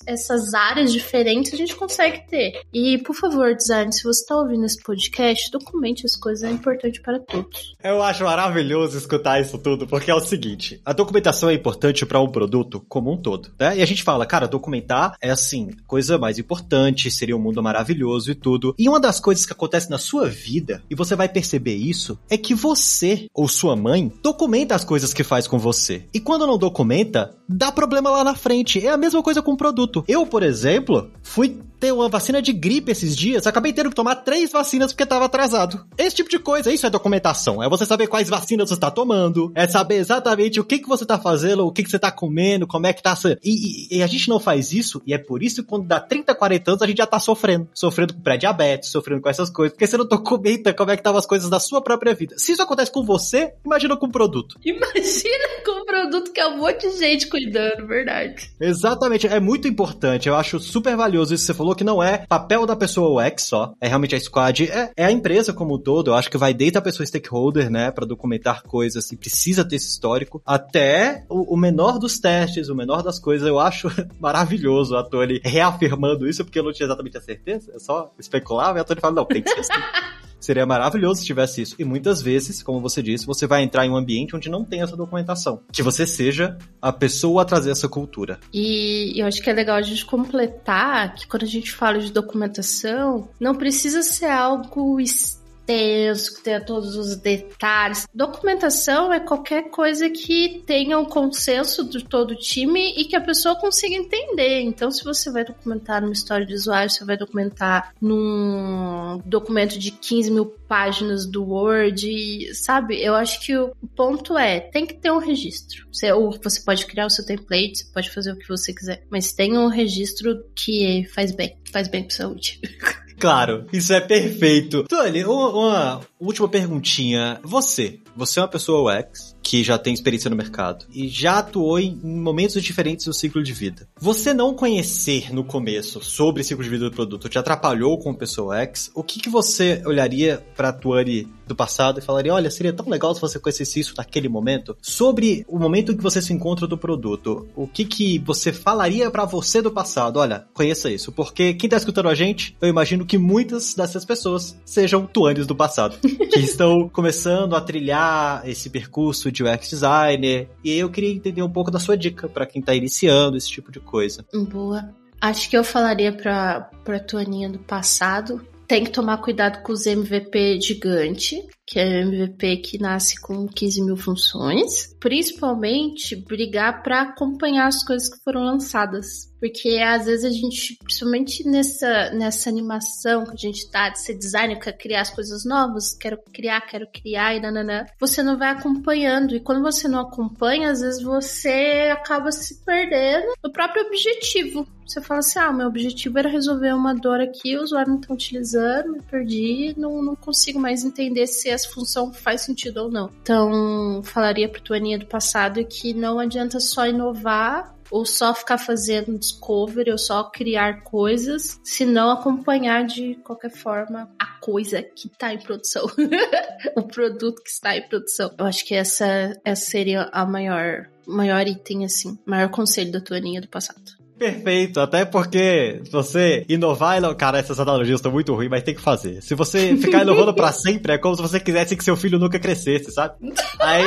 essas 0.06 0.54
áreas 0.54 0.92
diferentes 0.92 1.52
a 1.52 1.56
gente 1.56 1.76
consegue 1.76 2.26
ter. 2.28 2.62
E 2.72 2.98
por 2.98 3.14
favor, 3.14 3.54
design, 3.54 3.92
se 3.92 4.04
você 4.04 4.24
tá 4.26 4.36
ouvindo 4.36 4.64
esse 4.64 4.82
podcast, 4.82 5.50
documente 5.50 6.06
as 6.06 6.16
coisas, 6.16 6.44
é 6.44 6.50
importante 6.50 7.00
para 7.00 7.18
todos. 7.18 7.74
Eu 7.82 8.02
acho 8.02 8.24
maravilhoso 8.24 8.96
escutar 8.96 9.40
isso 9.40 9.58
tudo, 9.58 9.86
porque 9.86 10.10
é 10.10 10.14
o 10.14 10.20
seguinte, 10.20 10.80
a 10.84 10.92
documentação 10.92 11.50
é 11.50 11.54
importante 11.54 12.06
para 12.06 12.20
um 12.20 12.30
produto 12.30 12.84
como 12.88 13.12
um 13.12 13.16
todo, 13.16 13.50
né? 13.58 13.76
E 13.78 13.82
a 13.82 13.86
gente 13.86 14.02
fala, 14.02 14.26
cara, 14.26 14.46
documentar 14.46 15.16
é 15.20 15.30
assim, 15.30 15.70
coisa 15.86 16.18
mais 16.18 16.38
importante, 16.38 17.10
seria 17.10 17.36
um 17.36 17.40
mundo 17.40 17.62
maravilhoso 17.62 18.30
e 18.30 18.34
tudo. 18.34 18.74
E 18.78 18.88
uma 18.88 19.00
das 19.00 19.20
coisas 19.20 19.33
coisas 19.34 19.46
que 19.46 19.52
acontecem 19.52 19.90
na 19.90 19.98
sua 19.98 20.28
vida, 20.28 20.82
e 20.88 20.94
você 20.94 21.16
vai 21.16 21.28
perceber 21.28 21.74
isso, 21.74 22.18
é 22.30 22.36
que 22.36 22.54
você 22.54 23.26
ou 23.34 23.48
sua 23.48 23.74
mãe 23.74 24.12
documenta 24.22 24.74
as 24.74 24.84
coisas 24.84 25.12
que 25.12 25.24
faz 25.24 25.46
com 25.46 25.58
você. 25.58 26.04
E 26.14 26.20
quando 26.20 26.46
não 26.46 26.56
documenta, 26.56 27.34
dá 27.48 27.72
problema 27.72 28.10
lá 28.10 28.22
na 28.22 28.34
frente. 28.34 28.84
É 28.84 28.90
a 28.90 28.96
mesma 28.96 29.22
coisa 29.22 29.42
com 29.42 29.52
o 29.52 29.56
produto. 29.56 30.04
Eu, 30.06 30.24
por 30.26 30.42
exemplo, 30.42 31.10
fui 31.22 31.58
ter 31.80 31.92
uma 31.92 32.08
vacina 32.08 32.40
de 32.40 32.52
gripe 32.52 32.92
esses 32.92 33.16
dias, 33.16 33.46
acabei 33.46 33.72
tendo 33.72 33.90
que 33.90 33.94
tomar 33.94 34.16
três 34.16 34.50
vacinas 34.50 34.92
porque 34.92 35.06
tava 35.06 35.24
atrasado. 35.24 35.84
Esse 35.96 36.16
tipo 36.16 36.30
de 36.30 36.38
coisa, 36.38 36.72
isso 36.72 36.86
é 36.86 36.90
documentação. 36.90 37.62
É 37.62 37.68
você 37.68 37.84
saber 37.84 38.06
quais 38.06 38.28
vacinas 38.28 38.68
você 38.68 38.74
está 38.74 38.90
tomando, 38.90 39.52
é 39.54 39.66
saber 39.66 39.96
exatamente 39.96 40.60
o 40.60 40.64
que, 40.64 40.78
que 40.78 40.88
você 40.88 41.04
tá 41.04 41.18
fazendo, 41.18 41.66
o 41.66 41.72
que, 41.72 41.82
que 41.82 41.90
você 41.90 41.98
tá 41.98 42.10
comendo, 42.10 42.66
como 42.66 42.86
é 42.86 42.92
que 42.92 43.02
tá. 43.02 43.14
E, 43.42 43.88
e, 43.90 43.98
e 43.98 44.02
a 44.02 44.06
gente 44.06 44.28
não 44.28 44.40
faz 44.40 44.72
isso, 44.72 45.00
e 45.06 45.14
é 45.14 45.18
por 45.18 45.42
isso 45.42 45.62
que 45.62 45.68
quando 45.68 45.86
dá 45.86 46.00
30, 46.00 46.34
40 46.34 46.70
anos 46.70 46.82
a 46.82 46.86
gente 46.86 46.98
já 46.98 47.06
tá 47.06 47.18
sofrendo. 47.18 47.68
Sofrendo 47.74 48.14
com 48.14 48.20
pré-diabetes, 48.20 48.90
sofrendo 48.90 49.20
com 49.20 49.28
essas 49.28 49.50
coisas, 49.50 49.72
porque 49.72 49.86
você 49.86 49.96
não 49.96 50.06
documenta 50.06 50.72
como 50.72 50.90
é 50.90 50.96
que 50.96 51.00
estavam 51.00 51.18
as 51.18 51.26
coisas 51.26 51.48
da 51.48 51.60
sua 51.60 51.80
própria 51.80 52.14
vida. 52.14 52.36
Se 52.38 52.52
isso 52.52 52.62
acontece 52.62 52.90
com 52.90 53.04
você, 53.04 53.54
imagina 53.64 53.96
com 53.96 54.06
o 54.06 54.12
produto. 54.12 54.58
Imagina 54.64 55.62
com 55.64 55.82
o 55.82 55.86
produto 55.86 56.32
que 56.32 56.40
é 56.40 56.46
um 56.48 56.58
monte 56.58 56.88
de 56.88 56.98
gente 56.98 57.26
cuidando, 57.28 57.86
verdade. 57.86 58.50
Exatamente, 58.60 59.26
é 59.26 59.40
muito 59.40 59.68
importante. 59.68 60.28
Eu 60.28 60.34
acho 60.34 60.58
super 60.58 60.96
valioso 60.96 61.34
isso 61.34 61.42
que 61.42 61.46
você 61.46 61.54
falou, 61.54 61.63
que 61.72 61.84
não 61.84 62.02
é 62.02 62.26
papel 62.26 62.66
da 62.66 62.74
pessoa 62.74 63.24
UX 63.24 63.44
só, 63.44 63.74
é 63.80 63.86
realmente 63.86 64.16
a 64.16 64.20
squad, 64.20 64.64
é, 64.64 64.90
é 64.96 65.04
a 65.04 65.12
empresa 65.12 65.52
como 65.52 65.76
um 65.76 65.78
todo. 65.78 66.10
Eu 66.10 66.14
acho 66.14 66.28
que 66.28 66.36
vai 66.36 66.52
desde 66.52 66.78
a 66.78 66.82
pessoa 66.82 67.06
stakeholder, 67.06 67.70
né, 67.70 67.92
para 67.92 68.04
documentar 68.04 68.64
coisas 68.64 69.12
e 69.12 69.16
precisa 69.16 69.64
ter 69.64 69.76
esse 69.76 69.88
histórico, 69.88 70.42
até 70.44 71.24
o, 71.28 71.54
o, 71.54 71.56
menor 71.56 72.00
dos 72.00 72.18
testes, 72.18 72.68
o 72.68 72.74
menor 72.74 73.02
das 73.02 73.20
coisas. 73.20 73.46
Eu 73.46 73.60
acho 73.60 73.88
maravilhoso 74.18 74.96
a 74.96 75.04
Tony 75.04 75.40
reafirmando 75.44 76.28
isso, 76.28 76.44
porque 76.44 76.58
eu 76.58 76.64
não 76.64 76.72
tinha 76.72 76.86
exatamente 76.86 77.16
a 77.16 77.20
certeza, 77.20 77.70
eu 77.72 77.78
só 77.78 78.12
especulava 78.18 78.78
e 78.78 78.80
a 78.80 78.84
Tony 78.84 79.00
fala, 79.00 79.14
não, 79.14 79.24
tem 79.24 79.42
que 79.42 79.50
ser 79.50 79.60
assim. 79.60 79.72
Seria 80.44 80.66
maravilhoso 80.66 81.20
se 81.20 81.26
tivesse 81.26 81.62
isso. 81.62 81.74
E 81.78 81.84
muitas 81.84 82.20
vezes, 82.20 82.62
como 82.62 82.78
você 82.78 83.02
disse, 83.02 83.24
você 83.24 83.46
vai 83.46 83.62
entrar 83.62 83.86
em 83.86 83.90
um 83.90 83.96
ambiente 83.96 84.36
onde 84.36 84.50
não 84.50 84.62
tem 84.62 84.82
essa 84.82 84.94
documentação. 84.94 85.62
Que 85.72 85.82
você 85.82 86.06
seja 86.06 86.58
a 86.82 86.92
pessoa 86.92 87.40
a 87.40 87.44
trazer 87.46 87.70
essa 87.70 87.88
cultura. 87.88 88.38
E 88.52 89.18
eu 89.18 89.26
acho 89.26 89.40
que 89.40 89.48
é 89.48 89.54
legal 89.54 89.76
a 89.76 89.82
gente 89.82 90.04
completar 90.04 91.14
que 91.14 91.26
quando 91.26 91.44
a 91.44 91.48
gente 91.48 91.72
fala 91.72 91.98
de 91.98 92.12
documentação, 92.12 93.30
não 93.40 93.54
precisa 93.54 94.02
ser 94.02 94.26
algo 94.26 95.00
extremo 95.00 95.43
extenso, 95.64 96.36
que 96.36 96.42
tenha 96.42 96.60
todos 96.60 96.96
os 96.96 97.16
detalhes. 97.16 98.06
Documentação 98.14 99.12
é 99.12 99.18
qualquer 99.18 99.70
coisa 99.70 100.08
que 100.10 100.62
tenha 100.66 100.98
um 100.98 101.04
consenso 101.04 101.84
de 101.84 102.04
todo 102.04 102.32
o 102.32 102.38
time 102.38 102.92
e 102.96 103.04
que 103.04 103.16
a 103.16 103.20
pessoa 103.20 103.56
consiga 103.56 103.94
entender. 103.94 104.60
Então, 104.60 104.90
se 104.90 105.02
você 105.02 105.30
vai 105.30 105.44
documentar 105.44 106.02
numa 106.02 106.12
história 106.12 106.46
de 106.46 106.54
usuário, 106.54 106.90
você 106.90 107.04
vai 107.04 107.16
documentar 107.16 107.94
num 108.00 109.20
documento 109.24 109.78
de 109.78 109.90
15 109.90 110.30
mil 110.30 110.46
páginas 110.68 111.26
do 111.26 111.44
Word, 111.44 112.54
sabe? 112.54 113.02
Eu 113.02 113.14
acho 113.14 113.40
que 113.40 113.56
o 113.56 113.74
ponto 113.96 114.36
é, 114.36 114.60
tem 114.60 114.86
que 114.86 114.94
ter 114.94 115.10
um 115.10 115.18
registro. 115.18 115.86
Você, 115.92 116.12
ou 116.12 116.32
você 116.42 116.60
pode 116.60 116.86
criar 116.86 117.06
o 117.06 117.10
seu 117.10 117.24
template, 117.24 117.78
você 117.78 117.84
pode 117.92 118.10
fazer 118.10 118.32
o 118.32 118.36
que 118.36 118.48
você 118.48 118.72
quiser, 118.72 119.04
mas 119.10 119.32
tem 119.32 119.56
um 119.56 119.68
registro 119.68 120.44
que 120.54 121.04
faz 121.14 121.32
bem, 121.32 121.56
faz 121.72 121.88
bem 121.88 122.04
pra 122.04 122.16
saúde. 122.16 122.60
Claro, 123.18 123.66
isso 123.72 123.92
é 123.92 124.00
perfeito. 124.00 124.84
Tony, 124.84 125.24
uma, 125.24 125.48
uma 125.48 126.00
última 126.18 126.48
perguntinha. 126.48 127.40
Você, 127.42 128.00
você 128.16 128.38
é 128.38 128.42
uma 128.42 128.48
pessoa 128.48 128.98
UX 128.98 129.34
que 129.42 129.62
já 129.62 129.76
tem 129.76 129.92
experiência 129.92 130.30
no 130.30 130.36
mercado 130.36 130.86
e 130.92 131.06
já 131.08 131.38
atuou 131.38 131.78
em 131.78 131.94
momentos 132.02 132.62
diferentes 132.62 133.04
do 133.04 133.12
ciclo 133.12 133.42
de 133.42 133.52
vida. 133.52 133.86
Você 134.00 134.32
não 134.32 134.54
conhecer 134.54 135.32
no 135.32 135.44
começo 135.44 136.02
sobre 136.02 136.40
o 136.40 136.44
ciclo 136.44 136.64
de 136.64 136.70
vida 136.70 136.88
do 136.88 136.94
produto 136.94 137.28
te 137.28 137.38
atrapalhou 137.38 137.98
com 137.98 138.14
pessoa 138.14 138.62
UX? 138.62 138.90
O 138.94 139.02
que, 139.02 139.20
que 139.20 139.28
você 139.28 139.82
olharia 139.84 140.44
para 140.56 140.70
a 140.70 140.72
Tuane 140.72 141.28
do 141.46 141.54
passado 141.54 141.98
e 141.98 142.02
falaria: 142.02 142.32
olha, 142.32 142.50
seria 142.50 142.72
tão 142.72 142.88
legal 142.88 143.14
se 143.14 143.20
você 143.20 143.38
conhecesse 143.38 143.80
isso 143.80 143.94
naquele 143.96 144.28
momento? 144.28 144.76
Sobre 144.80 145.44
o 145.46 145.58
momento 145.58 145.92
em 145.92 145.96
que 145.96 146.02
você 146.02 146.22
se 146.22 146.32
encontra 146.32 146.66
do 146.66 146.78
produto, 146.78 147.46
o 147.54 147.66
que, 147.66 147.84
que 147.84 148.18
você 148.20 148.52
falaria 148.52 149.10
para 149.10 149.26
você 149.26 149.60
do 149.60 149.70
passado? 149.70 150.18
Olha, 150.18 150.46
conheça 150.54 150.90
isso, 150.90 151.12
porque 151.12 151.52
quem 151.54 151.68
tá 151.68 151.76
escutando 151.76 152.08
a 152.08 152.14
gente, 152.14 152.56
eu 152.60 152.68
imagino 152.68 153.04
que 153.04 153.18
muitas 153.18 153.74
dessas 153.74 154.04
pessoas 154.04 154.56
sejam 154.64 155.06
Tuanes 155.06 155.46
do 155.46 155.54
passado, 155.54 155.98
que 155.98 156.40
estão 156.40 156.88
começando 156.88 157.54
a 157.54 157.60
trilhar 157.60 158.03
esse 158.44 158.70
percurso 158.70 159.30
de 159.30 159.42
UX 159.42 159.70
designer. 159.70 160.48
E 160.62 160.72
eu 160.72 160.90
queria 160.90 161.12
entender 161.12 161.42
um 161.42 161.50
pouco 161.50 161.70
da 161.70 161.78
sua 161.78 161.96
dica 161.96 162.28
para 162.28 162.46
quem 162.46 162.62
tá 162.62 162.74
iniciando 162.74 163.36
esse 163.36 163.48
tipo 163.48 163.70
de 163.70 163.80
coisa. 163.80 164.24
Boa. 164.50 164.88
Acho 165.20 165.48
que 165.48 165.56
eu 165.56 165.64
falaria 165.64 166.12
pra, 166.12 166.60
pra 166.84 167.00
Tuaninha 167.00 167.48
do 167.48 167.58
passado. 167.58 168.46
Tem 168.66 168.84
que 168.84 168.90
tomar 168.90 169.18
cuidado 169.18 169.62
com 169.62 169.72
os 169.72 169.86
MVP 169.86 170.60
gigante, 170.60 171.42
que 171.66 171.78
é 171.78 172.04
o 172.04 172.08
MVP 172.08 172.56
que 172.58 172.78
nasce 172.78 173.20
com 173.20 173.46
15 173.46 173.82
mil 173.82 173.96
funções. 173.96 174.94
Principalmente 175.00 176.16
brigar 176.16 176.82
para 176.82 177.02
acompanhar 177.02 177.66
as 177.66 177.84
coisas 177.84 178.08
que 178.08 178.22
foram 178.22 178.42
lançadas. 178.42 179.32
Porque 179.40 179.78
às 179.78 180.06
vezes 180.06 180.24
a 180.24 180.30
gente, 180.30 180.78
principalmente 180.82 181.46
nessa, 181.46 182.10
nessa 182.12 182.48
animação 182.48 183.24
que 183.24 183.32
a 183.32 183.36
gente 183.36 183.70
tá 183.70 183.90
de 183.90 184.00
ser 184.00 184.14
designer, 184.14 184.58
quer 184.58 184.72
criar 184.72 185.02
as 185.02 185.10
coisas 185.10 185.44
novas, 185.44 185.94
quero 185.94 186.18
criar, 186.32 186.62
quero 186.62 186.86
criar 186.90 187.34
e 187.34 187.40
nananã, 187.40 187.84
você 188.00 188.22
não 188.22 188.38
vai 188.38 188.48
acompanhando. 188.48 189.36
E 189.36 189.40
quando 189.40 189.60
você 189.60 189.86
não 189.86 190.00
acompanha, 190.00 190.70
às 190.70 190.80
vezes 190.80 191.02
você 191.02 191.90
acaba 191.92 192.32
se 192.32 192.64
perdendo 192.64 193.34
no 193.42 193.52
próprio 193.52 193.84
objetivo. 193.86 194.66
Você 194.86 195.00
fala 195.00 195.20
assim: 195.20 195.38
ah, 195.38 195.52
meu 195.52 195.66
objetivo 195.66 196.18
era 196.18 196.28
resolver 196.28 196.72
uma 196.74 196.94
dor 196.94 197.20
aqui, 197.20 197.56
o 197.56 197.62
usuário 197.62 197.92
não 197.92 198.00
tá 198.00 198.12
utilizando, 198.12 198.92
me 198.92 199.02
perdi, 199.02 199.74
não, 199.76 200.02
não 200.02 200.14
consigo 200.14 200.58
mais 200.60 200.84
entender 200.84 201.26
se 201.26 201.50
essa 201.54 201.68
função 201.68 202.12
faz 202.12 202.42
sentido 202.42 202.78
ou 202.78 202.90
não. 202.90 203.10
Então, 203.22 204.02
falaria 204.04 204.48
pro 204.48 204.62
Tuaninha 204.62 204.98
do 204.98 205.06
passado 205.06 205.64
que 205.64 205.94
não 205.94 206.18
adianta 206.18 206.60
só 206.60 206.86
inovar 206.86 207.74
ou 207.90 208.04
só 208.04 208.34
ficar 208.34 208.58
fazendo 208.58 209.18
discovery, 209.18 209.90
ou 209.90 209.98
só 209.98 210.24
criar 210.24 210.82
coisas, 210.82 211.60
se 211.62 211.84
não 211.84 212.10
acompanhar 212.10 212.84
de 212.84 213.14
qualquer 213.16 213.50
forma 213.50 214.10
a 214.18 214.26
coisa 214.40 214.82
que 214.82 215.06
está 215.06 215.32
em 215.32 215.38
produção, 215.38 215.86
o 216.76 216.82
produto 216.82 217.42
que 217.42 217.50
está 217.50 217.76
em 217.76 217.86
produção. 217.86 218.34
Eu 218.38 218.46
acho 218.46 218.64
que 218.64 218.74
essa, 218.74 219.38
essa 219.44 219.70
seria 219.70 220.08
a 220.12 220.24
maior, 220.26 220.88
maior 221.06 221.46
item, 221.46 221.84
assim, 221.84 222.18
maior 222.26 222.48
conselho 222.48 222.90
da 222.90 223.00
Tuaninha 223.00 223.40
do 223.40 223.48
passado. 223.48 224.03
Perfeito, 224.18 224.80
até 224.80 225.04
porque 225.04 225.80
se 225.84 225.90
você 225.90 226.44
inovar, 226.48 227.00
cara, 227.16 227.38
essas 227.38 227.58
analogias 227.58 227.98
estão 227.98 228.12
muito 228.12 228.32
ruins, 228.32 228.48
mas 228.48 228.62
tem 228.62 228.74
que 228.74 228.80
fazer. 228.80 229.20
Se 229.22 229.34
você 229.34 229.76
ficar 229.76 230.02
inovando 230.02 230.32
para 230.32 230.52
sempre, 230.52 230.92
é 230.92 230.98
como 230.98 231.16
se 231.16 231.22
você 231.22 231.40
quisesse 231.40 231.76
que 231.76 231.82
seu 231.82 231.96
filho 231.96 232.18
nunca 232.18 232.38
crescesse, 232.38 232.92
sabe? 232.92 233.14
Aí 233.60 233.84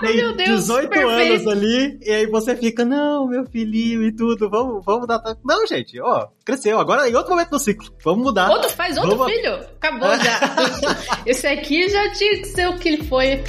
tem 0.00 0.36
Deus, 0.36 0.60
18 0.60 0.88
perfeito. 0.88 1.32
anos 1.32 1.46
ali, 1.46 1.98
e 2.02 2.10
aí 2.10 2.26
você 2.26 2.54
fica, 2.56 2.84
não, 2.84 3.26
meu 3.26 3.46
filhinho 3.46 4.02
e 4.02 4.12
tudo, 4.12 4.50
vamos, 4.50 4.84
vamos 4.84 5.06
dar. 5.06 5.22
Não, 5.44 5.66
gente, 5.66 5.98
ó, 6.00 6.28
cresceu, 6.44 6.78
agora 6.78 7.08
em 7.08 7.14
outro 7.14 7.30
momento 7.30 7.50
do 7.50 7.58
ciclo, 7.58 7.88
vamos 8.04 8.24
mudar. 8.24 8.50
Outro 8.50 8.68
faz 8.70 8.98
outro 8.98 9.16
vamos... 9.16 9.32
filho, 9.32 9.54
acabou 9.54 10.10
já. 10.18 10.40
Esse 11.24 11.46
aqui 11.46 11.88
já 11.88 12.12
tinha 12.12 12.38
que 12.38 12.46
ser 12.46 12.68
o 12.68 12.76
que 12.76 12.88
ele 12.88 13.04
foi. 13.04 13.42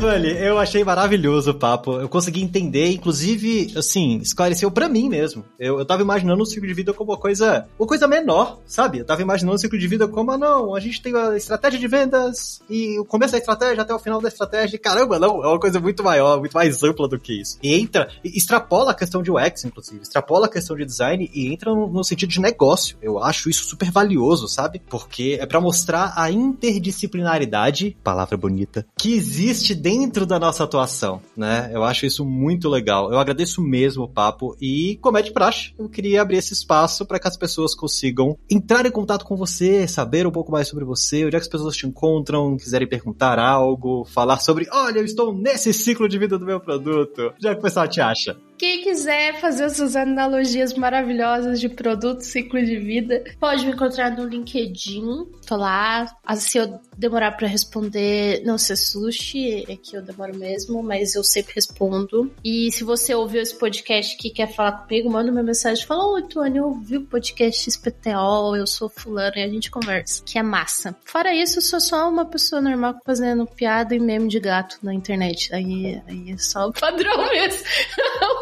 Vale, 0.00 0.30
eu 0.30 0.60
achei 0.60 0.84
maravilhoso 0.84 1.50
o 1.50 1.54
papo. 1.54 1.94
Eu 2.00 2.08
consegui 2.08 2.40
entender, 2.40 2.86
inclusive, 2.92 3.72
assim, 3.76 4.18
esclareceu 4.18 4.70
para 4.70 4.88
mim 4.88 5.08
mesmo. 5.08 5.44
Eu, 5.58 5.80
eu 5.80 5.84
tava 5.84 6.02
imaginando 6.02 6.40
o 6.40 6.46
ciclo 6.46 6.68
de 6.68 6.72
vida 6.72 6.92
como 6.92 7.10
uma 7.10 7.18
coisa, 7.18 7.66
uma 7.76 7.86
coisa 7.86 8.06
menor, 8.06 8.60
sabe? 8.64 8.98
Eu 8.98 9.04
tava 9.04 9.22
imaginando 9.22 9.56
o 9.56 9.58
ciclo 9.58 9.76
de 9.76 9.88
vida 9.88 10.06
como, 10.06 10.30
ah, 10.30 10.38
não, 10.38 10.76
a 10.76 10.78
gente 10.78 11.02
tem 11.02 11.16
a 11.16 11.36
estratégia 11.36 11.80
de 11.80 11.88
vendas 11.88 12.62
e 12.70 12.96
o 13.00 13.04
começo 13.04 13.32
da 13.32 13.38
estratégia 13.38 13.82
até 13.82 13.92
o 13.92 13.98
final 13.98 14.20
da 14.20 14.28
estratégia. 14.28 14.78
Caramba, 14.78 15.18
não, 15.18 15.42
é 15.42 15.48
uma 15.48 15.58
coisa 15.58 15.80
muito 15.80 16.04
maior, 16.04 16.38
muito 16.38 16.52
mais 16.52 16.80
ampla 16.84 17.08
do 17.08 17.18
que 17.18 17.40
isso. 17.40 17.58
E 17.60 17.74
entra, 17.74 18.08
extrapola 18.22 18.92
a 18.92 18.94
questão 18.94 19.20
de 19.20 19.32
UX, 19.32 19.64
inclusive, 19.64 20.00
extrapola 20.00 20.46
a 20.46 20.48
questão 20.50 20.76
de 20.76 20.84
design 20.84 21.28
e 21.34 21.52
entra 21.52 21.74
no, 21.74 21.88
no 21.88 22.04
sentido 22.04 22.30
de 22.30 22.40
negócio. 22.40 22.96
Eu 23.02 23.18
acho 23.18 23.50
isso 23.50 23.64
super 23.64 23.90
valioso, 23.90 24.46
sabe? 24.46 24.80
Porque 24.88 25.38
é 25.40 25.44
para 25.44 25.60
mostrar 25.60 26.12
a 26.16 26.30
interdisciplinaridade, 26.30 27.96
palavra 28.04 28.36
bonita, 28.36 28.86
que 28.96 29.12
existe 29.12 29.74
dentro 29.74 29.87
dentro 29.88 30.26
da 30.26 30.38
nossa 30.38 30.64
atuação, 30.64 31.22
né? 31.34 31.70
Eu 31.72 31.82
acho 31.82 32.04
isso 32.04 32.22
muito 32.22 32.68
legal. 32.68 33.10
Eu 33.10 33.18
agradeço 33.18 33.62
mesmo 33.62 34.04
o 34.04 34.08
papo 34.08 34.54
e, 34.60 34.98
como 35.00 35.16
é 35.16 35.22
de 35.22 35.32
praxe, 35.32 35.72
eu 35.78 35.88
queria 35.88 36.20
abrir 36.20 36.36
esse 36.36 36.52
espaço 36.52 37.06
para 37.06 37.18
que 37.18 37.26
as 37.26 37.38
pessoas 37.38 37.74
consigam 37.74 38.36
entrar 38.50 38.84
em 38.84 38.90
contato 38.90 39.24
com 39.24 39.34
você, 39.34 39.88
saber 39.88 40.26
um 40.26 40.30
pouco 40.30 40.52
mais 40.52 40.68
sobre 40.68 40.84
você, 40.84 41.24
onde 41.24 41.36
é 41.36 41.38
que 41.38 41.44
as 41.44 41.48
pessoas 41.48 41.74
te 41.74 41.86
encontram, 41.86 42.58
quiserem 42.58 42.86
perguntar 42.86 43.38
algo, 43.38 44.04
falar 44.04 44.40
sobre, 44.40 44.68
olha, 44.70 44.98
eu 44.98 45.06
estou 45.06 45.32
nesse 45.32 45.72
ciclo 45.72 46.06
de 46.06 46.18
vida 46.18 46.38
do 46.38 46.44
meu 46.44 46.60
produto. 46.60 47.32
É 47.42 47.54
que 47.54 47.60
o 47.60 47.62
pessoal 47.62 47.88
te 47.88 48.02
acha? 48.02 48.36
Quem 48.58 48.82
quiser 48.82 49.40
fazer 49.40 49.64
essas 49.64 49.94
analogias 49.94 50.74
maravilhosas 50.74 51.60
de 51.60 51.68
produto, 51.68 52.22
ciclo 52.22 52.62
de 52.62 52.76
vida, 52.76 53.22
pode 53.38 53.64
me 53.64 53.72
encontrar 53.72 54.10
no 54.10 54.24
LinkedIn. 54.24 55.26
Tô 55.46 55.56
lá. 55.56 56.12
Ah, 56.26 56.36
se 56.36 56.58
eu 56.58 56.80
demorar 56.96 57.32
para 57.32 57.46
responder, 57.46 58.42
não 58.44 58.58
se 58.58 58.72
assuste, 58.72 59.64
é 59.70 59.76
que 59.76 59.96
eu 59.96 60.02
demoro 60.02 60.36
mesmo, 60.36 60.82
mas 60.82 61.14
eu 61.14 61.22
sempre 61.22 61.54
respondo. 61.54 62.32
E 62.44 62.70
se 62.72 62.82
você 62.82 63.14
ouviu 63.14 63.40
esse 63.40 63.56
podcast 63.56 64.16
que 64.16 64.30
quer 64.30 64.52
falar 64.52 64.72
comigo, 64.72 65.08
manda 65.08 65.30
uma 65.30 65.42
mensagem, 65.42 65.86
fala, 65.86 66.04
ô, 66.04 66.22
Tony, 66.22 66.58
eu 66.58 66.64
ouvi 66.64 66.96
o 66.96 67.06
podcast 67.06 67.70
SPTO, 67.70 68.56
eu 68.56 68.66
sou 68.66 68.88
fulano, 68.88 69.36
e 69.36 69.42
a 69.42 69.48
gente 69.48 69.70
conversa, 69.70 70.22
que 70.24 70.38
é 70.38 70.42
massa. 70.42 70.96
Fora 71.04 71.32
isso, 71.32 71.58
eu 71.58 71.62
sou 71.62 71.80
só 71.80 72.08
uma 72.08 72.24
pessoa 72.24 72.60
normal 72.60 72.96
fazendo 73.06 73.46
piada 73.46 73.94
e 73.94 74.00
meme 74.00 74.28
de 74.28 74.40
gato 74.40 74.78
na 74.82 74.92
internet. 74.92 75.54
Aí, 75.54 76.02
aí 76.08 76.32
é 76.32 76.36
só 76.36 76.68
o 76.68 76.72
padrão 76.78 77.16
mesmo. 77.30 77.64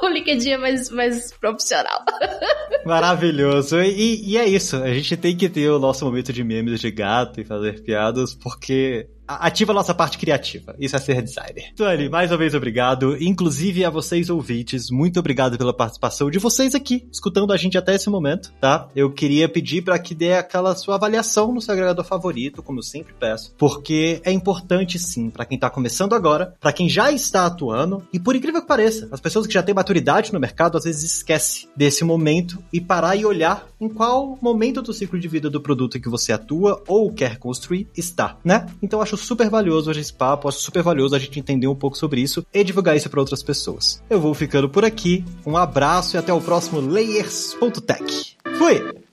O 0.07 0.13
LinkedIn 0.13 0.51
é 0.51 0.57
mais, 0.59 0.91
mais 0.91 1.33
profissional. 1.33 2.05
Maravilhoso. 2.85 3.81
E, 3.81 4.31
e 4.31 4.39
é 4.39 4.49
isso. 4.49 4.77
A 4.77 4.93
gente 4.93 5.17
tem 5.17 5.37
que 5.37 5.49
ter 5.49 5.69
o 5.71 5.79
nosso 5.79 6.05
momento 6.05 6.33
de 6.33 6.43
memes 6.43 6.81
de 6.81 6.91
gato 6.91 7.41
e 7.41 7.45
fazer 7.45 7.83
piadas, 7.83 8.35
porque 8.35 9.09
ativa 9.27 9.73
a 9.73 9.75
nossa 9.75 9.95
parte 9.95 10.19
criativa. 10.19 10.75
Isso 10.79 10.97
é 10.97 10.99
ser 10.99 11.23
designer. 11.23 11.73
Tony, 11.75 12.09
mais 12.09 12.31
uma 12.31 12.37
vez 12.37 12.55
obrigado. 12.55 13.17
Inclusive 13.23 13.85
a 13.85 13.91
vocês 13.91 14.31
ouvintes, 14.31 14.91
muito 14.91 15.19
obrigado 15.19 15.59
pela 15.59 15.75
participação 15.75 16.31
de 16.31 16.39
vocês 16.39 16.75
aqui, 16.75 17.07
escutando 17.13 17.53
a 17.53 17.57
gente 17.57 17.77
até 17.77 17.95
esse 17.95 18.09
momento, 18.09 18.53
tá? 18.61 18.89
Eu 18.95 19.13
queria 19.13 19.49
pedir 19.49 19.83
para 19.83 19.99
que 19.99 20.15
dê 20.15 20.35
aquela 20.35 20.75
sua 20.75 20.95
avaliação 20.95 21.53
no 21.53 21.61
seu 21.61 21.73
agregador 21.73 22.05
favorito, 22.05 22.63
como 22.63 22.79
eu 22.79 22.83
sempre 22.83 23.15
peço, 23.19 23.55
porque 23.59 24.21
é 24.25 24.31
importante 24.31 24.99
sim 24.99 25.31
para 25.31 25.45
quem 25.45 25.59
tá 25.59 25.69
começando 25.69 26.15
agora, 26.15 26.55
para 26.61 26.73
quem 26.73 26.89
já 26.89 27.11
está 27.11 27.47
atuando 27.47 28.07
e 28.13 28.21
por 28.21 28.37
incrível 28.37 28.61
que 28.61 28.69
pareça, 28.69 29.09
as 29.11 29.21
pessoas 29.21 29.47
que 29.47 29.55
já 29.55 29.63
têm 29.63 29.75
maturidade 29.75 30.33
no 30.33 30.41
mercado 30.41 30.79
às 30.79 30.85
vezes 30.85 31.03
esquecem 31.03 31.69
desse 31.77 32.05
momento 32.05 32.63
e 32.73 32.81
parar 32.81 33.17
e 33.17 33.25
olhar 33.25 33.67
em 33.81 33.89
qual 33.89 34.39
momento 34.41 34.83
do 34.83 34.93
ciclo 34.93 35.19
de 35.19 35.29
vida 35.29 35.51
do 35.51 35.61
produto 35.61 36.01
que 36.01 36.09
você 36.09 36.33
atua 36.33 36.83
ou 36.87 37.13
quer 37.13 37.39
construir 37.39 37.89
está, 37.97 38.39
né? 38.45 38.67
Então 38.83 39.01
acho 39.01 39.16
acho 39.17 39.25
super 39.25 39.51
valioso 39.51 39.91
esse 39.91 40.13
papo, 40.13 40.49
acho 40.49 40.61
super 40.61 40.83
valioso 40.83 41.17
a 41.17 41.19
gente 41.19 41.41
entender 41.41 41.67
um 41.67 41.75
pouco 41.75 41.97
sobre 41.97 42.21
isso 42.21 42.47
e 42.53 42.63
divulgar 42.63 42.97
isso 42.97 43.11
para 43.11 43.21
outras 43.21 43.43
pessoas. 43.43 44.03
Eu 44.09 44.21
vou 44.21 44.35
ficando 44.35 44.69
por 44.69 44.85
aqui, 44.85 45.25
um 45.45 45.57
abraço 45.57 46.17
e 46.17 46.19
até 46.19 46.33
o 46.33 46.41
próximo 46.41 46.81
Layers.tech. 46.81 48.37
Fui! 48.59 49.06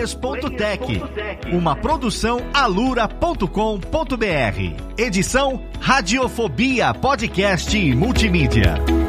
O 0.00 0.02
Layers.tech, 0.02 1.02
uma 1.52 1.76
produção 1.76 2.40
alura.com.br. 2.54 3.46
Edição 4.96 5.62
Radiofobia 5.78 6.94
Podcast 6.94 7.76
e 7.76 7.94
Multimídia. 7.94 8.99